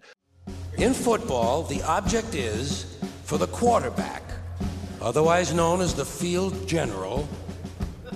In 0.79 0.93
football, 0.93 1.63
the 1.63 1.83
object 1.83 2.35
is 2.35 2.99
for 3.25 3.39
the 3.39 3.47
quarterback, 3.49 4.23
otherwise 5.01 5.53
known 5.53 5.81
as 5.81 5.95
the 5.95 6.05
field 6.05 6.69
general, 6.69 7.29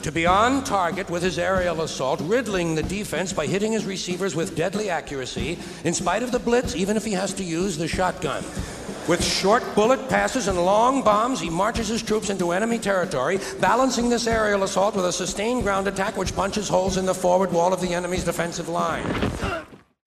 to 0.02 0.12
be 0.12 0.26
on 0.26 0.64
target 0.64 1.08
with 1.10 1.22
his 1.22 1.38
aerial 1.38 1.82
assault, 1.82 2.20
riddling 2.22 2.74
the 2.74 2.82
defense 2.82 3.32
by 3.32 3.46
hitting 3.46 3.72
his 3.72 3.84
receivers 3.84 4.34
with 4.34 4.56
deadly 4.56 4.90
accuracy, 4.90 5.58
in 5.84 5.94
spite 5.94 6.22
of 6.22 6.32
the 6.32 6.38
blitz, 6.38 6.74
even 6.74 6.96
if 6.96 7.04
he 7.04 7.12
has 7.12 7.32
to 7.34 7.44
use 7.44 7.76
the 7.76 7.88
shotgun. 7.88 8.42
With 9.08 9.24
short 9.24 9.64
bullet 9.74 10.08
passes 10.08 10.46
and 10.46 10.64
long 10.64 11.02
bombs, 11.02 11.40
he 11.40 11.50
marches 11.50 11.88
his 11.88 12.02
troops 12.02 12.30
into 12.30 12.52
enemy 12.52 12.78
territory, 12.78 13.40
balancing 13.60 14.08
this 14.08 14.26
aerial 14.26 14.62
assault 14.62 14.94
with 14.94 15.04
a 15.04 15.12
sustained 15.12 15.62
ground 15.62 15.88
attack 15.88 16.16
which 16.16 16.34
punches 16.36 16.68
holes 16.68 16.96
in 16.96 17.06
the 17.06 17.14
forward 17.14 17.50
wall 17.52 17.72
of 17.72 17.80
the 17.80 17.94
enemy's 17.94 18.24
defensive 18.24 18.68
line. 18.68 19.04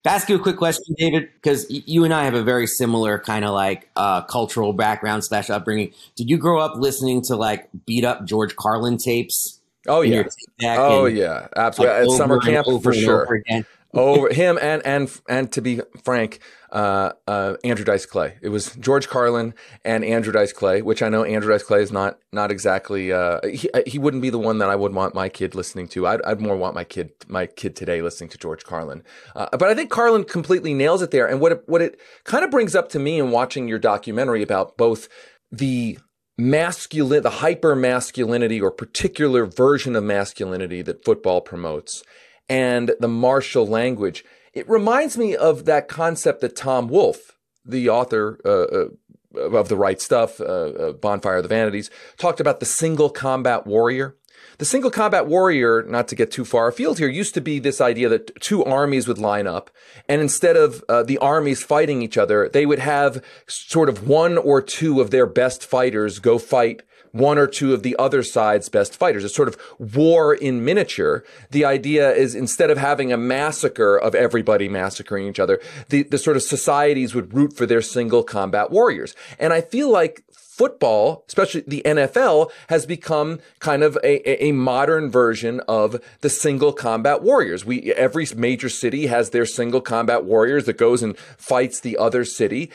Ask 0.06 0.28
you 0.28 0.36
a 0.36 0.38
quick 0.38 0.58
question, 0.58 0.94
David, 0.98 1.30
because 1.34 1.66
you 1.70 2.04
and 2.04 2.12
I 2.12 2.24
have 2.24 2.34
a 2.34 2.42
very 2.42 2.66
similar 2.66 3.18
kind 3.18 3.42
of 3.42 3.52
like 3.52 3.88
uh, 3.96 4.20
cultural 4.22 4.74
background 4.74 5.24
slash 5.24 5.48
upbringing. 5.48 5.92
Did 6.14 6.28
you 6.28 6.36
grow 6.36 6.60
up 6.60 6.76
listening 6.76 7.22
to 7.22 7.36
like 7.36 7.68
beat 7.86 8.04
up 8.04 8.26
George 8.26 8.54
Carlin 8.54 8.98
tapes? 8.98 9.60
Oh 9.86 10.00
yeah. 10.02 10.24
Oh 10.62 11.06
yeah. 11.06 11.48
Absolutely. 11.56 11.96
Like 11.96 12.08
At 12.08 12.16
summer 12.16 12.40
camp 12.40 12.66
for 12.82 12.92
sure. 12.92 13.42
Over 13.94 14.34
him 14.34 14.58
and 14.60 14.84
and 14.84 15.20
and 15.28 15.52
to 15.52 15.60
be 15.60 15.80
frank, 16.02 16.40
uh, 16.72 17.12
uh, 17.28 17.54
Andrew 17.62 17.84
Dice 17.84 18.04
Clay. 18.06 18.36
It 18.42 18.48
was 18.48 18.74
George 18.74 19.06
Carlin 19.06 19.54
and 19.84 20.04
Andrew 20.04 20.32
Dice 20.32 20.52
Clay, 20.52 20.82
which 20.82 21.00
I 21.00 21.08
know 21.08 21.22
Andrew 21.22 21.52
Dice 21.52 21.62
Clay 21.62 21.80
is 21.80 21.92
not 21.92 22.18
not 22.32 22.50
exactly. 22.50 23.12
Uh, 23.12 23.38
he 23.46 23.70
he 23.86 24.00
wouldn't 24.00 24.20
be 24.20 24.30
the 24.30 24.38
one 24.38 24.58
that 24.58 24.68
I 24.68 24.74
would 24.74 24.92
want 24.92 25.14
my 25.14 25.28
kid 25.28 25.54
listening 25.54 25.86
to. 25.88 26.08
I'd, 26.08 26.20
I'd 26.22 26.40
more 26.40 26.56
want 26.56 26.74
my 26.74 26.82
kid 26.82 27.12
my 27.28 27.46
kid 27.46 27.76
today 27.76 28.02
listening 28.02 28.30
to 28.30 28.38
George 28.38 28.64
Carlin. 28.64 29.04
Uh, 29.36 29.46
but 29.52 29.68
I 29.68 29.76
think 29.76 29.90
Carlin 29.90 30.24
completely 30.24 30.74
nails 30.74 31.00
it 31.00 31.12
there. 31.12 31.28
And 31.28 31.40
what 31.40 31.52
it, 31.52 31.62
what 31.66 31.80
it 31.80 32.00
kind 32.24 32.44
of 32.44 32.50
brings 32.50 32.74
up 32.74 32.88
to 32.90 32.98
me 32.98 33.20
in 33.20 33.30
watching 33.30 33.68
your 33.68 33.78
documentary 33.78 34.42
about 34.42 34.76
both 34.76 35.08
the 35.52 35.98
masculine, 36.36 37.22
the 37.22 37.30
hyper 37.30 37.76
masculinity 37.76 38.60
or 38.60 38.70
particular 38.70 39.46
version 39.46 39.94
of 39.96 40.04
masculinity 40.04 40.82
that 40.82 41.04
football 41.04 41.40
promotes 41.40 42.02
and 42.48 42.92
the 43.00 43.08
martial 43.08 43.66
language. 43.66 44.24
It 44.52 44.68
reminds 44.68 45.16
me 45.16 45.36
of 45.36 45.64
that 45.64 45.88
concept 45.88 46.40
that 46.40 46.56
Tom 46.56 46.88
Wolfe, 46.88 47.32
the 47.64 47.88
author 47.88 48.38
uh, 48.44 49.40
uh, 49.40 49.56
of 49.56 49.68
The 49.68 49.76
Right 49.76 50.00
Stuff, 50.00 50.40
uh, 50.40 50.44
uh 50.44 50.92
Bonfire 50.92 51.36
of 51.36 51.42
the 51.42 51.48
Vanities, 51.48 51.90
talked 52.16 52.40
about 52.40 52.60
the 52.60 52.66
single 52.66 53.10
combat 53.10 53.66
warrior. 53.66 54.16
The 54.58 54.64
single 54.64 54.90
combat 54.90 55.26
warrior, 55.26 55.82
not 55.82 56.08
to 56.08 56.14
get 56.14 56.30
too 56.30 56.44
far 56.44 56.68
afield 56.68 56.98
here, 56.98 57.08
used 57.08 57.34
to 57.34 57.40
be 57.40 57.58
this 57.58 57.80
idea 57.80 58.08
that 58.08 58.40
two 58.40 58.64
armies 58.64 59.08
would 59.08 59.18
line 59.18 59.46
up, 59.46 59.70
and 60.08 60.20
instead 60.20 60.56
of 60.56 60.84
uh, 60.88 61.02
the 61.02 61.18
armies 61.18 61.62
fighting 61.62 62.02
each 62.02 62.16
other, 62.16 62.48
they 62.48 62.66
would 62.66 62.78
have 62.78 63.24
sort 63.46 63.88
of 63.88 64.08
one 64.08 64.38
or 64.38 64.62
two 64.62 65.00
of 65.00 65.10
their 65.10 65.26
best 65.26 65.64
fighters 65.64 66.18
go 66.18 66.38
fight 66.38 66.82
one 67.14 67.38
or 67.38 67.46
two 67.46 67.72
of 67.72 67.84
the 67.84 67.94
other 67.96 68.24
side's 68.24 68.68
best 68.68 68.96
fighters. 68.96 69.24
It's 69.24 69.36
sort 69.36 69.46
of 69.46 69.56
war 69.78 70.34
in 70.34 70.64
miniature. 70.64 71.22
The 71.52 71.64
idea 71.64 72.10
is 72.10 72.34
instead 72.34 72.70
of 72.70 72.78
having 72.78 73.12
a 73.12 73.16
massacre 73.16 73.96
of 73.96 74.16
everybody 74.16 74.68
massacring 74.68 75.28
each 75.28 75.38
other, 75.38 75.60
the, 75.90 76.02
the 76.02 76.18
sort 76.18 76.36
of 76.36 76.42
societies 76.42 77.14
would 77.14 77.32
root 77.32 77.56
for 77.56 77.66
their 77.66 77.82
single 77.82 78.24
combat 78.24 78.72
warriors. 78.72 79.14
And 79.38 79.52
I 79.52 79.60
feel 79.60 79.90
like 79.90 80.23
football, 80.56 81.24
especially 81.28 81.64
the 81.66 81.82
NFL, 81.84 82.50
has 82.68 82.86
become 82.86 83.40
kind 83.58 83.82
of 83.82 83.98
a, 84.04 84.44
a 84.44 84.52
modern 84.52 85.10
version 85.10 85.60
of 85.66 86.00
the 86.20 86.30
single 86.30 86.72
combat 86.72 87.22
warriors. 87.22 87.64
We 87.64 87.92
every 87.94 88.26
major 88.36 88.68
city 88.68 89.06
has 89.06 89.30
their 89.30 89.46
single 89.46 89.80
combat 89.80 90.24
warriors 90.24 90.66
that 90.66 90.78
goes 90.78 91.02
and 91.02 91.18
fights 91.18 91.80
the 91.80 91.96
other 91.96 92.24
city. 92.24 92.70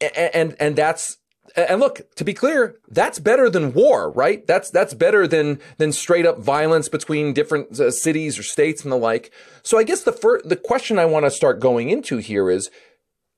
And, 0.00 0.34
and, 0.34 0.56
and 0.60 0.76
that's 0.76 1.16
and 1.56 1.80
look, 1.80 2.14
to 2.16 2.24
be 2.24 2.34
clear, 2.34 2.76
that's 2.88 3.18
better 3.18 3.48
than 3.48 3.72
war, 3.72 4.10
right? 4.10 4.46
That's 4.46 4.70
that's 4.70 4.92
better 4.92 5.26
than 5.26 5.60
than 5.78 5.92
straight 5.92 6.26
up 6.26 6.38
violence 6.38 6.90
between 6.90 7.32
different 7.32 7.80
uh, 7.80 7.90
cities 7.90 8.38
or 8.38 8.42
states 8.42 8.82
and 8.82 8.92
the 8.92 8.96
like. 8.96 9.32
So 9.62 9.78
I 9.78 9.82
guess 9.82 10.02
the 10.02 10.12
fir- 10.12 10.42
the 10.44 10.56
question 10.56 10.98
I 10.98 11.06
want 11.06 11.24
to 11.24 11.30
start 11.30 11.58
going 11.58 11.88
into 11.88 12.18
here 12.18 12.50
is 12.50 12.70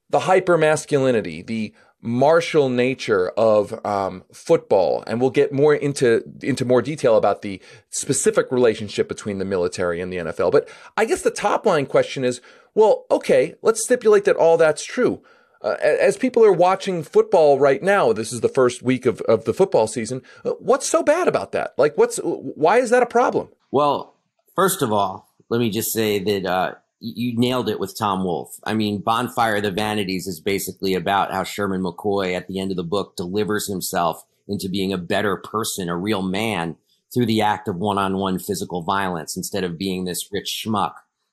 the 0.08 0.20
hyper 0.20 0.58
masculinity, 0.58 1.40
the 1.42 1.72
martial 2.02 2.68
nature 2.68 3.28
of 3.30 3.84
um, 3.84 4.24
football, 4.32 5.04
and 5.06 5.20
we'll 5.20 5.30
get 5.30 5.52
more 5.52 5.74
into 5.74 6.22
into 6.42 6.64
more 6.64 6.82
detail 6.82 7.16
about 7.16 7.42
the 7.42 7.60
specific 7.90 8.50
relationship 8.50 9.08
between 9.08 9.38
the 9.38 9.44
military 9.44 10.00
and 10.00 10.12
the 10.12 10.18
NFL. 10.18 10.52
But 10.52 10.68
I 10.96 11.04
guess 11.04 11.22
the 11.22 11.30
top 11.30 11.66
line 11.66 11.86
question 11.86 12.24
is, 12.24 12.40
well, 12.74 13.06
okay, 13.10 13.54
let's 13.62 13.82
stipulate 13.82 14.24
that 14.24 14.36
all 14.36 14.56
that's 14.56 14.84
true. 14.84 15.22
Uh, 15.62 15.76
as 15.82 16.16
people 16.16 16.42
are 16.42 16.52
watching 16.52 17.02
football 17.02 17.58
right 17.58 17.82
now, 17.82 18.14
this 18.14 18.32
is 18.32 18.40
the 18.40 18.48
first 18.48 18.82
week 18.82 19.04
of, 19.04 19.20
of 19.22 19.44
the 19.44 19.52
football 19.52 19.86
season. 19.86 20.22
Uh, 20.42 20.52
what's 20.52 20.86
so 20.86 21.02
bad 21.02 21.28
about 21.28 21.52
that? 21.52 21.74
Like, 21.76 21.98
what's 21.98 22.18
why 22.22 22.78
is 22.78 22.88
that 22.90 23.02
a 23.02 23.06
problem? 23.06 23.50
Well, 23.70 24.16
first 24.56 24.80
of 24.80 24.90
all, 24.90 25.28
let 25.50 25.58
me 25.58 25.68
just 25.68 25.92
say 25.92 26.18
that 26.18 26.46
uh, 26.46 26.74
you 27.00 27.36
nailed 27.36 27.68
it 27.68 27.80
with 27.80 27.98
Tom 27.98 28.24
Wolfe. 28.24 28.54
I 28.64 28.74
mean, 28.74 29.00
Bonfire 29.00 29.56
of 29.56 29.62
the 29.62 29.70
Vanities 29.70 30.26
is 30.26 30.40
basically 30.40 30.94
about 30.94 31.32
how 31.32 31.44
Sherman 31.44 31.82
McCoy 31.82 32.36
at 32.36 32.46
the 32.46 32.60
end 32.60 32.70
of 32.70 32.76
the 32.76 32.84
book 32.84 33.16
delivers 33.16 33.66
himself 33.66 34.22
into 34.46 34.68
being 34.68 34.92
a 34.92 34.98
better 34.98 35.36
person, 35.36 35.88
a 35.88 35.96
real 35.96 36.22
man 36.22 36.76
through 37.12 37.26
the 37.26 37.40
act 37.40 37.68
of 37.68 37.76
one-on-one 37.76 38.38
physical 38.38 38.82
violence 38.82 39.36
instead 39.36 39.64
of 39.64 39.78
being 39.78 40.04
this 40.04 40.28
rich 40.30 40.62
schmuck 40.64 40.92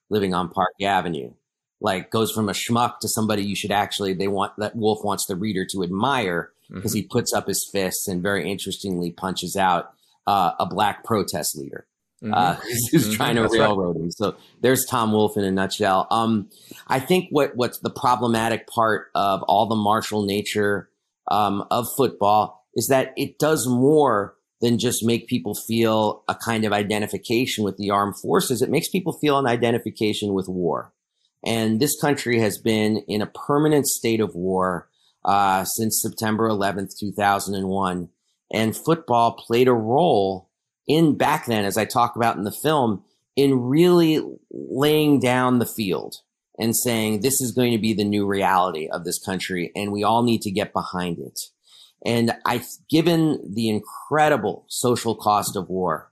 living 0.09 0.33
on 0.33 0.49
Park 0.49 0.73
Avenue. 0.81 1.33
Like 1.79 2.09
goes 2.09 2.31
from 2.31 2.49
a 2.49 2.53
schmuck 2.53 2.99
to 2.99 3.07
somebody 3.07 3.43
you 3.43 3.55
should 3.55 3.71
actually, 3.71 4.13
they 4.13 4.27
want 4.27 4.53
that 4.57 4.75
Wolfe 4.75 5.03
wants 5.03 5.25
the 5.27 5.35
reader 5.35 5.65
to 5.71 5.83
admire 5.83 6.51
because 6.69 6.91
mm-hmm. 6.91 6.97
he 6.97 7.07
puts 7.07 7.33
up 7.33 7.47
his 7.47 7.69
fists 7.71 8.07
and 8.07 8.23
very 8.23 8.49
interestingly 8.49 9.11
punches 9.11 9.55
out 9.55 9.93
uh, 10.25 10.53
a 10.59 10.65
black 10.65 11.03
protest 11.03 11.55
leader. 11.57 11.85
Mm-hmm. 12.23 12.33
Uh, 12.33 12.55
who's 12.91 13.05
mm-hmm. 13.05 13.13
trying 13.13 13.35
to 13.35 13.43
That's 13.43 13.53
railroad 13.53 13.95
right. 13.95 14.05
him. 14.05 14.11
So 14.11 14.35
there's 14.61 14.85
Tom 14.85 15.11
Wolfe 15.11 15.37
in 15.37 15.43
a 15.43 15.51
nutshell. 15.51 16.07
Um, 16.09 16.49
I 16.87 16.99
think 16.99 17.27
what 17.29 17.55
what's 17.55 17.79
the 17.79 17.91
problematic 17.91 18.67
part 18.67 19.09
of 19.13 19.43
all 19.43 19.67
the 19.67 19.75
martial 19.75 20.25
nature 20.25 20.89
um, 21.29 21.65
of 21.69 21.85
football 21.95 22.65
is 22.73 22.87
that 22.87 23.13
it 23.17 23.37
does 23.37 23.67
more 23.67 24.35
than 24.61 24.79
just 24.79 25.05
make 25.05 25.27
people 25.27 25.53
feel 25.53 26.23
a 26.27 26.33
kind 26.33 26.65
of 26.65 26.73
identification 26.73 27.63
with 27.63 27.77
the 27.77 27.91
armed 27.91 28.15
forces. 28.19 28.61
It 28.61 28.69
makes 28.69 28.89
people 28.89 29.13
feel 29.13 29.37
an 29.37 29.45
identification 29.45 30.33
with 30.33 30.47
war. 30.47 30.93
And 31.45 31.79
this 31.79 31.99
country 31.99 32.39
has 32.39 32.57
been 32.57 33.03
in 33.07 33.21
a 33.21 33.27
permanent 33.27 33.85
state 33.85 34.19
of 34.19 34.33
war 34.33 34.89
uh, 35.23 35.63
since 35.65 36.01
September 36.01 36.49
11th, 36.49 36.97
2001. 36.99 38.09
And 38.51 38.75
football 38.75 39.33
played 39.33 39.67
a 39.67 39.73
role 39.73 40.46
in 40.87 41.17
back 41.17 41.45
then, 41.45 41.65
as 41.65 41.77
I 41.77 41.85
talk 41.85 42.15
about 42.15 42.37
in 42.37 42.43
the 42.43 42.51
film, 42.51 43.03
in 43.35 43.61
really 43.61 44.21
laying 44.51 45.19
down 45.19 45.59
the 45.59 45.65
field 45.65 46.15
and 46.57 46.75
saying 46.75 47.21
this 47.21 47.39
is 47.39 47.51
going 47.51 47.71
to 47.71 47.77
be 47.77 47.93
the 47.93 48.03
new 48.03 48.25
reality 48.25 48.87
of 48.91 49.03
this 49.03 49.19
country 49.19 49.71
and 49.75 49.91
we 49.91 50.03
all 50.03 50.23
need 50.23 50.41
to 50.41 50.51
get 50.51 50.73
behind 50.73 51.19
it. 51.19 51.39
And 52.05 52.33
I, 52.45 52.63
given 52.89 53.39
the 53.53 53.69
incredible 53.69 54.65
social 54.67 55.15
cost 55.15 55.55
of 55.55 55.69
war, 55.69 56.11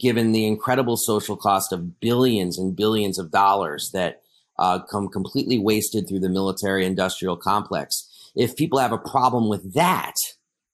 given 0.00 0.32
the 0.32 0.46
incredible 0.46 0.96
social 0.96 1.36
cost 1.36 1.72
of 1.72 2.00
billions 2.00 2.58
and 2.58 2.76
billions 2.76 3.18
of 3.18 3.30
dollars 3.30 3.90
that 3.92 4.22
uh, 4.58 4.80
come 4.90 5.08
completely 5.08 5.58
wasted 5.58 6.08
through 6.08 6.20
the 6.20 6.28
military 6.28 6.84
industrial 6.84 7.36
complex, 7.36 8.08
if 8.34 8.56
people 8.56 8.78
have 8.78 8.92
a 8.92 8.98
problem 8.98 9.48
with 9.48 9.74
that, 9.74 10.14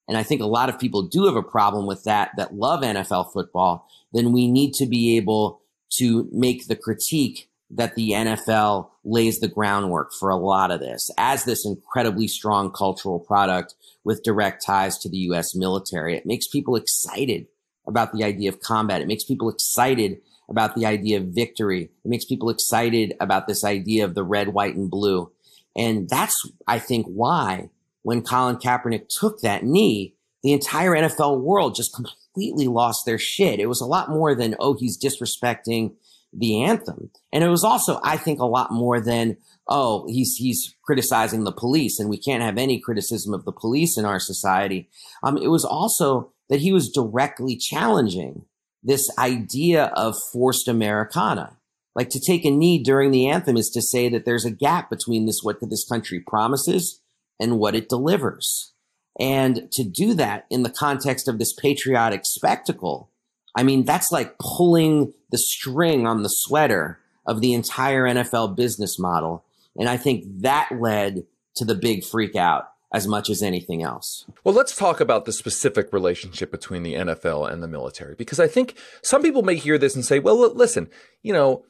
and 0.08 0.16
I 0.16 0.22
think 0.22 0.40
a 0.40 0.46
lot 0.46 0.68
of 0.68 0.78
people 0.78 1.02
do 1.02 1.26
have 1.26 1.36
a 1.36 1.42
problem 1.42 1.86
with 1.86 2.04
that, 2.04 2.32
that 2.36 2.54
love 2.54 2.82
NFL 2.82 3.32
football, 3.32 3.88
then 4.12 4.32
we 4.32 4.50
need 4.50 4.74
to 4.74 4.86
be 4.86 5.16
able 5.16 5.60
to 5.98 6.28
make 6.32 6.66
the 6.66 6.76
critique 6.76 7.48
that 7.70 7.94
the 7.94 8.10
NFL 8.10 8.90
lays 9.04 9.40
the 9.40 9.48
groundwork 9.48 10.12
for 10.18 10.28
a 10.28 10.36
lot 10.36 10.70
of 10.70 10.80
this 10.80 11.10
as 11.18 11.44
this 11.44 11.66
incredibly 11.66 12.28
strong 12.28 12.70
cultural 12.70 13.18
product 13.18 13.74
with 14.04 14.22
direct 14.22 14.64
ties 14.64 14.98
to 14.98 15.08
the 15.08 15.18
U.S. 15.18 15.54
military. 15.54 16.16
It 16.16 16.26
makes 16.26 16.46
people 16.46 16.76
excited 16.76 17.46
about 17.86 18.12
the 18.12 18.24
idea 18.24 18.50
of 18.50 18.60
combat. 18.60 19.00
It 19.00 19.08
makes 19.08 19.24
people 19.24 19.48
excited 19.48 20.20
about 20.48 20.74
the 20.74 20.86
idea 20.86 21.18
of 21.18 21.28
victory. 21.28 21.84
It 22.04 22.08
makes 22.08 22.24
people 22.24 22.50
excited 22.50 23.14
about 23.20 23.46
this 23.46 23.64
idea 23.64 24.04
of 24.04 24.14
the 24.14 24.24
red, 24.24 24.48
white, 24.48 24.76
and 24.76 24.90
blue. 24.90 25.32
And 25.74 26.08
that's, 26.08 26.34
I 26.66 26.78
think, 26.78 27.06
why 27.06 27.70
when 28.04 28.22
Colin 28.22 28.56
Kaepernick 28.56 29.08
took 29.08 29.40
that 29.40 29.64
knee, 29.64 30.14
the 30.42 30.52
entire 30.52 30.92
NFL 30.92 31.40
world 31.40 31.74
just 31.74 31.94
completely 31.94 32.68
lost 32.68 33.04
their 33.06 33.18
shit. 33.18 33.58
It 33.58 33.66
was 33.66 33.80
a 33.80 33.86
lot 33.86 34.10
more 34.10 34.34
than, 34.34 34.54
oh, 34.60 34.76
he's 34.78 35.02
disrespecting 35.02 35.94
the 36.32 36.62
anthem. 36.62 37.10
And 37.32 37.42
it 37.42 37.48
was 37.48 37.64
also, 37.64 38.00
I 38.04 38.18
think, 38.18 38.40
a 38.40 38.46
lot 38.46 38.70
more 38.70 39.00
than, 39.00 39.38
oh, 39.68 40.06
he's 40.06 40.34
he's 40.34 40.74
criticizing 40.84 41.44
the 41.44 41.52
police, 41.52 41.98
and 41.98 42.10
we 42.10 42.18
can't 42.18 42.42
have 42.42 42.58
any 42.58 42.78
criticism 42.78 43.32
of 43.32 43.46
the 43.46 43.52
police 43.52 43.96
in 43.96 44.04
our 44.04 44.20
society. 44.20 44.90
Um, 45.22 45.38
it 45.38 45.48
was 45.48 45.64
also 45.64 46.32
that 46.50 46.60
he 46.60 46.72
was 46.72 46.90
directly 46.90 47.56
challenging 47.56 48.44
this 48.82 49.08
idea 49.18 49.84
of 49.96 50.14
forced 50.30 50.68
Americana. 50.68 51.56
Like 51.94 52.10
to 52.10 52.20
take 52.20 52.44
a 52.44 52.50
knee 52.50 52.82
during 52.82 53.12
the 53.12 53.28
anthem 53.28 53.56
is 53.56 53.70
to 53.70 53.80
say 53.80 54.10
that 54.10 54.26
there's 54.26 54.44
a 54.44 54.50
gap 54.50 54.90
between 54.90 55.24
this 55.24 55.40
what 55.42 55.56
this 55.62 55.86
country 55.88 56.20
promises 56.20 57.00
and 57.44 57.58
what 57.58 57.76
it 57.76 57.88
delivers. 57.88 58.72
And 59.20 59.70
to 59.72 59.84
do 59.84 60.14
that 60.14 60.46
in 60.50 60.64
the 60.64 60.70
context 60.70 61.28
of 61.28 61.38
this 61.38 61.52
patriotic 61.52 62.22
spectacle, 62.24 63.10
I 63.54 63.62
mean, 63.62 63.84
that's 63.84 64.10
like 64.10 64.36
pulling 64.38 65.12
the 65.30 65.38
string 65.38 66.06
on 66.06 66.22
the 66.22 66.28
sweater 66.28 66.98
of 67.26 67.40
the 67.40 67.52
entire 67.52 68.04
NFL 68.04 68.56
business 68.56 68.98
model. 68.98 69.44
And 69.76 69.88
I 69.88 69.96
think 69.96 70.24
that 70.40 70.70
led 70.80 71.24
to 71.56 71.64
the 71.64 71.74
big 71.74 72.04
freak 72.04 72.34
out 72.34 72.70
as 72.92 73.06
much 73.06 73.28
as 73.28 73.42
anything 73.42 73.82
else. 73.82 74.24
Well, 74.42 74.54
let's 74.54 74.74
talk 74.74 75.00
about 75.00 75.24
the 75.24 75.32
specific 75.32 75.92
relationship 75.92 76.50
between 76.50 76.82
the 76.82 76.94
NFL 76.94 77.50
and 77.50 77.62
the 77.62 77.68
military, 77.68 78.14
because 78.14 78.40
I 78.40 78.46
think 78.46 78.76
some 79.02 79.22
people 79.22 79.42
may 79.42 79.56
hear 79.56 79.78
this 79.78 79.94
and 79.94 80.04
say, 80.04 80.18
well, 80.18 80.36
listen, 80.54 80.88
you 81.22 81.32
know, 81.32 81.64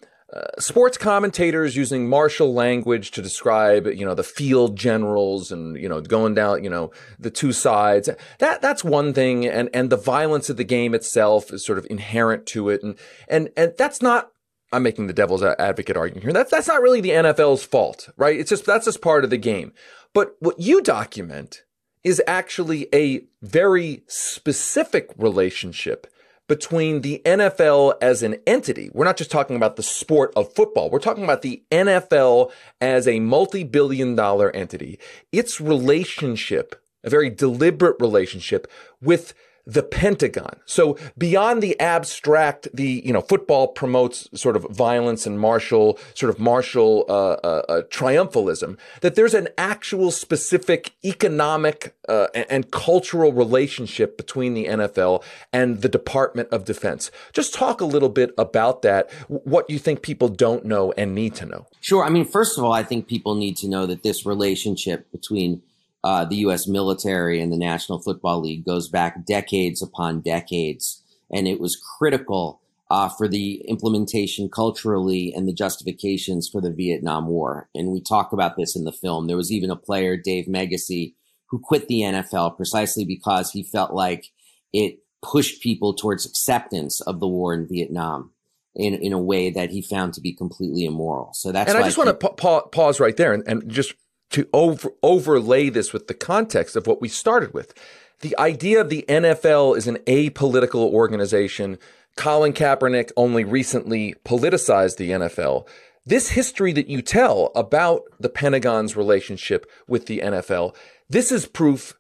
sports 0.59 0.99
commentators 0.99 1.77
using 1.77 2.09
martial 2.09 2.53
language 2.53 3.11
to 3.13 3.23
describe, 3.23 3.87
you 3.87 4.05
know, 4.05 4.15
the 4.15 4.25
field 4.25 4.77
generals 4.77 5.53
and, 5.53 5.77
you 5.77 5.89
know, 5.89 6.01
going 6.01 6.35
down, 6.35 6.65
you 6.65 6.71
know, 6.71 6.91
the 7.19 7.31
two 7.31 7.53
sides. 7.53 8.09
That, 8.39 8.61
that's 8.61 8.83
one 8.83 9.13
thing. 9.13 9.47
And, 9.47 9.71
and 9.73 9.91
the 9.91 9.97
violence 9.97 10.51
of 10.51 10.57
the 10.57 10.65
game 10.65 10.95
itself 10.95 11.53
is 11.53 11.65
sort 11.65 11.79
of 11.79 11.87
inherent 11.89 12.47
to 12.47 12.69
it. 12.69 12.83
And, 12.83 12.99
and, 13.29 13.51
and 13.57 13.75
that's 13.79 14.03
not, 14.03 14.31
I'm 14.73 14.83
making 14.83 15.07
the 15.07 15.13
devil's 15.13 15.43
advocate 15.43 15.97
argument 15.97 16.25
here. 16.25 16.33
That's, 16.33 16.51
that's 16.51 16.69
not 16.69 16.83
really 16.83 17.01
the 17.01 17.11
NFL's 17.11 17.65
fault, 17.65 18.09
right? 18.17 18.39
It's 18.39 18.51
just, 18.51 18.67
that's 18.67 18.87
just 18.87 19.01
part 19.01 19.23
of 19.23 19.31
the 19.31 19.37
game. 19.37 19.73
But 20.13 20.35
what 20.41 20.59
you 20.59 20.81
document 20.81 21.63
is 22.03 22.21
actually 22.27 22.89
a 22.93 23.25
very 23.41 24.03
specific 24.09 25.11
relationship 25.17 26.09
between 26.49 27.01
the 27.01 27.23
NFL 27.25 27.95
as 28.03 28.23
an 28.23 28.37
entity. 28.47 28.91
We're 28.93 29.05
not 29.05 29.17
just 29.17 29.31
talking 29.31 29.57
about 29.57 29.77
the 29.77 29.83
sport 29.83 30.33
of 30.37 30.53
football. 30.53 30.91
We're 30.91 30.99
talking 30.99 31.25
about 31.25 31.43
the 31.43 31.63
NFL 31.71 32.53
as 32.81 33.09
a 33.09 33.21
multi-billion 33.21 34.15
dollar 34.15 34.55
entity. 34.55 34.99
Its 35.33 35.61
relationship, 35.61 36.81
a 37.03 37.11
very 37.11 37.31
deliberate 37.31 37.97
relationship 38.01 38.71
with 39.01 39.35
the 39.67 39.83
Pentagon. 39.83 40.57
So 40.67 40.99
beyond 41.17 41.63
the 41.63 41.79
abstract, 41.81 42.69
the, 42.75 43.03
you 43.05 43.13
know, 43.13 43.21
football 43.21 43.69
promotes 43.69 44.29
sort 44.35 44.57
of 44.57 44.67
violence 44.71 45.27
and 45.27 45.41
martial, 45.41 45.99
sort 46.15 46.31
of 46.31 46.39
martial, 46.39 47.07
uh, 47.09 47.13
uh, 47.13 47.63
uh, 47.69 47.83
triumphalism, 47.89 48.77
that 49.01 49.15
there's 49.15 49.35
an 49.35 49.49
actual 49.57 50.11
specific 50.11 50.93
economic, 51.05 51.95
uh, 52.09 52.27
and, 52.35 52.47
and 52.51 52.71
cultural 52.71 53.33
relationship 53.33 54.17
between 54.17 54.55
the 54.55 54.67
NFL 54.67 55.23
and 55.53 55.81
the 55.81 55.89
Department 55.89 56.49
of 56.51 56.65
Defense. 56.65 57.11
Just 57.33 57.55
talk 57.55 57.81
a 57.81 57.87
little 57.87 58.11
bit 58.11 58.33
about 58.37 58.83
that, 58.83 59.11
what 59.29 59.69
you 59.71 59.79
think 59.79 60.03
people 60.03 60.29
don't 60.29 60.65
know 60.65 60.93
and 60.97 61.15
need 61.15 61.35
to 61.37 61.47
know. 61.47 61.67
Sure. 61.81 62.05
I 62.05 62.11
mean, 62.11 62.27
first 62.27 62.59
of 62.59 62.65
all, 62.65 62.73
I 62.73 62.83
think 62.83 63.09
people 63.09 63.35
need 63.35 63.57
to 63.59 63.69
know 63.69 63.87
that 63.87 64.03
this 64.03 64.27
relationship 64.27 65.11
between 65.11 65.63
uh, 66.05 66.25
the 66.27 66.37
U.S. 66.37 66.69
military 66.69 67.41
and 67.41 67.51
the 67.51 67.57
National 67.57 67.99
Football 67.99 68.43
League 68.43 68.65
goes 68.65 68.89
back 68.89 69.25
decades 69.25 69.81
upon 69.81 70.21
decades, 70.21 71.03
and 71.33 71.49
it 71.49 71.59
was 71.59 71.81
critical 71.99 72.61
uh, 72.91 73.09
for 73.09 73.27
the 73.27 73.63
implementation 73.67 74.51
culturally 74.51 75.33
and 75.35 75.49
the 75.49 75.53
justifications 75.53 76.47
for 76.49 76.61
the 76.61 76.71
Vietnam 76.71 77.27
War. 77.27 77.71
And 77.75 77.89
we 77.89 78.03
talk 78.03 78.33
about 78.33 78.57
this 78.57 78.77
in 78.77 78.85
the 78.85 78.93
film. 78.93 79.27
There 79.27 79.37
was 79.39 79.51
even 79.51 79.71
a 79.71 79.77
player, 79.77 80.19
Dave 80.19 80.45
Meggyesy, 80.45 81.15
who 81.47 81.59
quit 81.59 81.89
the 81.89 82.01
NFL 82.01 82.57
precisely 82.57 83.07
because 83.07 83.51
he 83.51 83.63
felt 83.63 83.95
like 83.95 84.31
it 84.75 84.99
pushed 85.23 85.63
people 85.63 85.95
towards 85.95 86.27
acceptance 86.27 87.01
of 87.01 87.19
the 87.19 87.27
war 87.27 87.55
in 87.55 87.67
Vietnam 87.67 88.31
in, 88.75 88.95
in 88.95 89.15
a 89.15 89.19
way 89.19 89.51
that 89.51 89.71
he 89.71 89.81
found 89.81 90.13
to 90.15 90.21
be 90.21 90.35
completely 90.35 90.85
immoral. 90.85 91.33
So 91.33 91.51
that's 91.51 91.71
and 91.71 91.83
I 91.83 91.87
just 91.87 91.97
want 91.97 92.21
to 92.21 92.29
pa- 92.29 92.67
pause 92.67 93.01
right 93.01 93.17
there 93.17 93.33
and, 93.33 93.43
and 93.47 93.71
just 93.71 93.95
to 94.31 94.49
over, 94.53 94.91
overlay 95.03 95.69
this 95.69 95.93
with 95.93 96.07
the 96.07 96.15
context 96.15 96.77
of 96.77 96.87
what 96.87 97.01
we 97.01 97.09
started 97.09 97.55
with. 97.55 97.75
The 98.21 98.37
idea 98.39 98.81
of 98.81 98.89
the 98.89 99.05
NFL 99.09 99.77
is 99.77 99.87
an 99.87 99.99
apolitical 100.07 100.91
organization. 100.93 101.79
Colin 102.17 102.53
Kaepernick 102.53 103.11
only 103.17 103.45
recently 103.45 104.15
politicized 104.25 104.97
the 104.97 105.11
NFL. 105.11 105.67
This 106.07 106.31
history 106.31 106.73
that 106.73 106.89
you 106.89 107.03
tell 107.03 107.51
about 107.55 108.03
the 108.21 108.29
Pentagon's 108.29 108.97
relationship 108.97 109.71
with 109.89 110.07
the 110.07 110.21
NFL, 110.21 110.77
this 111.09 111.33
is 111.33 111.47
proof, 111.47 111.99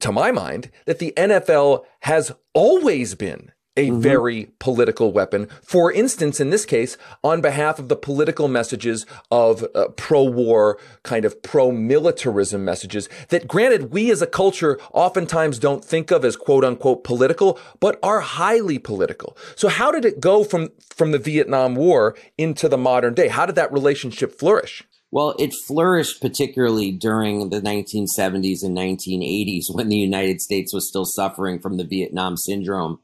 to 0.00 0.12
my 0.12 0.32
mind, 0.32 0.70
that 0.86 0.98
the 0.98 1.12
NFL 1.16 1.84
has 2.00 2.32
always 2.54 3.14
been 3.14 3.52
a 3.76 3.88
mm-hmm. 3.88 4.00
very 4.00 4.50
political 4.58 5.12
weapon. 5.12 5.48
For 5.62 5.92
instance, 5.92 6.40
in 6.40 6.50
this 6.50 6.66
case, 6.66 6.96
on 7.24 7.40
behalf 7.40 7.78
of 7.78 7.88
the 7.88 7.96
political 7.96 8.48
messages 8.48 9.06
of 9.30 9.64
uh, 9.74 9.88
pro-war, 9.96 10.78
kind 11.02 11.24
of 11.24 11.42
pro-militarism 11.42 12.64
messages 12.64 13.08
that 13.28 13.48
granted, 13.48 13.92
we 13.92 14.10
as 14.10 14.22
a 14.22 14.26
culture 14.26 14.78
oftentimes 14.92 15.58
don't 15.58 15.84
think 15.84 16.10
of 16.10 16.24
as 16.24 16.36
quote 16.36 16.64
unquote 16.64 17.04
political, 17.04 17.58
but 17.80 17.98
are 18.02 18.20
highly 18.20 18.78
political. 18.78 19.36
So 19.56 19.68
how 19.68 19.90
did 19.90 20.04
it 20.04 20.20
go 20.20 20.44
from, 20.44 20.70
from 20.94 21.12
the 21.12 21.18
Vietnam 21.18 21.74
War 21.74 22.16
into 22.36 22.68
the 22.68 22.78
modern 22.78 23.14
day? 23.14 23.28
How 23.28 23.46
did 23.46 23.54
that 23.54 23.72
relationship 23.72 24.38
flourish? 24.38 24.84
Well, 25.10 25.34
it 25.38 25.52
flourished 25.66 26.22
particularly 26.22 26.90
during 26.90 27.50
the 27.50 27.60
1970s 27.60 28.62
and 28.62 28.74
1980s 28.74 29.64
when 29.70 29.90
the 29.90 29.96
United 29.96 30.40
States 30.40 30.72
was 30.72 30.88
still 30.88 31.04
suffering 31.04 31.58
from 31.58 31.76
the 31.76 31.84
Vietnam 31.84 32.38
syndrome 32.38 32.98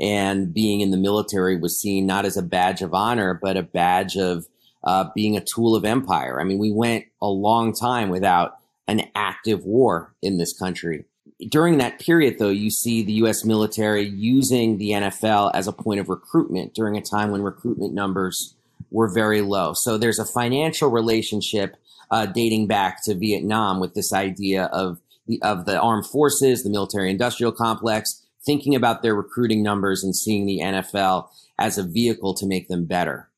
and 0.00 0.52
being 0.52 0.80
in 0.80 0.90
the 0.90 0.96
military 0.96 1.56
was 1.56 1.80
seen 1.80 2.06
not 2.06 2.24
as 2.24 2.36
a 2.36 2.42
badge 2.42 2.82
of 2.82 2.94
honor, 2.94 3.38
but 3.40 3.56
a 3.56 3.62
badge 3.62 4.16
of 4.16 4.46
uh, 4.84 5.06
being 5.14 5.36
a 5.36 5.44
tool 5.54 5.74
of 5.74 5.84
empire. 5.84 6.40
I 6.40 6.44
mean, 6.44 6.58
we 6.58 6.72
went 6.72 7.06
a 7.20 7.28
long 7.28 7.74
time 7.74 8.08
without 8.08 8.58
an 8.86 9.02
active 9.14 9.64
war 9.64 10.14
in 10.22 10.38
this 10.38 10.56
country. 10.58 11.04
During 11.50 11.78
that 11.78 12.00
period, 12.00 12.38
though, 12.38 12.48
you 12.48 12.70
see 12.70 13.02
the 13.02 13.12
U.S. 13.14 13.44
military 13.44 14.02
using 14.02 14.78
the 14.78 14.90
NFL 14.90 15.52
as 15.54 15.68
a 15.68 15.72
point 15.72 16.00
of 16.00 16.08
recruitment 16.08 16.74
during 16.74 16.96
a 16.96 17.02
time 17.02 17.30
when 17.30 17.42
recruitment 17.42 17.92
numbers 17.92 18.56
were 18.90 19.12
very 19.12 19.42
low. 19.42 19.72
So 19.74 19.98
there's 19.98 20.18
a 20.18 20.24
financial 20.24 20.90
relationship 20.90 21.76
uh, 22.10 22.26
dating 22.26 22.66
back 22.66 23.04
to 23.04 23.14
Vietnam 23.14 23.80
with 23.80 23.94
this 23.94 24.12
idea 24.12 24.64
of 24.66 24.98
the, 25.26 25.40
of 25.42 25.66
the 25.66 25.78
armed 25.78 26.06
forces, 26.06 26.62
the 26.62 26.70
military 26.70 27.10
industrial 27.10 27.52
complex, 27.52 28.24
thinking 28.44 28.74
about 28.74 29.02
their 29.02 29.14
recruiting 29.14 29.62
numbers 29.62 30.02
and 30.02 30.14
seeing 30.14 30.46
the 30.46 30.60
NFL 30.60 31.28
as 31.58 31.78
a 31.78 31.82
vehicle 31.82 32.34
to 32.34 32.46
make 32.46 32.68
them 32.68 32.86
better. 32.86 33.28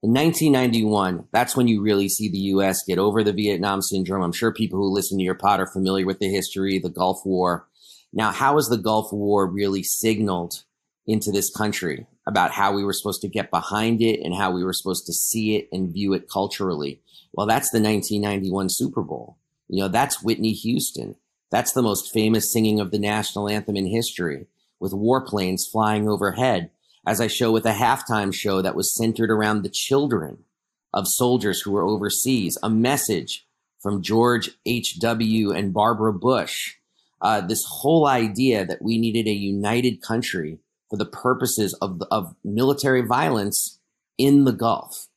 In 0.00 0.12
1991, 0.12 1.26
that's 1.32 1.56
when 1.56 1.66
you 1.66 1.82
really 1.82 2.08
see 2.08 2.28
the 2.28 2.38
U.S. 2.38 2.84
get 2.86 2.98
over 2.98 3.24
the 3.24 3.32
Vietnam 3.32 3.82
syndrome. 3.82 4.22
I'm 4.22 4.32
sure 4.32 4.52
people 4.52 4.78
who 4.78 4.94
listen 4.94 5.18
to 5.18 5.24
your 5.24 5.34
pod 5.34 5.58
are 5.58 5.66
familiar 5.66 6.06
with 6.06 6.20
the 6.20 6.30
history, 6.30 6.78
the 6.78 6.88
Gulf 6.88 7.22
War. 7.24 7.66
Now, 8.12 8.30
how 8.30 8.54
was 8.54 8.68
the 8.68 8.78
Gulf 8.78 9.12
War 9.12 9.46
really 9.50 9.82
signaled 9.82 10.62
into 11.06 11.32
this 11.32 11.50
country 11.50 12.06
about 12.28 12.52
how 12.52 12.72
we 12.72 12.84
were 12.84 12.92
supposed 12.92 13.22
to 13.22 13.28
get 13.28 13.50
behind 13.50 14.00
it 14.00 14.20
and 14.22 14.36
how 14.36 14.52
we 14.52 14.62
were 14.62 14.72
supposed 14.72 15.04
to 15.06 15.12
see 15.12 15.56
it 15.56 15.68
and 15.72 15.92
view 15.92 16.12
it 16.12 16.30
culturally? 16.32 17.00
Well, 17.32 17.48
that's 17.48 17.70
the 17.70 17.80
1991 17.80 18.68
Super 18.70 19.02
Bowl. 19.02 19.36
You 19.66 19.82
know, 19.82 19.88
that's 19.88 20.22
Whitney 20.22 20.52
Houston. 20.52 21.16
That's 21.50 21.72
the 21.72 21.82
most 21.82 22.12
famous 22.12 22.52
singing 22.52 22.80
of 22.80 22.90
the 22.90 22.98
national 22.98 23.48
anthem 23.48 23.76
in 23.76 23.86
history, 23.86 24.46
with 24.78 24.92
warplanes 24.92 25.62
flying 25.70 26.08
overhead, 26.08 26.70
as 27.06 27.20
I 27.20 27.26
show 27.26 27.50
with 27.50 27.64
a 27.64 27.72
halftime 27.72 28.34
show 28.34 28.60
that 28.60 28.74
was 28.74 28.94
centered 28.94 29.30
around 29.30 29.62
the 29.62 29.72
children 29.72 30.44
of 30.92 31.06
soldiers 31.08 31.60
who 31.60 31.72
were 31.72 31.84
overseas, 31.84 32.58
a 32.62 32.70
message 32.70 33.46
from 33.80 34.02
George 34.02 34.50
H.W. 34.66 35.52
and 35.52 35.72
Barbara 35.72 36.12
Bush. 36.12 36.74
Uh, 37.20 37.40
this 37.40 37.64
whole 37.66 38.06
idea 38.06 38.64
that 38.64 38.82
we 38.82 38.98
needed 38.98 39.26
a 39.26 39.32
united 39.32 40.02
country 40.02 40.58
for 40.88 40.96
the 40.96 41.06
purposes 41.06 41.76
of, 41.80 42.02
of 42.10 42.34
military 42.44 43.02
violence 43.02 43.80
in 44.16 44.44
the 44.44 44.52
Gulf. 44.52 45.08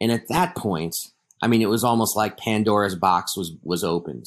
And 0.00 0.12
at 0.12 0.28
that 0.28 0.56
point, 0.56 0.94
I 1.42 1.46
mean, 1.46 1.62
it 1.62 1.68
was 1.68 1.84
almost 1.84 2.16
like 2.16 2.36
Pandora's 2.36 2.94
box 2.94 3.36
was, 3.36 3.52
was 3.62 3.82
opened. 3.82 4.26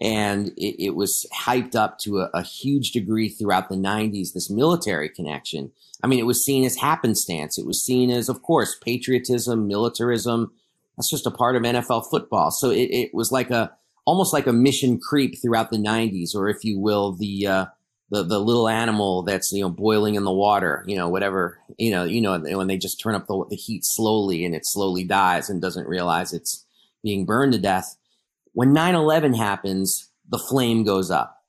And 0.00 0.48
it, 0.56 0.84
it 0.84 0.94
was 0.94 1.26
hyped 1.34 1.74
up 1.74 1.98
to 2.00 2.20
a, 2.20 2.30
a 2.34 2.42
huge 2.42 2.90
degree 2.90 3.28
throughout 3.28 3.68
the 3.68 3.76
90s, 3.76 4.32
this 4.34 4.50
military 4.50 5.08
connection. 5.08 5.72
I 6.02 6.06
mean, 6.06 6.18
it 6.18 6.26
was 6.26 6.44
seen 6.44 6.64
as 6.64 6.76
happenstance. 6.76 7.58
It 7.58 7.66
was 7.66 7.82
seen 7.82 8.10
as, 8.10 8.28
of 8.28 8.42
course, 8.42 8.76
patriotism, 8.82 9.66
militarism. 9.66 10.52
That's 10.96 11.10
just 11.10 11.26
a 11.26 11.30
part 11.30 11.56
of 11.56 11.62
NFL 11.62 12.10
football. 12.10 12.50
So 12.50 12.70
it, 12.70 12.90
it 12.90 13.14
was 13.14 13.32
like 13.32 13.50
a, 13.50 13.72
almost 14.04 14.32
like 14.32 14.46
a 14.46 14.52
mission 14.52 15.00
creep 15.00 15.40
throughout 15.40 15.70
the 15.70 15.78
90s, 15.78 16.34
or 16.34 16.48
if 16.48 16.62
you 16.62 16.78
will, 16.78 17.12
the, 17.12 17.46
uh, 17.46 17.66
the 18.10 18.22
the 18.22 18.38
little 18.38 18.68
animal 18.68 19.22
that's 19.22 19.50
you 19.52 19.62
know 19.62 19.68
boiling 19.68 20.14
in 20.14 20.24
the 20.24 20.32
water, 20.32 20.84
you 20.86 20.96
know 20.96 21.08
whatever 21.08 21.58
you 21.76 21.90
know 21.90 22.04
you 22.04 22.20
know 22.20 22.38
when 22.38 22.66
they 22.68 22.78
just 22.78 23.00
turn 23.00 23.14
up 23.14 23.26
the, 23.26 23.44
the 23.50 23.56
heat 23.56 23.82
slowly 23.84 24.44
and 24.44 24.54
it 24.54 24.62
slowly 24.64 25.04
dies 25.04 25.50
and 25.50 25.60
doesn't 25.60 25.88
realize 25.88 26.32
it's 26.32 26.64
being 27.02 27.24
burned 27.24 27.52
to 27.52 27.58
death. 27.58 27.96
When 28.56 28.72
9/11 28.72 29.36
happens, 29.36 30.10
the 30.26 30.38
flame 30.38 30.82
goes 30.82 31.10
up, 31.10 31.42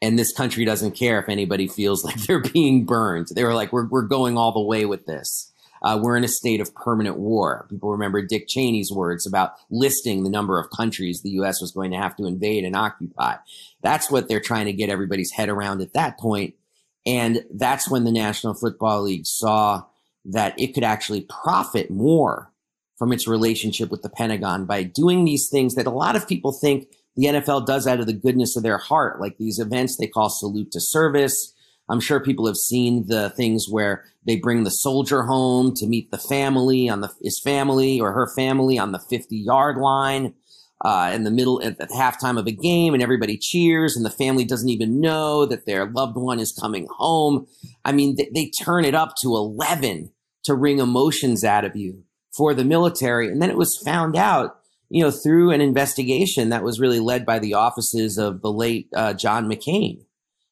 and 0.00 0.16
this 0.16 0.32
country 0.32 0.64
doesn't 0.64 0.92
care 0.92 1.18
if 1.18 1.28
anybody 1.28 1.66
feels 1.66 2.04
like 2.04 2.14
they're 2.26 2.38
being 2.38 2.86
burned. 2.86 3.26
They 3.34 3.42
were 3.42 3.54
like, 3.54 3.72
we're 3.72 3.88
we're 3.88 4.06
going 4.06 4.38
all 4.38 4.52
the 4.52 4.60
way 4.60 4.84
with 4.84 5.04
this. 5.04 5.52
Uh, 5.82 5.98
we're 6.00 6.16
in 6.16 6.22
a 6.22 6.28
state 6.28 6.60
of 6.60 6.72
permanent 6.76 7.18
war. 7.18 7.66
People 7.68 7.90
remember 7.90 8.22
Dick 8.22 8.46
Cheney's 8.46 8.92
words 8.92 9.26
about 9.26 9.54
listing 9.68 10.22
the 10.22 10.30
number 10.30 10.60
of 10.60 10.70
countries 10.70 11.22
the 11.22 11.30
U.S. 11.30 11.60
was 11.60 11.72
going 11.72 11.90
to 11.90 11.96
have 11.96 12.14
to 12.18 12.24
invade 12.24 12.64
and 12.64 12.76
occupy. 12.76 13.34
That's 13.82 14.08
what 14.08 14.28
they're 14.28 14.38
trying 14.38 14.66
to 14.66 14.72
get 14.72 14.90
everybody's 14.90 15.32
head 15.32 15.48
around 15.48 15.80
at 15.80 15.94
that 15.94 16.20
point. 16.20 16.54
And 17.04 17.44
that's 17.52 17.90
when 17.90 18.04
the 18.04 18.12
National 18.12 18.54
Football 18.54 19.02
League 19.02 19.26
saw 19.26 19.82
that 20.26 20.54
it 20.56 20.72
could 20.72 20.84
actually 20.84 21.22
profit 21.22 21.90
more 21.90 22.52
from 22.98 23.12
its 23.12 23.26
relationship 23.26 23.90
with 23.90 24.02
the 24.02 24.10
Pentagon 24.10 24.66
by 24.66 24.82
doing 24.82 25.24
these 25.24 25.48
things 25.50 25.74
that 25.74 25.86
a 25.86 25.90
lot 25.90 26.16
of 26.16 26.28
people 26.28 26.52
think 26.52 26.88
the 27.16 27.26
NFL 27.26 27.66
does 27.66 27.86
out 27.86 28.00
of 28.00 28.06
the 28.06 28.12
goodness 28.12 28.56
of 28.56 28.62
their 28.62 28.78
heart, 28.78 29.20
like 29.20 29.38
these 29.38 29.58
events 29.58 29.96
they 29.96 30.06
call 30.06 30.28
salute 30.30 30.70
to 30.72 30.80
service, 30.80 31.54
I'm 31.88 32.00
sure 32.00 32.20
people 32.20 32.46
have 32.46 32.56
seen 32.56 33.06
the 33.08 33.30
things 33.30 33.66
where 33.68 34.04
they 34.26 34.36
bring 34.36 34.64
the 34.64 34.70
soldier 34.70 35.24
home 35.24 35.74
to 35.76 35.86
meet 35.86 36.10
the 36.10 36.18
family 36.18 36.88
on 36.88 37.02
the 37.02 37.10
his 37.22 37.40
family 37.44 38.00
or 38.00 38.12
her 38.12 38.30
family 38.34 38.78
on 38.78 38.92
the 38.92 38.98
50 38.98 39.36
yard 39.36 39.76
line 39.76 40.34
uh, 40.82 41.10
in 41.14 41.24
the 41.24 41.30
middle 41.30 41.62
at 41.62 41.78
the 41.78 41.86
halftime 41.86 42.38
of 42.38 42.46
a 42.46 42.52
game, 42.52 42.94
and 42.94 43.02
everybody 43.02 43.38
cheers, 43.38 43.96
and 43.96 44.04
the 44.04 44.10
family 44.10 44.44
doesn't 44.44 44.68
even 44.68 45.00
know 45.00 45.46
that 45.46 45.66
their 45.66 45.86
loved 45.86 46.16
one 46.16 46.38
is 46.38 46.56
coming 46.58 46.86
home. 46.98 47.46
I 47.84 47.92
mean, 47.92 48.16
they, 48.16 48.28
they 48.34 48.50
turn 48.50 48.84
it 48.84 48.94
up 48.94 49.14
to 49.22 49.28
11 49.28 50.10
to 50.44 50.54
wring 50.54 50.78
emotions 50.78 51.42
out 51.42 51.64
of 51.64 51.76
you 51.76 52.04
for 52.36 52.54
the 52.54 52.64
military, 52.64 53.28
and 53.28 53.40
then 53.40 53.50
it 53.50 53.56
was 53.56 53.80
found 53.84 54.16
out. 54.16 54.58
You 54.90 55.02
know, 55.02 55.10
through 55.10 55.50
an 55.50 55.60
investigation 55.60 56.50
that 56.50 56.62
was 56.62 56.78
really 56.78 57.00
led 57.00 57.26
by 57.26 57.40
the 57.40 57.54
offices 57.54 58.16
of 58.16 58.42
the 58.42 58.52
late 58.52 58.86
uh, 58.94 59.14
John 59.14 59.48
McCain, 59.48 60.04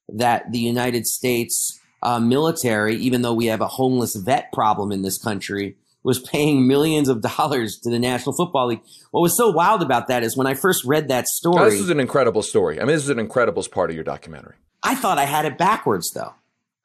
that 0.08 0.50
the 0.50 0.58
United 0.58 1.06
States 1.06 1.78
uh, 2.02 2.18
military, 2.18 2.96
even 2.96 3.22
though 3.22 3.34
we 3.34 3.46
have 3.46 3.60
a 3.60 3.68
homeless 3.68 4.16
vet 4.16 4.50
problem 4.52 4.90
in 4.90 5.02
this 5.02 5.22
country, 5.22 5.76
was 6.02 6.18
paying 6.18 6.66
millions 6.68 7.08
of 7.08 7.22
dollars 7.22 7.78
to 7.82 7.90
the 7.90 7.98
National 7.98 8.34
Football 8.34 8.68
League. 8.68 8.82
What 9.10 9.20
was 9.20 9.36
so 9.36 9.50
wild 9.50 9.82
about 9.82 10.08
that 10.08 10.22
is 10.22 10.36
when 10.36 10.46
I 10.46 10.54
first 10.54 10.84
read 10.84 11.08
that 11.08 11.26
story. 11.26 11.70
this 11.70 11.80
is 11.80 11.90
an 11.90 12.00
incredible 12.00 12.42
story. 12.42 12.80
I 12.80 12.84
mean, 12.84 12.94
this 12.94 13.04
is 13.04 13.10
an 13.10 13.18
incredible 13.18 13.62
part 13.70 13.90
of 13.90 13.94
your 13.94 14.04
documentary. 14.04 14.56
I 14.82 14.94
thought 14.96 15.18
I 15.18 15.24
had 15.24 15.44
it 15.44 15.58
backwards, 15.58 16.10
though. 16.12 16.34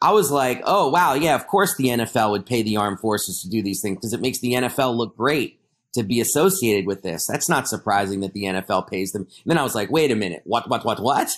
I 0.02 0.12
was 0.12 0.32
like, 0.32 0.62
oh, 0.66 0.90
wow, 0.90 1.16
yeah, 1.16 1.36
of 1.36 1.48
course 1.48 1.76
the 1.76 1.86
NFL 1.86 2.32
would 2.32 2.46
pay 2.46 2.62
the 2.62 2.78
armed 2.78 3.00
forces 3.00 3.42
to 3.42 3.50
do 3.50 3.64
these 3.64 3.82
things 3.82 3.98
because 3.98 4.14
it 4.14 4.22
makes 4.22 4.40
the 4.40 4.54
NFL 4.54 4.96
look 4.96 5.18
great 5.18 5.60
to 5.94 6.04
be 6.04 6.22
associated 6.22 6.86
with 6.86 7.02
this. 7.02 7.26
That's 7.26 7.50
not 7.50 7.68
surprising 7.68 8.20
that 8.20 8.34
the 8.34 8.44
NFL 8.44 8.88
pays 8.90 9.12
them. 9.12 9.24
And 9.24 9.52
then 9.52 9.58
I 9.58 9.64
was 9.64 9.74
like, 9.74 9.90
wait 9.90 10.12
a 10.12 10.16
minute, 10.16 10.44
what, 10.46 10.70
what, 10.70 10.86
what, 10.86 11.02
what? 11.02 11.30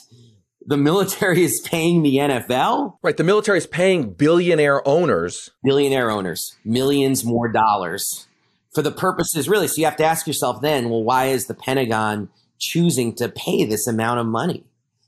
the 0.66 0.78
military 0.78 1.44
is 1.44 1.60
paying 1.62 2.04
the 2.04 2.16
NFL. 2.18 2.98
Right. 3.02 3.18
The 3.18 3.24
military 3.24 3.58
is 3.58 3.68
paying 3.68 4.14
billionaire 4.14 4.88
owners, 4.88 5.50
billionaire 5.64 6.10
owners, 6.10 6.56
millions 6.64 7.26
more 7.26 7.52
dollars 7.52 8.28
for 8.74 8.82
the 8.82 8.92
purposes, 8.92 9.50
really. 9.50 9.68
So 9.68 9.80
you 9.80 9.86
have 9.86 9.98
to 9.98 10.06
ask 10.06 10.28
yourself 10.28 10.62
then, 10.62 10.90
well, 10.90 11.04
why 11.04 11.26
is 11.26 11.48
the 11.48 11.56
Pentagon 11.56 12.30
choosing 12.60 13.16
to 13.16 13.30
pay 13.30 13.66
this 13.66 13.88
amount 13.88 14.20
of 14.20 14.28
money? 14.28 14.64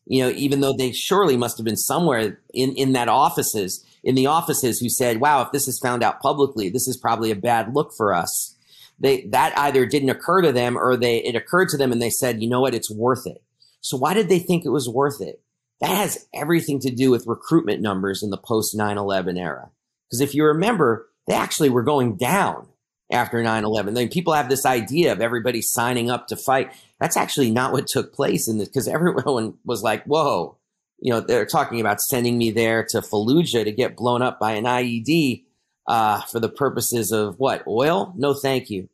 You 0.06 0.24
know, 0.24 0.30
even 0.32 0.62
though 0.62 0.74
they 0.76 0.92
surely 0.92 1.38
must 1.38 1.58
have 1.58 1.66
been 1.66 1.78
somewhere 1.78 2.40
in, 2.54 2.74
in 2.76 2.94
that 2.94 3.08
offices, 3.08 3.86
in 4.04 4.16
the 4.16 4.28
offices 4.28 4.80
who 4.80 4.90
said, 4.90 5.22
wow, 5.22 5.42
if 5.42 5.52
this 5.52 5.68
is 5.68 5.80
found 5.80 6.04
out 6.04 6.22
publicly, 6.22 6.70
this 6.70 6.88
is 6.88 6.98
probably 6.98 7.32
a 7.32 7.36
bad 7.36 7.74
look 7.74 7.92
for 7.96 8.14
us. 8.14 8.58
They, 9.00 9.26
that 9.28 9.58
either 9.58 9.86
didn't 9.86 10.10
occur 10.10 10.42
to 10.42 10.52
them 10.52 10.78
or 10.78 10.96
they, 10.98 11.18
it 11.18 11.36
occurred 11.36 11.70
to 11.70 11.78
them 11.78 11.92
and 11.92 12.02
they 12.02 12.10
said, 12.10 12.42
you 12.42 12.50
know 12.50 12.62
what? 12.62 12.76
It's 12.76 12.92
worth 12.92 13.26
it. 13.26 13.42
So 13.82 13.98
why 13.98 14.14
did 14.14 14.30
they 14.30 14.40
think 14.40 14.66
it 14.66 14.70
was 14.70 14.90
worth 14.90 15.22
it? 15.22 15.42
That 15.80 15.98
has 15.98 16.28
everything 16.34 16.80
to 16.82 16.92
do 16.92 17.10
with 17.10 17.26
recruitment 17.26 17.82
numbers 17.82 18.22
in 18.22 18.30
the 18.30 18.38
post 18.38 18.78
9-11 18.78 19.40
era. 19.40 19.72
Because 20.08 20.22
if 20.22 20.36
you 20.36 20.46
remember, 20.46 21.10
they 21.28 21.34
actually 21.34 21.70
were 21.70 21.84
going 21.84 22.16
down 22.18 22.68
after 23.12 23.38
9-11. 23.38 23.96
Then 23.96 24.08
people 24.08 24.34
have 24.34 24.50
this 24.50 24.66
idea 24.66 25.12
of 25.12 25.22
everybody 25.22 25.62
signing 25.62 26.10
up 26.10 26.28
to 26.28 26.36
fight. 26.36 26.72
That's 27.02 27.18
actually 27.18 27.50
not 27.50 27.74
what 27.74 27.88
took 27.88 28.14
place 28.14 28.48
in 28.48 28.60
this 28.60 28.70
because 28.70 28.88
everyone 28.88 29.56
was 29.66 29.82
like, 29.82 30.06
whoa, 30.06 30.58
you 31.00 31.12
know, 31.12 31.20
they're 31.20 31.48
talking 31.48 31.82
about 31.82 32.00
sending 32.00 32.38
me 32.38 32.52
there 32.52 32.86
to 32.92 33.02
Fallujah 33.02 33.66
to 33.66 33.72
get 33.72 33.98
blown 33.98 34.22
up 34.22 34.40
by 34.40 34.54
an 34.54 34.66
IED 34.66 35.44
uh, 35.88 36.22
for 36.22 36.40
the 36.40 36.48
purposes 36.48 37.12
of 37.12 37.40
what? 37.40 37.66
Oil? 37.68 38.14
No, 38.16 38.36
thank 38.36 38.70
you. 38.70 38.88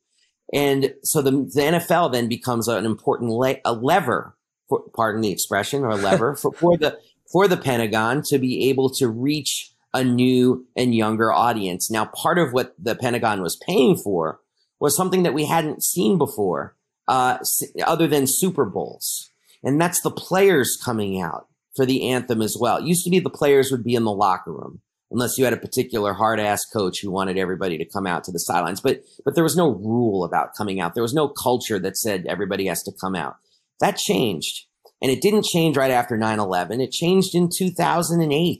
And 0.54 0.94
so 1.04 1.22
the, 1.22 1.32
the 1.32 1.62
NFL 1.62 2.14
then 2.14 2.30
becomes 2.30 2.70
an 2.70 2.86
important 2.86 3.32
le- 3.32 3.58
a 3.66 3.74
lever 3.74 4.38
for, 4.70 4.84
pardon 4.96 5.22
the 5.22 5.32
expression, 5.32 5.84
or 5.84 5.90
a 5.90 5.96
lever 5.98 6.36
for, 6.42 6.54
for 6.54 6.78
the 6.78 6.98
for 7.30 7.50
the 7.50 7.58
Pentagon 7.58 8.24
to 8.28 8.40
be 8.40 8.70
able 8.70 8.90
to 8.90 9.10
reach 9.10 9.74
a 9.94 10.02
new 10.02 10.66
and 10.78 10.96
younger 10.96 11.34
audience. 11.34 11.92
Now, 11.92 12.06
part 12.06 12.40
of 12.40 12.54
what 12.54 12.74
the 12.80 12.96
Pentagon 12.96 13.42
was 13.42 13.58
paying 13.58 13.98
for 13.98 14.40
was 14.80 14.96
something 14.96 15.24
that 15.24 15.34
we 15.34 15.44
hadn't 15.44 15.84
seen 15.84 16.18
before, 16.18 16.78
uh, 17.08 17.38
other 17.86 18.08
than 18.08 18.26
Super 18.28 18.66
Bowls, 18.66 19.32
and 19.64 19.80
that's 19.80 20.02
the 20.02 20.12
players 20.12 20.78
coming 20.84 21.22
out 21.22 21.48
for 21.76 21.86
the 21.86 22.10
anthem 22.10 22.42
as 22.42 22.58
well. 22.60 22.78
It 22.78 22.86
used 22.86 23.04
to 23.06 23.10
be 23.10 23.20
the 23.20 23.30
players 23.30 23.72
would 23.72 23.84
be 23.84 23.96
in 23.96 24.04
the 24.04 24.12
locker 24.12 24.52
room 24.52 24.82
unless 25.12 25.38
you 25.38 25.46
had 25.46 25.54
a 25.54 25.58
particular 25.58 26.14
hard 26.14 26.40
ass 26.40 26.66
coach 26.66 27.00
who 27.02 27.12
wanted 27.12 27.38
everybody 27.38 27.78
to 27.78 27.86
come 27.86 28.06
out 28.06 28.24
to 28.26 28.32
the 28.32 28.40
sidelines. 28.40 28.82
But 28.82 29.04
but 29.24 29.36
there 29.36 29.44
was 29.44 29.56
no 29.56 29.70
rule 29.70 30.24
about 30.24 30.56
coming 30.58 30.80
out. 30.80 30.94
There 30.94 31.04
was 31.04 31.14
no 31.14 31.28
culture 31.30 31.80
that 31.80 31.98
said 31.98 32.26
everybody 32.28 32.68
has 32.68 32.84
to 32.84 32.92
come 33.00 33.16
out. 33.16 33.36
That 33.80 33.98
changed. 33.98 34.66
And 35.02 35.12
it 35.12 35.22
didn't 35.22 35.46
change 35.46 35.78
right 35.78 35.92
after 35.92 36.18
9 36.18 36.40
11. 36.40 36.82
It 36.82 36.92
changed 36.92 37.36
in 37.36 37.50
2008 37.56 38.60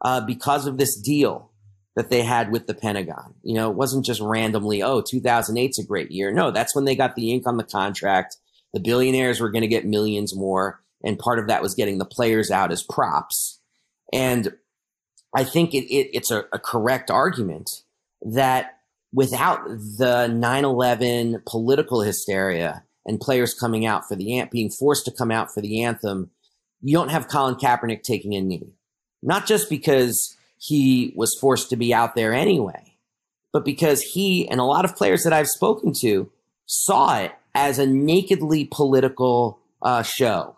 uh, 0.00 0.20
because 0.22 0.66
of 0.66 0.78
this 0.78 0.98
deal 0.98 1.50
that 1.98 2.10
they 2.10 2.22
had 2.22 2.52
with 2.52 2.68
the 2.68 2.74
Pentagon. 2.74 3.34
You 3.42 3.54
know, 3.54 3.68
it 3.68 3.76
wasn't 3.76 4.06
just 4.06 4.20
randomly, 4.20 4.84
oh, 4.84 5.02
2008's 5.02 5.80
a 5.80 5.84
great 5.84 6.12
year. 6.12 6.30
No, 6.30 6.52
that's 6.52 6.72
when 6.72 6.84
they 6.84 6.94
got 6.94 7.16
the 7.16 7.32
ink 7.32 7.44
on 7.44 7.56
the 7.56 7.64
contract. 7.64 8.36
The 8.72 8.78
billionaires 8.78 9.40
were 9.40 9.50
going 9.50 9.62
to 9.62 9.68
get 9.68 9.84
millions 9.84 10.32
more. 10.32 10.80
And 11.02 11.18
part 11.18 11.40
of 11.40 11.48
that 11.48 11.60
was 11.60 11.74
getting 11.74 11.98
the 11.98 12.04
players 12.04 12.52
out 12.52 12.70
as 12.70 12.84
props. 12.84 13.60
And 14.12 14.54
I 15.34 15.42
think 15.42 15.74
it, 15.74 15.92
it, 15.92 16.10
it's 16.12 16.30
a, 16.30 16.44
a 16.52 16.60
correct 16.60 17.10
argument 17.10 17.68
that 18.22 18.78
without 19.12 19.64
the 19.66 20.28
9 20.28 20.64
11 20.64 21.42
political 21.46 22.02
hysteria, 22.02 22.84
and 23.06 23.18
players 23.18 23.54
coming 23.54 23.86
out 23.86 24.06
for 24.06 24.14
the 24.14 24.38
ant 24.38 24.52
being 24.52 24.70
forced 24.70 25.04
to 25.06 25.10
come 25.10 25.32
out 25.32 25.52
for 25.52 25.62
the 25.62 25.82
anthem, 25.82 26.30
you 26.80 26.94
don't 26.94 27.08
have 27.08 27.26
Colin 27.26 27.56
Kaepernick 27.56 28.04
taking 28.04 28.36
a 28.36 28.40
knee. 28.40 28.74
Not 29.20 29.46
just 29.46 29.68
because 29.68 30.36
he 30.58 31.12
was 31.16 31.36
forced 31.40 31.70
to 31.70 31.76
be 31.76 31.94
out 31.94 32.14
there 32.14 32.32
anyway, 32.32 32.96
but 33.52 33.64
because 33.64 34.02
he 34.02 34.48
and 34.48 34.60
a 34.60 34.64
lot 34.64 34.84
of 34.84 34.96
players 34.96 35.22
that 35.24 35.32
I've 35.32 35.48
spoken 35.48 35.92
to 36.00 36.30
saw 36.66 37.18
it 37.20 37.32
as 37.54 37.78
a 37.78 37.86
nakedly 37.86 38.66
political 38.66 39.58
uh, 39.82 40.02
show. 40.02 40.56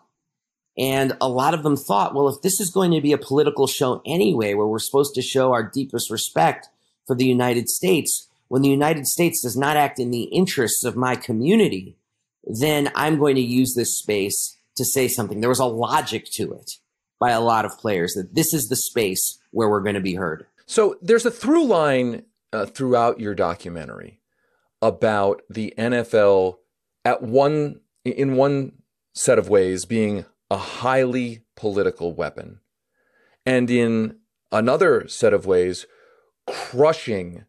And 0.77 1.15
a 1.19 1.29
lot 1.29 1.53
of 1.53 1.63
them 1.63 1.75
thought, 1.75 2.15
well, 2.15 2.29
if 2.29 2.41
this 2.41 2.59
is 2.59 2.71
going 2.71 2.91
to 2.91 3.01
be 3.01 3.11
a 3.11 3.17
political 3.17 3.67
show 3.67 4.01
anyway, 4.05 4.53
where 4.53 4.67
we're 4.67 4.79
supposed 4.79 5.13
to 5.15 5.21
show 5.21 5.51
our 5.51 5.63
deepest 5.63 6.09
respect 6.09 6.69
for 7.05 7.15
the 7.15 7.25
United 7.25 7.69
States, 7.69 8.29
when 8.47 8.61
the 8.61 8.69
United 8.69 9.05
States 9.05 9.41
does 9.41 9.57
not 9.57 9.77
act 9.77 9.99
in 9.99 10.11
the 10.11 10.23
interests 10.23 10.83
of 10.83 10.95
my 10.95 11.15
community, 11.15 11.97
then 12.43 12.91
I'm 12.95 13.19
going 13.19 13.35
to 13.35 13.41
use 13.41 13.75
this 13.75 13.97
space 13.97 14.57
to 14.77 14.85
say 14.85 15.07
something. 15.07 15.41
There 15.41 15.49
was 15.49 15.59
a 15.59 15.65
logic 15.65 16.25
to 16.33 16.53
it 16.53 16.71
by 17.19 17.31
a 17.31 17.41
lot 17.41 17.65
of 17.65 17.77
players 17.77 18.13
that 18.13 18.33
this 18.33 18.53
is 18.53 18.67
the 18.67 18.75
space 18.75 19.39
where 19.51 19.69
we're 19.69 19.81
going 19.81 19.95
to 19.95 20.01
be 20.01 20.15
heard. 20.15 20.45
So 20.65 20.95
there's 21.01 21.25
a 21.25 21.31
through 21.31 21.65
line 21.65 22.23
uh, 22.53 22.65
throughout 22.65 23.19
your 23.19 23.35
documentary 23.35 24.19
about 24.81 25.41
the 25.49 25.73
NFL 25.77 26.57
at 27.05 27.21
one 27.21 27.81
in 28.03 28.35
one 28.35 28.73
set 29.13 29.37
of 29.37 29.49
ways 29.49 29.85
being 29.85 30.25
a 30.49 30.57
highly 30.57 31.43
political 31.55 32.13
weapon 32.13 32.59
and 33.45 33.69
in 33.69 34.17
another 34.51 35.07
set 35.07 35.33
of 35.33 35.45
ways 35.45 35.85
crushing 36.47 37.45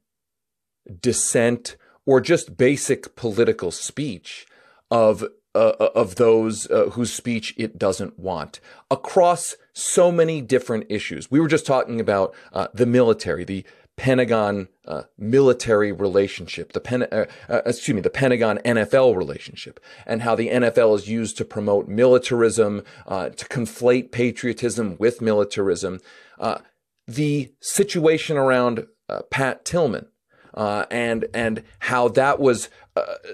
dissent 1.01 1.77
or 2.07 2.21
just 2.21 2.57
basic 2.57 3.17
political 3.17 3.71
speech 3.71 4.47
of 4.91 5.25
uh, 5.55 5.75
of 5.95 6.17
those 6.17 6.71
uh, 6.71 6.91
whose 6.93 7.13
speech 7.13 7.55
it 7.57 7.79
doesn't 7.79 8.19
want 8.19 8.61
across 8.91 9.57
so 9.73 10.11
many 10.11 10.41
different 10.41 10.87
issues. 10.89 11.31
We 11.31 11.41
were 11.41 11.49
just 11.49 11.67
talking 11.67 12.01
about 12.01 12.35
uh, 12.53 12.69
the 12.75 12.87
military, 12.87 13.45
the 13.45 13.65
Pentagon 13.97 14.69
uh, 14.87 15.03
military 15.19 15.93
relationship, 15.93 16.73
the 16.73 16.81
Pen- 16.81 17.09
uh, 17.13 17.27
uh, 17.49 17.61
excuse 17.67 17.95
me, 17.95 18.01
the 18.01 18.11
Pentagon 18.11 18.59
NFL 18.65 19.17
relationship, 19.17 19.79
and 20.07 20.23
how 20.23 20.35
the 20.35 20.49
NFL 20.49 20.97
is 20.97 21.09
used 21.09 21.37
to 21.39 21.45
promote 21.45 21.89
militarism, 21.89 22.83
uh, 23.07 23.29
to 23.29 23.45
conflate 23.47 24.11
patriotism 24.11 24.97
with 24.99 25.21
militarism. 25.21 26.01
Uh, 26.41 26.59
the 27.07 27.53
situation 27.61 28.37
around 28.37 28.87
uh, 29.09 29.23
Pat 29.31 29.65
Tillman. 29.65 30.07
and 30.55 31.27
and 31.35 31.63
how 31.81 32.09
that 32.09 32.41
was 32.41 32.71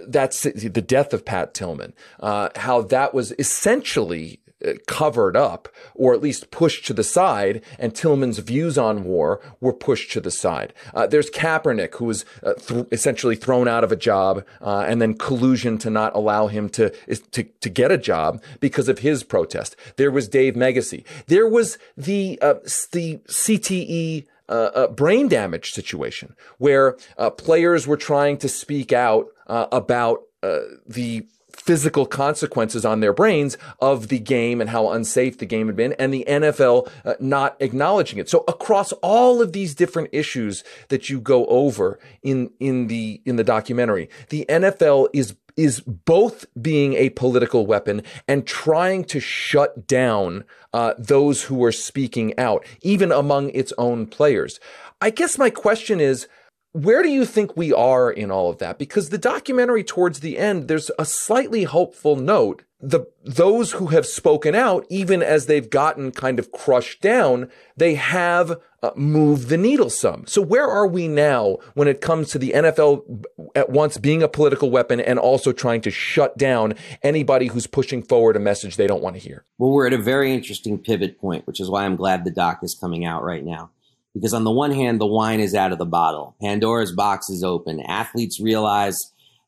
that's 0.07 0.43
the 0.43 0.83
death 0.83 1.13
of 1.13 1.25
Pat 1.25 1.55
Tillman. 1.55 1.95
how 2.21 2.83
that 2.83 3.15
was 3.15 3.33
essentially 3.39 4.41
covered 4.87 5.37
up 5.37 5.69
or 5.95 6.15
at 6.15 6.21
least 6.21 6.51
pushed 6.51 6.87
to 6.87 6.93
the 6.93 7.05
side, 7.05 7.63
and 7.79 7.95
Tillman's 7.95 8.39
views 8.39 8.77
on 8.77 9.05
war 9.05 9.41
were 9.61 9.73
pushed 9.73 10.11
to 10.13 10.21
the 10.21 10.31
side. 10.31 10.73
Uh, 10.95 11.07
there's 11.07 11.31
Kaepernick, 11.31 11.95
who 11.97 12.07
was 12.07 12.25
uh, 12.43 12.55
th- 12.55 12.87
essentially 12.91 13.37
thrown 13.37 13.69
out 13.69 13.85
of 13.85 13.93
a 13.93 13.97
job, 13.97 14.45
uh, 14.61 14.81
and 14.81 15.01
then 15.01 15.15
collusion 15.15 15.79
to 15.79 15.91
not 15.91 16.15
allow 16.15 16.49
him 16.49 16.69
to, 16.71 16.91
to 17.31 17.45
to 17.45 17.69
get 17.69 17.93
a 17.93 17.99
job 17.99 18.43
because 18.61 18.89
of 18.89 19.01
his 19.01 19.23
protest. 19.23 19.77
There 19.97 20.11
was 20.11 20.29
Dave 20.29 20.55
Meggyesy. 20.55 21.05
There 21.27 21.49
was 21.49 21.79
the 21.97 22.39
uh, 22.43 22.55
the 22.93 23.21
CTE. 23.29 24.27
Uh, 24.51 24.71
uh, 24.75 24.87
brain 24.87 25.29
damage 25.29 25.73
situation 25.73 26.35
where 26.57 26.97
uh, 27.19 27.29
players 27.29 27.87
were 27.87 27.99
trying 27.99 28.39
to 28.39 28.49
speak 28.49 28.95
out 28.95 29.27
uh, 29.49 29.67
about 29.73 30.23
uh, 30.43 30.61
the 30.87 31.27
physical 31.53 32.07
consequences 32.07 32.85
on 32.85 33.01
their 33.01 33.13
brains 33.13 33.59
of 33.81 34.09
the 34.09 34.19
game 34.19 34.61
and 34.61 34.71
how 34.71 34.91
unsafe 34.91 35.39
the 35.39 35.47
game 35.47 35.67
had 35.67 35.77
been, 35.77 35.93
and 35.95 36.15
the 36.15 36.25
NFL 36.29 36.91
uh, 37.05 37.15
not 37.21 37.57
acknowledging 37.61 38.19
it. 38.19 38.29
So 38.29 38.45
across 38.49 38.93
all 38.93 39.43
of 39.43 39.53
these 39.53 39.75
different 39.75 40.11
issues 40.13 40.63
that 40.89 41.11
you 41.11 41.21
go 41.21 41.47
over 41.47 41.99
in 42.23 42.51
in 42.61 42.87
the 42.87 43.21
in 43.25 43.37
the 43.37 43.45
documentary, 43.45 44.09
the 44.31 44.47
NFL 44.49 45.09
is 45.13 45.35
is 45.57 45.81
both 45.81 46.47
being 46.61 46.95
a 46.95 47.11
political 47.11 47.67
weapon 47.67 48.03
and 48.29 48.47
trying 48.47 49.03
to 49.03 49.19
shut 49.19 49.89
down 49.89 50.45
uh, 50.73 50.95
those 50.97 51.43
who 51.43 51.65
are 51.65 51.73
speaking 51.73 52.39
out, 52.39 52.65
even 52.83 53.11
among 53.11 53.51
its 53.51 53.73
own 53.77 54.07
players. 54.07 54.61
I 55.01 55.11
guess 55.11 55.37
my 55.37 55.51
question 55.51 56.01
is 56.01 56.29
where 56.73 57.03
do 57.03 57.09
you 57.09 57.25
think 57.25 57.57
we 57.57 57.73
are 57.73 58.11
in 58.11 58.31
all 58.31 58.51
of 58.51 58.59
that? 58.59 58.79
Because 58.79 59.09
the 59.09 59.19
documentary 59.19 59.83
towards 59.83 60.21
the 60.21 60.39
end, 60.39 60.69
there's 60.69 60.91
a 60.99 61.05
slightly 61.05 61.65
hopeful 61.65 62.17
note. 62.17 62.65
The 62.81 63.07
those 63.25 63.73
who 63.73 63.89
have 63.89 64.07
spoken 64.07 64.55
out, 64.55 64.87
even 64.89 65.21
as 65.21 65.47
they've 65.47 65.69
gotten 65.69 66.13
kind 66.13 66.39
of 66.39 66.53
crushed 66.53 67.01
down, 67.01 67.51
they 67.77 67.95
have 67.97 68.61
uh, 68.85 68.93
moved 68.95 69.49
the 69.49 69.57
needle 69.57 69.91
some. 69.91 70.25
So 70.29 70.41
where 70.41 70.69
are 70.69 70.87
we 70.87 71.09
now 71.09 71.57
when 71.75 71.89
it 71.89 72.01
comes 72.01 72.31
to 72.31 72.39
the 72.39 72.53
NFL 72.53 73.25
at 73.57 73.71
once 73.71 73.99
being 73.99 74.23
a 74.23 74.29
political 74.29 74.71
weapon 74.71 75.01
and 75.01 75.19
also 75.19 75.51
trying 75.51 75.81
to 75.81 75.91
shut 75.91 76.39
down 76.39 76.75
anybody 77.03 77.49
who's 77.49 77.67
pushing 77.67 78.01
forward 78.01 78.37
a 78.37 78.41
message 78.41 78.77
they 78.77 78.87
don't 78.87 79.03
want 79.03 79.17
to 79.17 79.23
hear? 79.23 79.45
Well, 79.59 79.73
we're 79.73 79.89
at 79.89 79.93
a 79.93 79.99
very 79.99 80.33
interesting 80.33 80.79
pivot 80.79 81.19
point, 81.19 81.49
which 81.49 81.59
is 81.59 81.69
why 81.69 81.85
I'm 81.85 81.97
glad 81.97 82.25
the 82.25 82.31
doc 82.31 82.61
is 82.63 82.77
coming 82.77 83.05
out 83.05 83.25
right 83.25 83.45
now 83.45 83.71
because 84.19 84.35
on 84.35 84.45
the 84.45 84.51
one 84.51 84.73
hand, 84.73 85.01
the 85.01 85.07
wine 85.07 85.39
is 85.39 85.55
out 85.55 85.71
of 85.71 85.79
the 85.79 85.87
bottle. 85.87 86.35
Pandora's 86.43 86.93
box 86.93 87.29
is 87.29 87.45
open. 87.45 87.81
Athletes 87.81 88.41
realize 88.41 88.99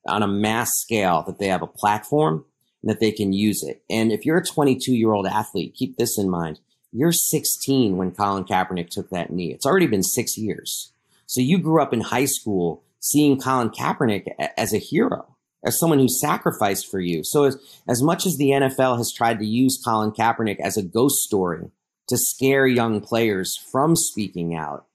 on 0.07 0.23
a 0.23 0.29
mass 0.29 0.71
scale 0.75 1.25
that 1.27 1.39
they 1.39 1.49
have 1.49 1.63
a 1.63 1.67
platform 1.67 2.45
and 2.83 2.91
that 2.91 3.01
they 3.01 3.11
can 3.11 3.33
use 3.33 3.63
it. 3.63 3.83
And 3.91 4.13
if 4.13 4.25
you're 4.25 4.39
a 4.39 4.45
22 4.45 4.93
year 4.93 5.13
old 5.13 5.27
athlete, 5.27 5.75
keep 5.75 5.97
this 5.97 6.19
in 6.19 6.31
mind. 6.31 6.61
You're 6.93 7.13
16 7.13 7.97
when 7.97 8.13
Colin 8.13 8.45
Kaepernick 8.45 8.91
took 8.91 9.11
that 9.11 9.31
knee. 9.31 9.53
It's 9.53 9.67
already 9.67 9.87
been 9.87 10.03
six 10.03 10.39
years. 10.39 10.93
So 11.27 11.41
you 11.41 11.59
grew 11.59 11.83
up 11.83 11.93
in 11.93 12.01
high 12.01 12.25
school 12.25 12.83
seeing 13.01 13.41
Colin 13.41 13.71
Kaepernick 13.71 14.29
as 14.57 14.73
a 14.73 14.79
hero, 14.79 15.37
as 15.65 15.79
someone 15.79 15.99
who 15.99 16.09
sacrificed 16.09 16.91
for 16.91 17.01
you. 17.01 17.23
So 17.25 17.45
as, 17.45 17.57
as 17.89 18.03
much 18.03 18.27
as 18.27 18.37
the 18.37 18.51
NFL 18.51 18.99
has 18.99 19.13
tried 19.13 19.39
to 19.39 19.47
use 19.47 19.81
Colin 19.85 20.13
Kaepernick 20.13 20.59
as 20.61 20.77
a 20.77 20.83
ghost 20.83 21.17
story 21.17 21.71
to 22.11 22.19
scare 22.19 22.67
young 22.67 23.01
players 23.01 23.57
from 23.73 23.97
speaking 23.97 24.55
out. 24.55 24.87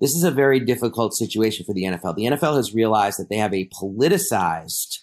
This 0.00 0.14
is 0.14 0.24
a 0.24 0.30
very 0.30 0.60
difficult 0.60 1.14
situation 1.14 1.64
for 1.64 1.72
the 1.72 1.84
NFL. 1.84 2.16
The 2.16 2.24
NFL 2.24 2.56
has 2.56 2.74
realized 2.74 3.18
that 3.18 3.30
they 3.30 3.38
have 3.38 3.54
a 3.54 3.68
politicized 3.68 4.98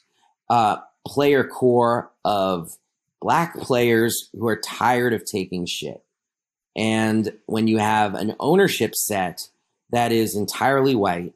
uh, 0.49 0.77
player 1.07 1.43
corps 1.43 2.11
of 2.23 2.69
black 3.19 3.57
players 3.57 4.29
who 4.33 4.47
are 4.47 4.59
tired 4.59 5.13
of 5.13 5.25
taking 5.25 5.65
shit. 5.65 6.03
And 6.75 7.33
when 7.45 7.67
you 7.67 7.77
have 7.77 8.13
an 8.13 8.35
ownership 8.39 8.95
set 8.95 9.47
that 9.91 10.11
is 10.11 10.35
entirely 10.35 10.95
white, 10.95 11.33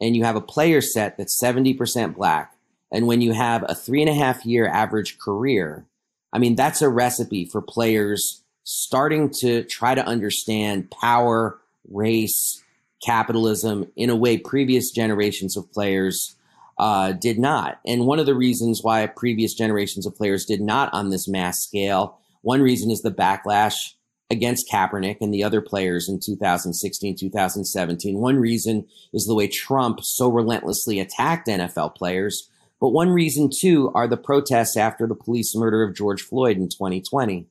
and 0.00 0.16
you 0.16 0.24
have 0.24 0.36
a 0.36 0.40
player 0.40 0.80
set 0.80 1.16
that's 1.16 1.40
70% 1.42 2.16
black, 2.16 2.54
and 2.92 3.06
when 3.06 3.20
you 3.20 3.32
have 3.32 3.64
a 3.68 3.74
three 3.74 4.00
and 4.00 4.10
a 4.10 4.14
half 4.14 4.44
year 4.44 4.66
average 4.66 5.18
career, 5.18 5.86
I 6.32 6.38
mean, 6.38 6.54
that's 6.54 6.82
a 6.82 6.88
recipe 6.88 7.44
for 7.44 7.62
players 7.62 8.42
starting 8.66 9.30
to 9.30 9.62
try 9.64 9.94
to 9.94 10.04
understand 10.04 10.90
power, 10.90 11.58
race, 11.88 12.62
capitalism 13.04 13.86
in 13.94 14.10
a 14.10 14.16
way 14.16 14.36
previous 14.36 14.90
generations 14.90 15.56
of 15.56 15.70
players 15.70 16.34
uh, 16.78 17.12
did 17.12 17.38
not. 17.38 17.78
And 17.86 18.06
one 18.06 18.18
of 18.18 18.26
the 18.26 18.34
reasons 18.34 18.80
why 18.82 19.06
previous 19.06 19.54
generations 19.54 20.04
of 20.04 20.16
players 20.16 20.44
did 20.44 20.60
not 20.60 20.92
on 20.92 21.10
this 21.10 21.28
mass 21.28 21.62
scale, 21.62 22.18
one 22.42 22.60
reason 22.60 22.90
is 22.90 23.02
the 23.02 23.12
backlash 23.12 23.94
against 24.30 24.68
Kaepernick 24.68 25.18
and 25.20 25.32
the 25.32 25.44
other 25.44 25.60
players 25.60 26.08
in 26.08 26.18
2016, 26.18 27.16
2017. 27.16 28.18
One 28.18 28.36
reason 28.36 28.86
is 29.12 29.26
the 29.26 29.34
way 29.36 29.46
Trump 29.46 30.00
so 30.02 30.28
relentlessly 30.28 30.98
attacked 30.98 31.46
NFL 31.46 31.94
players. 31.94 32.50
But 32.80 32.88
one 32.88 33.10
reason, 33.10 33.48
too, 33.56 33.92
are 33.94 34.08
the 34.08 34.16
protests 34.16 34.76
after 34.76 35.06
the 35.06 35.14
police 35.14 35.54
murder 35.54 35.84
of 35.84 35.94
George 35.94 36.22
Floyd 36.22 36.56
in 36.56 36.68
2020 36.68 37.46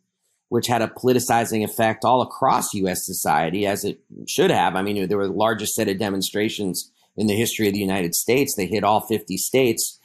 which 0.50 0.68
had 0.68 0.82
a 0.82 0.88
politicizing 0.88 1.64
effect 1.64 2.06
all 2.06 2.22
across 2.22 2.74
U.S. 2.74 3.06
society, 3.06 3.66
as 3.66 3.84
it 3.84 4.00
should 4.28 4.52
have. 4.52 4.76
I 4.76 4.82
mean, 4.82 5.08
there 5.08 5.18
were 5.18 5.28
the 5.28 5.34
largest 5.34 5.74
set 5.74 5.89
of 5.89 5.98
demonstrations 5.98 6.91
in 7.18 7.28
the 7.28 7.36
history 7.36 7.68
of 7.68 7.74
the 7.74 7.80
United 7.80 8.14
States. 8.14 8.56
They 8.56 8.68
hit 8.68 8.84
all 8.84 9.02
50 9.02 9.38
states. 9.38 10.00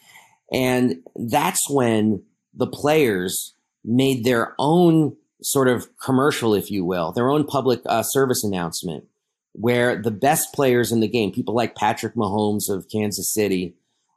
And 0.53 1.03
that's 1.15 1.69
when 1.69 2.23
the 2.55 2.67
players 2.67 3.55
made 3.85 4.25
their 4.25 4.55
own 4.59 5.17
sort 5.43 5.69
of 5.69 5.89
commercial, 5.99 6.55
if 6.55 6.71
you 6.71 6.85
will, 6.85 7.13
their 7.13 7.31
own 7.31 7.45
public 7.45 7.81
uh, 7.87 8.03
service 8.03 8.45
announcement, 8.45 9.05
where 9.53 10.01
the 10.01 10.11
best 10.11 10.53
players 10.55 10.93
in 10.93 11.01
the 11.01 11.09
game, 11.09 11.33
people 11.33 11.55
like 11.55 11.77
Patrick 11.77 12.15
Mahomes 12.15 12.69
of 12.69 12.87
Kansas 12.93 13.33
City, 13.33 13.75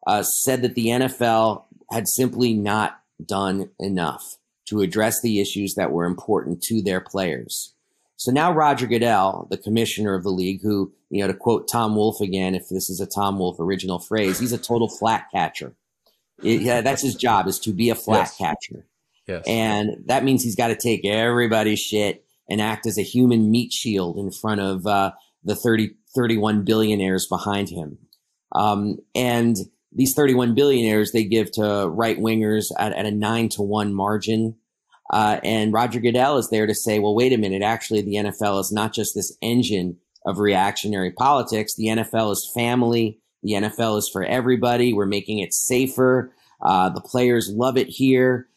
uh, 0.08 0.24
said 0.24 0.62
that 0.62 0.76
the 0.76 0.88
NFL 0.88 1.64
had 1.92 2.08
simply 2.08 2.54
not 2.54 3.00
done 3.26 3.70
enough 3.80 4.38
to 4.66 4.82
address 4.82 5.22
the 5.22 5.40
issues 5.40 5.76
that 5.76 5.92
were 5.92 6.06
important 6.06 6.62
to 6.64 6.82
their 6.82 7.02
players. 7.02 7.74
So 8.16 8.32
now 8.32 8.54
Roger 8.54 8.88
Goodell, 8.88 9.48
the 9.50 9.58
commissioner 9.58 10.14
of 10.14 10.24
the 10.24 10.30
league, 10.30 10.62
who, 10.62 10.94
you 11.10 11.22
know, 11.22 11.28
to 11.28 11.34
quote 11.34 11.68
Tom 11.68 11.96
Wolfe 11.96 12.22
again, 12.22 12.56
if 12.56 12.70
this 12.70 12.90
is 12.90 13.02
a 13.02 13.06
Tom 13.06 13.40
Wolfe 13.40 13.60
original 13.60 14.00
phrase, 14.00 14.40
he's 14.40 14.54
a 14.54 14.58
total 14.58 14.88
flak 14.88 15.32
catcher. 15.32 15.76
It, 16.42 16.62
yeah, 16.62 16.82
that's 16.82 17.02
his 17.02 17.16
job 17.16 17.48
is 17.48 17.60
to 17.60 17.74
be 17.74 17.90
a 17.90 17.96
flak 17.96 18.30
yes. 18.30 18.38
catcher. 18.38 18.86
Yes. 19.28 19.44
And 19.48 20.04
that 20.06 20.24
means 20.24 20.44
he's 20.44 20.56
got 20.56 20.68
to 20.68 20.76
take 20.76 21.06
everybody's 21.06 21.80
shit 21.80 22.26
and 22.50 22.62
act 22.62 22.86
as 22.86 22.98
a 22.98 23.04
human 23.04 23.52
meat 23.52 23.72
shield 23.72 24.18
in 24.18 24.32
front 24.32 24.62
of 24.62 24.86
uh, 24.86 25.12
the 25.44 25.56
30, 25.56 25.92
31 26.16 26.64
billionaires 26.64 27.28
behind 27.28 27.70
him. 27.70 27.98
Um, 28.52 29.00
and 29.16 29.58
these 29.96 30.14
31 30.16 30.56
billionaires 30.56 31.12
they 31.12 31.24
give 31.24 31.52
to 31.54 31.88
right 31.90 32.18
wingers 32.18 32.66
at, 32.78 32.94
at, 32.94 33.06
a 33.06 33.12
nine 33.12 33.50
to 33.50 33.62
one 33.62 33.94
margin. 33.94 34.56
Uh, 35.12 35.40
and 35.44 35.74
Roger 35.74 36.00
Goodell 36.00 36.38
is 36.38 36.50
there 36.50 36.66
to 36.66 36.74
say, 36.74 37.00
well, 37.00 37.16
wait 37.16 37.34
a 37.34 37.38
minute. 37.38 37.62
Actually, 37.62 38.02
the 38.02 38.16
NFL 38.16 38.60
is 38.60 38.72
not 38.72 38.94
just 38.94 39.14
this 39.14 39.36
engine 39.42 39.98
of 40.26 40.40
reactionary 40.40 41.12
politics. 41.12 41.76
The 41.76 41.88
NFL 41.88 42.32
is 42.32 42.52
family. 42.56 43.20
The 43.44 43.54
NFL 43.54 44.00
is 44.00 44.10
for 44.12 44.24
everybody. 44.24 44.94
We're 44.94 45.06
making 45.06 45.40
it 45.40 45.54
safer. 45.54 46.34
Uh, 46.62 46.90
the 46.90 47.02
players 47.02 47.52
love 47.54 47.78
it 47.78 47.88
here. 47.88 48.48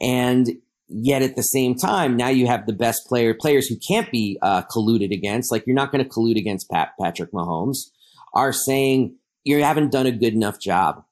And 0.00 0.48
Yet 0.88 1.22
at 1.22 1.34
the 1.34 1.42
same 1.42 1.74
time, 1.74 2.16
now 2.16 2.28
you 2.28 2.46
have 2.46 2.66
the 2.66 2.72
best 2.72 3.06
player, 3.06 3.34
players 3.34 3.66
who 3.66 3.76
can't 3.76 4.10
be 4.12 4.38
uh, 4.40 4.62
colluded 4.62 5.12
against. 5.12 5.50
Like 5.50 5.66
you're 5.66 5.74
not 5.74 5.90
going 5.90 6.04
to 6.04 6.08
collude 6.08 6.38
against 6.38 6.70
Pat, 6.70 6.90
Patrick 7.00 7.32
Mahomes, 7.32 7.90
are 8.34 8.52
saying 8.52 9.16
you 9.46 9.62
haven't 9.62 9.92
done 9.92 10.06
a 10.06 10.12
good 10.12 10.34
enough 10.34 10.60
job. 10.60 11.04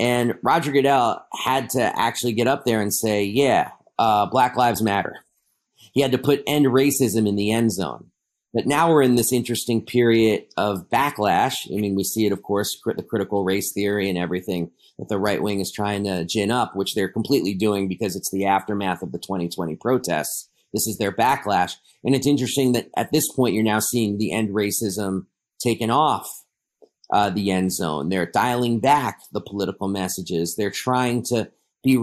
And 0.00 0.34
Roger 0.42 0.72
Goodell 0.72 1.24
had 1.44 1.70
to 1.70 1.82
actually 1.82 2.32
get 2.32 2.48
up 2.48 2.64
there 2.64 2.80
and 2.80 2.92
say, 2.92 3.24
"Yeah, 3.24 3.70
uh, 3.98 4.26
Black 4.26 4.56
Lives 4.56 4.82
Matter." 4.82 5.24
He 5.92 6.00
had 6.00 6.12
to 6.12 6.18
put 6.18 6.42
end 6.46 6.66
racism 6.66 7.28
in 7.28 7.36
the 7.36 7.52
end 7.52 7.72
zone. 7.72 8.06
But 8.54 8.66
now 8.66 8.90
we're 8.90 9.02
in 9.02 9.14
this 9.14 9.32
interesting 9.32 9.84
period 9.84 10.44
of 10.56 10.88
backlash. 10.90 11.54
I 11.70 11.80
mean, 11.80 11.94
we 11.94 12.04
see 12.04 12.26
it, 12.26 12.32
of 12.32 12.42
course, 12.42 12.78
the 12.84 13.02
critical 13.02 13.44
race 13.44 13.72
theory 13.72 14.08
and 14.08 14.18
everything 14.18 14.70
that 14.98 15.08
the 15.08 15.18
right 15.18 15.42
wing 15.42 15.60
is 15.60 15.72
trying 15.72 16.04
to 16.04 16.24
gin 16.24 16.50
up, 16.50 16.76
which 16.76 16.94
they're 16.94 17.08
completely 17.08 17.54
doing 17.54 17.88
because 17.88 18.14
it's 18.14 18.30
the 18.30 18.46
aftermath 18.46 19.02
of 19.02 19.12
the 19.12 19.18
2020 19.18 19.76
protests. 19.76 20.50
This 20.72 20.86
is 20.86 20.98
their 20.98 21.12
backlash. 21.12 21.76
And 22.04 22.14
it's 22.14 22.26
interesting 22.26 22.72
that 22.72 22.88
at 22.96 23.12
this 23.12 23.30
point, 23.32 23.54
you're 23.54 23.64
now 23.64 23.80
seeing 23.80 24.18
the 24.18 24.32
end 24.32 24.50
racism 24.50 25.26
taken 25.62 25.90
off 25.90 26.28
uh, 27.12 27.30
the 27.30 27.50
end 27.50 27.72
zone. 27.72 28.08
They're 28.08 28.26
dialing 28.26 28.80
back 28.80 29.20
the 29.32 29.40
political 29.40 29.86
messages. 29.86 30.56
They're 30.56 30.70
trying 30.70 31.22
to 31.26 31.50
be, 31.84 31.98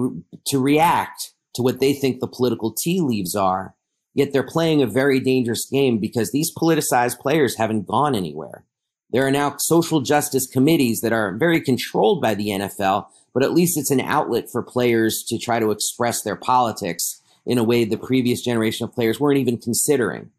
to 0.47 0.59
react 0.59 1.33
to 1.55 1.61
what 1.61 1.79
they 1.79 1.93
think 1.93 2.19
the 2.19 2.27
political 2.27 2.73
tea 2.73 3.01
leaves 3.01 3.35
are 3.35 3.75
Yet 4.13 4.33
they're 4.33 4.43
playing 4.43 4.81
a 4.81 4.87
very 4.87 5.19
dangerous 5.19 5.65
game 5.71 5.99
because 5.99 6.31
these 6.31 6.53
politicized 6.53 7.19
players 7.19 7.57
haven't 7.57 7.87
gone 7.87 8.15
anywhere. 8.15 8.65
There 9.11 9.25
are 9.25 9.31
now 9.31 9.55
social 9.57 10.01
justice 10.01 10.45
committees 10.45 11.01
that 11.01 11.13
are 11.13 11.37
very 11.37 11.61
controlled 11.61 12.21
by 12.21 12.35
the 12.35 12.47
NFL, 12.47 13.07
but 13.33 13.43
at 13.43 13.53
least 13.53 13.77
it's 13.77 13.91
an 13.91 14.01
outlet 14.01 14.45
for 14.51 14.61
players 14.61 15.23
to 15.29 15.37
try 15.37 15.59
to 15.59 15.71
express 15.71 16.21
their 16.21 16.35
politics 16.35 17.21
in 17.45 17.57
a 17.57 17.63
way 17.63 17.85
the 17.85 17.97
previous 17.97 18.43
generation 18.43 18.83
of 18.83 18.93
players 18.93 19.19
weren't 19.19 19.39
even 19.39 19.57
considering. 19.57 20.31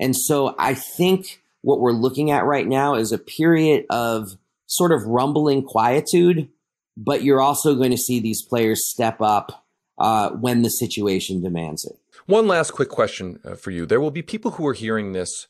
And 0.00 0.16
so 0.16 0.54
I 0.58 0.74
think 0.74 1.41
what 1.62 1.80
we're 1.80 1.92
looking 1.92 2.30
at 2.30 2.44
right 2.44 2.66
now 2.66 2.94
is 2.94 3.12
a 3.12 3.18
period 3.18 3.86
of 3.90 4.36
sort 4.66 4.92
of 4.92 5.04
rumbling 5.04 5.62
quietude, 5.62 6.48
but 6.96 7.22
you're 7.22 7.40
also 7.40 7.74
going 7.74 7.90
to 7.90 7.96
see 7.96 8.20
these 8.20 8.42
players 8.42 8.88
step 8.88 9.20
up 9.20 9.64
uh, 9.98 10.30
when 10.30 10.62
the 10.62 10.70
situation 10.70 11.42
demands 11.42 11.84
it. 11.84 11.96
One 12.26 12.46
last 12.46 12.72
quick 12.72 12.88
question 12.88 13.40
uh, 13.44 13.54
for 13.54 13.70
you. 13.70 13.86
There 13.86 14.00
will 14.00 14.10
be 14.10 14.22
people 14.22 14.52
who 14.52 14.66
are 14.66 14.74
hearing 14.74 15.12
this 15.12 15.46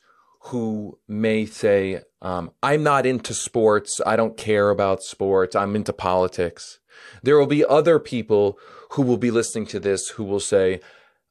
who 0.47 0.99
may 1.07 1.45
say, 1.45 2.01
um, 2.21 2.51
I'm 2.61 2.83
not 2.83 3.05
into 3.05 3.33
sports. 3.33 4.01
I 4.05 4.15
don't 4.15 4.35
care 4.35 4.69
about 4.69 5.01
sports. 5.01 5.55
I'm 5.55 5.75
into 5.75 5.93
politics. 5.93 6.79
There 7.21 7.37
will 7.37 7.47
be 7.47 7.65
other 7.65 7.97
people 7.97 8.59
who 8.91 9.03
will 9.03 9.17
be 9.17 9.31
listening 9.31 9.65
to 9.67 9.79
this 9.79 10.09
who 10.09 10.23
will 10.23 10.39
say, 10.39 10.81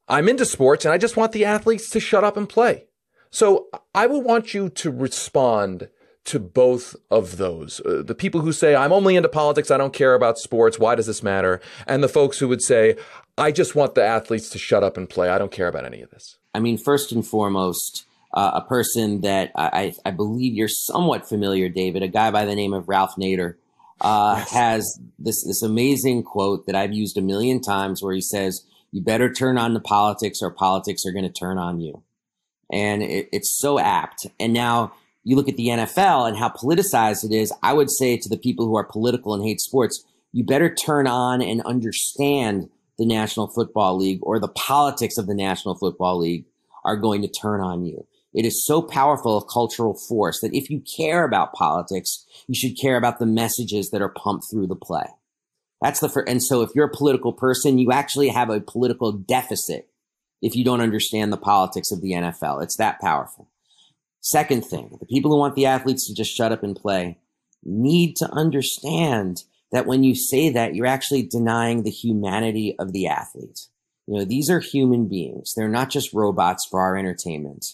I'm 0.08 0.28
into 0.28 0.44
sports 0.44 0.84
and 0.84 0.92
I 0.92 0.98
just 0.98 1.16
want 1.16 1.32
the 1.32 1.44
athletes 1.44 1.90
to 1.90 2.00
shut 2.00 2.24
up 2.24 2.36
and 2.36 2.48
play. 2.48 2.86
So 3.32 3.68
I 3.94 4.06
would 4.06 4.24
want 4.24 4.52
you 4.52 4.68
to 4.68 4.90
respond 4.90 5.88
to 6.24 6.38
both 6.38 6.94
of 7.10 7.38
those. 7.38 7.80
Uh, 7.80 8.02
the 8.06 8.14
people 8.14 8.42
who 8.42 8.52
say, 8.52 8.76
I'm 8.76 8.92
only 8.92 9.16
into 9.16 9.28
politics, 9.28 9.70
I 9.70 9.78
don't 9.78 9.92
care 9.92 10.14
about 10.14 10.38
sports, 10.38 10.78
why 10.78 10.94
does 10.94 11.06
this 11.06 11.22
matter? 11.22 11.60
And 11.86 12.04
the 12.04 12.08
folks 12.08 12.38
who 12.38 12.46
would 12.48 12.62
say, 12.62 12.96
I 13.36 13.50
just 13.50 13.74
want 13.74 13.94
the 13.94 14.04
athletes 14.04 14.50
to 14.50 14.58
shut 14.58 14.84
up 14.84 14.96
and 14.96 15.08
play, 15.08 15.30
I 15.30 15.38
don't 15.38 15.50
care 15.50 15.66
about 15.66 15.86
any 15.86 16.02
of 16.02 16.10
this. 16.10 16.36
I 16.54 16.60
mean, 16.60 16.76
first 16.76 17.10
and 17.10 17.26
foremost, 17.26 18.04
uh, 18.34 18.52
a 18.54 18.60
person 18.60 19.22
that 19.22 19.50
I, 19.56 19.94
I, 20.04 20.10
believe 20.10 20.54
you're 20.54 20.68
somewhat 20.68 21.28
familiar, 21.28 21.68
David, 21.68 22.02
a 22.02 22.08
guy 22.08 22.30
by 22.30 22.44
the 22.44 22.54
name 22.54 22.72
of 22.72 22.88
Ralph 22.88 23.16
Nader, 23.16 23.54
uh, 24.00 24.36
yes. 24.38 24.50
has 24.52 25.00
this, 25.18 25.44
this 25.44 25.62
amazing 25.62 26.22
quote 26.22 26.66
that 26.66 26.74
I've 26.74 26.92
used 26.92 27.16
a 27.16 27.22
million 27.22 27.60
times 27.60 28.02
where 28.02 28.14
he 28.14 28.20
says, 28.20 28.64
You 28.90 29.02
better 29.02 29.32
turn 29.32 29.58
on 29.58 29.74
the 29.74 29.80
politics 29.80 30.38
or 30.42 30.50
politics 30.50 31.02
are 31.06 31.12
going 31.12 31.24
to 31.24 31.32
turn 31.32 31.58
on 31.58 31.80
you. 31.80 32.02
And 32.72 33.02
it, 33.02 33.28
it's 33.32 33.56
so 33.56 33.78
apt. 33.78 34.26
And 34.40 34.52
now, 34.52 34.92
you 35.24 35.36
look 35.36 35.48
at 35.48 35.56
the 35.56 35.68
NFL 35.68 36.26
and 36.26 36.36
how 36.36 36.48
politicized 36.48 37.24
it 37.24 37.32
is, 37.32 37.52
I 37.62 37.72
would 37.72 37.90
say 37.90 38.16
to 38.16 38.28
the 38.28 38.36
people 38.36 38.66
who 38.66 38.76
are 38.76 38.84
political 38.84 39.34
and 39.34 39.44
hate 39.44 39.60
sports, 39.60 40.04
you 40.32 40.44
better 40.44 40.74
turn 40.74 41.06
on 41.06 41.40
and 41.42 41.62
understand 41.62 42.70
the 42.98 43.06
National 43.06 43.48
Football 43.48 43.98
League 43.98 44.20
or 44.22 44.38
the 44.38 44.48
politics 44.48 45.18
of 45.18 45.26
the 45.26 45.34
National 45.34 45.76
Football 45.76 46.18
League 46.18 46.46
are 46.84 46.96
going 46.96 47.22
to 47.22 47.28
turn 47.28 47.60
on 47.60 47.84
you. 47.84 48.06
It 48.34 48.46
is 48.46 48.64
so 48.64 48.80
powerful 48.80 49.36
a 49.36 49.44
cultural 49.44 49.94
force 49.94 50.40
that 50.40 50.54
if 50.54 50.70
you 50.70 50.82
care 50.96 51.24
about 51.24 51.52
politics, 51.52 52.24
you 52.48 52.54
should 52.54 52.80
care 52.80 52.96
about 52.96 53.18
the 53.18 53.26
messages 53.26 53.90
that 53.90 54.00
are 54.00 54.08
pumped 54.08 54.46
through 54.50 54.68
the 54.68 54.76
play. 54.76 55.04
That's 55.82 56.00
the 56.00 56.08
first. 56.08 56.28
And 56.28 56.42
so 56.42 56.62
if 56.62 56.70
you're 56.74 56.86
a 56.86 56.96
political 56.96 57.32
person, 57.32 57.78
you 57.78 57.92
actually 57.92 58.28
have 58.28 58.48
a 58.48 58.60
political 58.60 59.12
deficit 59.12 59.88
if 60.42 60.56
you 60.56 60.64
don't 60.64 60.80
understand 60.80 61.32
the 61.32 61.38
politics 61.38 61.92
of 61.92 62.02
the 62.02 62.12
NFL. 62.12 62.62
It's 62.62 62.76
that 62.76 63.00
powerful. 63.00 63.48
Second 64.20 64.64
thing, 64.64 64.96
the 65.00 65.06
people 65.06 65.30
who 65.30 65.38
want 65.38 65.54
the 65.54 65.66
athletes 65.66 66.06
to 66.06 66.14
just 66.14 66.34
shut 66.34 66.52
up 66.52 66.62
and 66.62 66.76
play 66.76 67.18
need 67.64 68.16
to 68.16 68.30
understand 68.30 69.44
that 69.70 69.86
when 69.86 70.04
you 70.04 70.14
say 70.14 70.50
that, 70.50 70.74
you're 70.74 70.86
actually 70.86 71.22
denying 71.22 71.82
the 71.82 71.90
humanity 71.90 72.76
of 72.78 72.92
the 72.92 73.06
athlete. 73.06 73.68
You 74.06 74.18
know, 74.18 74.24
these 74.24 74.50
are 74.50 74.60
human 74.60 75.08
beings. 75.08 75.54
They're 75.56 75.68
not 75.68 75.90
just 75.90 76.12
robots 76.12 76.66
for 76.70 76.80
our 76.80 76.96
entertainment. 76.96 77.66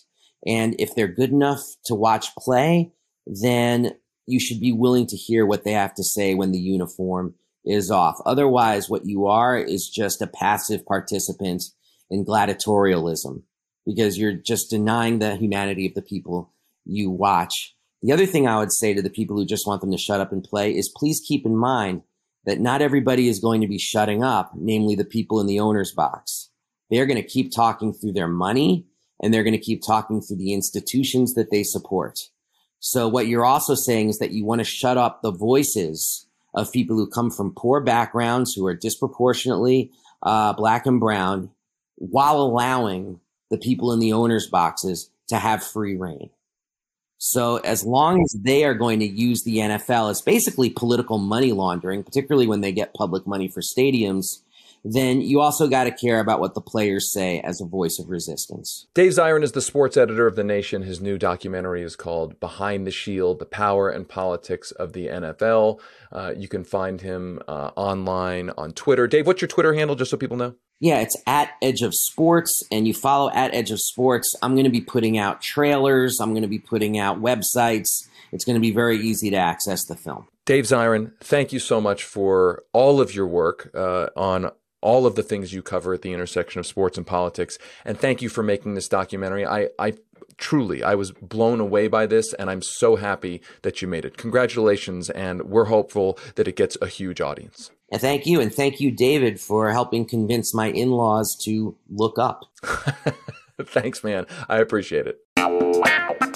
And 0.47 0.77
if 0.79 0.95
they're 0.95 1.09
good 1.09 1.31
enough 1.31 1.63
to 1.87 1.95
watch 1.95 2.35
play, 2.37 2.93
then 3.27 3.97
you 4.27 4.39
should 4.39 4.61
be 4.61 4.73
willing 4.73 5.07
to 5.07 5.17
hear 5.17 5.45
what 5.45 5.65
they 5.65 5.73
have 5.73 5.95
to 5.95 6.05
say 6.05 6.35
when 6.35 6.53
the 6.53 6.59
uniform 6.59 7.35
is 7.65 7.91
off. 7.91 8.19
Otherwise, 8.25 8.89
what 8.89 9.07
you 9.07 9.27
are 9.27 9.59
is 9.59 9.89
just 9.89 10.23
a 10.23 10.27
passive 10.27 10.85
participant 10.87 11.65
in 12.11 12.25
gladiatorialism 12.25 13.43
because 13.87 14.19
you're 14.19 14.33
just 14.33 14.71
denying 14.71 15.19
the 15.19 15.37
humanity 15.37 15.87
of 15.87 15.95
the 15.95 16.03
people 16.03 16.53
you 16.85 17.11
watch. 17.11 17.75
The 18.03 18.13
other 18.13 18.27
thing 18.27 18.47
I 18.47 18.59
would 18.59 18.73
say 18.73 18.95
to 18.95 19.03
the 19.03 19.11
people 19.11 19.37
who 19.37 19.45
just 19.45 19.67
want 19.67 19.81
them 19.81 19.91
to 19.91 19.99
shut 19.99 20.21
up 20.21 20.33
and 20.33 20.43
play 20.43 20.75
is 20.77 20.93
please 20.95 21.21
keep 21.27 21.45
in 21.45 21.57
mind 21.57 22.03
that 22.45 22.61
not 22.61 22.83
everybody 22.83 23.29
is 23.29 23.41
going 23.41 23.61
to 23.61 23.67
be 23.67 23.79
shutting 23.79 24.23
up, 24.23 24.53
namely 24.55 24.95
the 24.95 25.05
people 25.05 25.41
in 25.41 25.47
the 25.47 25.61
owner's 25.61 25.93
box. 25.93 26.51
They're 26.91 27.07
going 27.07 27.21
to 27.21 27.29
keep 27.29 27.53
talking 27.55 27.93
through 27.93 28.13
their 28.13 28.29
money 28.29 28.87
and 29.21 29.35
they're 29.35 29.43
going 29.43 29.53
to 29.53 29.59
keep 29.59 29.83
talking 29.85 30.21
through 30.21 30.37
the 30.37 30.53
institutions 30.53 31.35
that 31.35 31.51
they 31.51 31.63
support. 31.63 32.19
So 32.81 33.09
what 33.09 33.27
you're 33.27 33.45
also 33.45 33.75
saying 33.75 34.09
is 34.09 34.19
that 34.19 34.31
you 34.31 34.45
want 34.45 34.61
to 34.61 34.65
shut 34.65 34.97
up 34.97 35.21
the 35.21 35.33
voices 35.33 36.27
of 36.55 36.73
people 36.73 36.97
who 36.97 37.09
come 37.09 37.31
from 37.31 37.55
poor 37.57 37.81
backgrounds, 37.81 38.55
who 38.55 38.67
are 38.67 38.75
disproportionately 38.75 39.91
uh, 40.23 40.53
black 40.53 40.87
and 40.87 41.01
brown, 41.01 41.51
while 41.99 42.41
allowing 42.41 43.21
the 43.51 43.59
people 43.59 43.93
in 43.93 44.01
the 44.01 44.13
owners' 44.13 44.49
boxes 44.49 45.11
to 45.29 45.37
have 45.39 45.63
free 45.63 45.97
rein. 45.97 46.31
So 47.19 47.57
as 47.59 47.85
long 47.85 48.23
as 48.23 48.37
they 48.41 48.65
are 48.65 48.75
going 48.75 49.01
to 49.01 49.07
use 49.07 49.43
the 49.43 49.57
NFL 49.57 50.11
as 50.11 50.23
basically 50.23 50.71
political 50.71 51.19
money 51.19 51.53
laundering, 51.53 52.05
particularly 52.05 52.47
when 52.47 52.61
they 52.61 52.71
get 52.71 52.95
public 52.95 53.27
money 53.27 53.49
for 53.49 53.61
stadiums, 53.61 54.43
then 54.85 55.21
you 55.21 55.41
also 55.41 55.67
got 55.67 55.85
to 55.85 55.91
care 55.91 56.21
about 56.21 56.39
what 56.39 56.55
the 56.55 56.61
players 56.61 57.13
say 57.13 57.41
as 57.41 57.61
a 57.61 57.67
voice 57.67 57.99
of 57.99 58.09
resistance. 58.09 58.87
Dave 58.95 59.13
Zirin 59.13 59.43
is 59.43 59.51
the 59.51 59.61
sports 59.61 59.97
editor 59.97 60.29
of 60.29 60.37
The 60.37 60.45
Nation. 60.45 60.83
His 60.83 61.01
new 61.01 61.19
documentary 61.19 61.83
is 61.83 61.97
called 61.97 62.39
Behind 62.39 62.87
the 62.87 62.93
Shield 62.93 63.41
The 63.41 63.47
Power 63.47 63.91
and 63.91 64.09
Politics 64.09 64.71
of 64.71 64.93
the 64.93 65.09
NFL. 65.09 65.81
Uh, 66.13 66.33
you 66.37 66.47
can 66.47 66.63
find 66.63 67.01
him 67.01 67.41
uh, 67.49 67.73
online 67.75 68.51
on 68.57 68.73
Twitter. 68.73 69.09
Dave, 69.09 69.27
what's 69.27 69.41
your 69.41 69.49
Twitter 69.49 69.75
handle, 69.75 69.97
just 69.97 70.13
so 70.13 70.17
people 70.17 70.37
know? 70.37 70.55
Yeah, 70.81 71.01
it's 71.01 71.17
at 71.27 71.51
Edge 71.61 71.83
of 71.83 71.93
Sports, 71.93 72.63
and 72.71 72.87
you 72.87 72.95
follow 72.95 73.31
at 73.33 73.53
Edge 73.53 73.73
of 73.73 73.81
Sports. 73.81 74.33
I'm 74.43 74.55
going 74.55 74.65
to 74.65 74.71
be 74.71 74.81
putting 74.81 75.19
out 75.19 75.43
trailers. 75.43 76.19
I'm 76.21 76.31
going 76.31 76.43
to 76.43 76.49
be 76.49 76.61
putting 76.61 76.99
out 76.99 77.21
websites. 77.21 77.89
It's 78.31 78.45
going 78.45 78.55
to 78.55 78.61
be 78.61 78.71
very 78.71 78.99
easy 78.99 79.31
to 79.31 79.37
access 79.37 79.85
the 79.85 79.97
film. 79.97 80.29
Dave 80.45 80.65
Zirin, 80.65 81.13
thank 81.21 81.53
you 81.53 81.59
so 81.59 81.81
much 81.81 82.05
for 82.05 82.63
all 82.73 83.01
of 83.01 83.15
your 83.15 83.27
work 83.27 83.71
uh, 83.75 84.09
on 84.17 84.51
all 84.81 85.05
of 85.05 85.17
the 85.17 85.23
things 85.25 85.53
you 85.53 85.63
cover 85.63 85.95
at 85.95 86.03
the 86.03 86.13
intersection 86.13 86.61
of 86.61 86.67
sports 86.67 86.97
and 86.97 87.07
politics. 87.07 87.59
And 87.85 87.99
thank 87.99 88.23
you 88.23 88.29
for 88.29 88.45
making 88.45 88.75
this 88.75 88.89
documentary. 88.89 89.45
I, 89.45 89.71
I 89.79 89.95
truly, 90.37 90.85
I 90.85 90.95
was 90.95 91.11
blown 91.11 91.59
away 91.59 91.89
by 91.89 92.07
this, 92.07 92.33
and 92.35 92.49
I'm 92.49 92.63
so 92.63 92.95
happy 92.97 93.43
that 93.63 93.83
you 93.83 93.89
made 93.89 94.05
it. 94.05 94.17
Congratulations, 94.17 95.11
and 95.11 95.43
we're 95.43 95.65
hopeful 95.65 96.19
that 96.37 96.47
it 96.47 96.55
gets 96.55 96.77
a 96.81 96.87
huge 96.87 97.21
audience. 97.21 97.73
And 97.91 98.01
thank 98.01 98.27
you. 98.27 98.41
And 98.41 98.53
thank 98.53 98.81
you, 98.81 98.91
David, 98.91 99.41
for 99.41 99.73
helping 99.73 100.05
convince 100.05 100.53
my 100.53 100.71
in 100.71 100.91
laws 100.91 101.37
to 101.45 101.75
look 101.91 102.19
up. 102.19 102.45
Thanks, 103.63 104.05
man. 104.05 104.27
I 104.49 104.59
appreciate 104.59 105.07
it. 105.07 106.28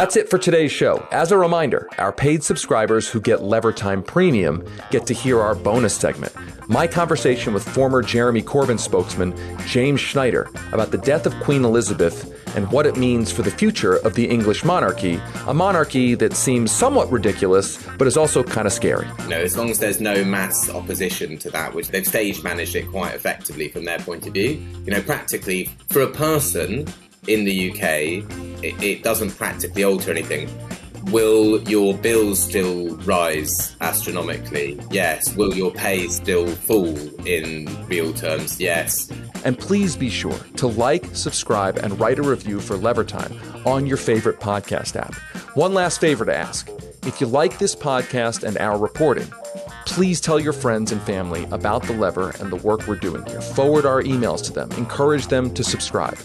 That's 0.00 0.16
it 0.16 0.30
for 0.30 0.38
today's 0.38 0.72
show. 0.72 1.06
As 1.12 1.30
a 1.30 1.36
reminder, 1.36 1.86
our 1.98 2.10
paid 2.10 2.42
subscribers 2.42 3.06
who 3.06 3.20
get 3.20 3.42
Lever 3.42 3.70
Time 3.70 4.02
Premium 4.02 4.66
get 4.90 5.06
to 5.08 5.12
hear 5.12 5.38
our 5.42 5.54
bonus 5.54 5.94
segment. 5.94 6.32
My 6.70 6.86
conversation 6.86 7.52
with 7.52 7.68
former 7.68 8.00
Jeremy 8.00 8.40
Corbyn 8.40 8.80
spokesman 8.80 9.34
James 9.66 10.00
Schneider 10.00 10.48
about 10.72 10.90
the 10.90 10.96
death 10.96 11.26
of 11.26 11.34
Queen 11.42 11.66
Elizabeth 11.66 12.34
and 12.56 12.72
what 12.72 12.86
it 12.86 12.96
means 12.96 13.30
for 13.30 13.42
the 13.42 13.50
future 13.50 13.96
of 13.96 14.14
the 14.14 14.26
English 14.26 14.64
monarchy, 14.64 15.20
a 15.46 15.52
monarchy 15.52 16.14
that 16.14 16.32
seems 16.32 16.72
somewhat 16.72 17.12
ridiculous, 17.12 17.86
but 17.98 18.06
is 18.06 18.16
also 18.16 18.42
kind 18.42 18.66
of 18.66 18.72
scary. 18.72 19.06
You 19.24 19.28
know, 19.28 19.36
as 19.36 19.54
long 19.54 19.68
as 19.68 19.80
there's 19.80 20.00
no 20.00 20.24
mass 20.24 20.70
opposition 20.70 21.36
to 21.36 21.50
that, 21.50 21.74
which 21.74 21.88
they've 21.88 22.06
stage 22.06 22.42
managed 22.42 22.74
it 22.74 22.88
quite 22.88 23.14
effectively 23.14 23.68
from 23.68 23.84
their 23.84 23.98
point 23.98 24.26
of 24.26 24.32
view, 24.32 24.66
you 24.86 24.92
know, 24.92 25.02
practically 25.02 25.68
for 25.90 26.00
a 26.00 26.10
person 26.10 26.88
in 27.26 27.44
the 27.44 27.70
UK, 27.70 28.24
it, 28.62 28.82
it 28.82 29.02
doesn't 29.02 29.30
practically 29.36 29.84
alter 29.84 30.10
anything. 30.10 30.48
Will 31.06 31.62
your 31.62 31.94
bills 31.94 32.42
still 32.42 32.94
rise 32.98 33.74
astronomically? 33.80 34.78
Yes. 34.90 35.34
Will 35.34 35.54
your 35.54 35.72
pay 35.72 36.08
still 36.08 36.46
fall 36.46 36.96
in 37.26 37.68
real 37.88 38.12
terms? 38.12 38.60
Yes. 38.60 39.10
And 39.44 39.58
please 39.58 39.96
be 39.96 40.10
sure 40.10 40.38
to 40.56 40.66
like, 40.66 41.06
subscribe, 41.14 41.78
and 41.78 41.98
write 41.98 42.18
a 42.18 42.22
review 42.22 42.60
for 42.60 42.76
Lever 42.76 43.04
Time 43.04 43.34
on 43.64 43.86
your 43.86 43.96
favorite 43.96 44.40
podcast 44.40 44.94
app. 44.96 45.14
One 45.56 45.72
last 45.72 46.00
favor 46.00 46.26
to 46.26 46.36
ask 46.36 46.68
if 47.06 47.20
you 47.20 47.26
like 47.26 47.58
this 47.58 47.74
podcast 47.74 48.44
and 48.44 48.58
our 48.58 48.78
reporting, 48.78 49.32
please 49.90 50.20
tell 50.20 50.38
your 50.38 50.52
friends 50.52 50.92
and 50.92 51.02
family 51.02 51.44
about 51.50 51.82
the 51.82 51.92
lever 51.92 52.30
and 52.38 52.50
the 52.50 52.56
work 52.56 52.86
we're 52.86 52.94
doing 52.94 53.26
here. 53.26 53.40
Forward 53.40 53.84
our 53.84 54.02
emails 54.02 54.42
to 54.44 54.52
them, 54.52 54.70
encourage 54.72 55.26
them 55.26 55.52
to 55.52 55.64
subscribe. 55.64 56.16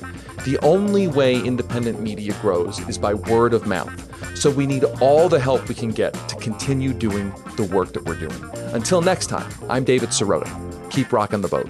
The 0.45 0.59
only 0.61 1.07
way 1.07 1.41
independent 1.41 1.99
media 1.99 2.36
grows 2.41 2.78
is 2.88 2.99
by 2.99 3.16
word 3.16 3.55
of 3.55 3.66
mouth. 3.66 4.38
So 4.38 4.51
we 4.51 4.68
need 4.68 4.84
all 5.01 5.28
the 5.30 5.39
help 5.39 5.68
we 5.68 5.74
can 5.74 5.89
get 5.89 6.13
to 6.30 6.36
continue 6.36 6.93
doing 6.93 7.34
the 7.57 7.63
work 7.63 7.93
that 7.93 8.05
we're 8.05 8.20
doing. 8.20 8.39
Until 8.74 9.01
next 9.01 9.28
time, 9.28 9.51
I'm 9.68 9.84
David 9.84 10.09
Sirota. 10.09 10.91
Keep 10.91 11.11
rocking 11.11 11.41
the 11.41 11.47
boat. 11.47 11.70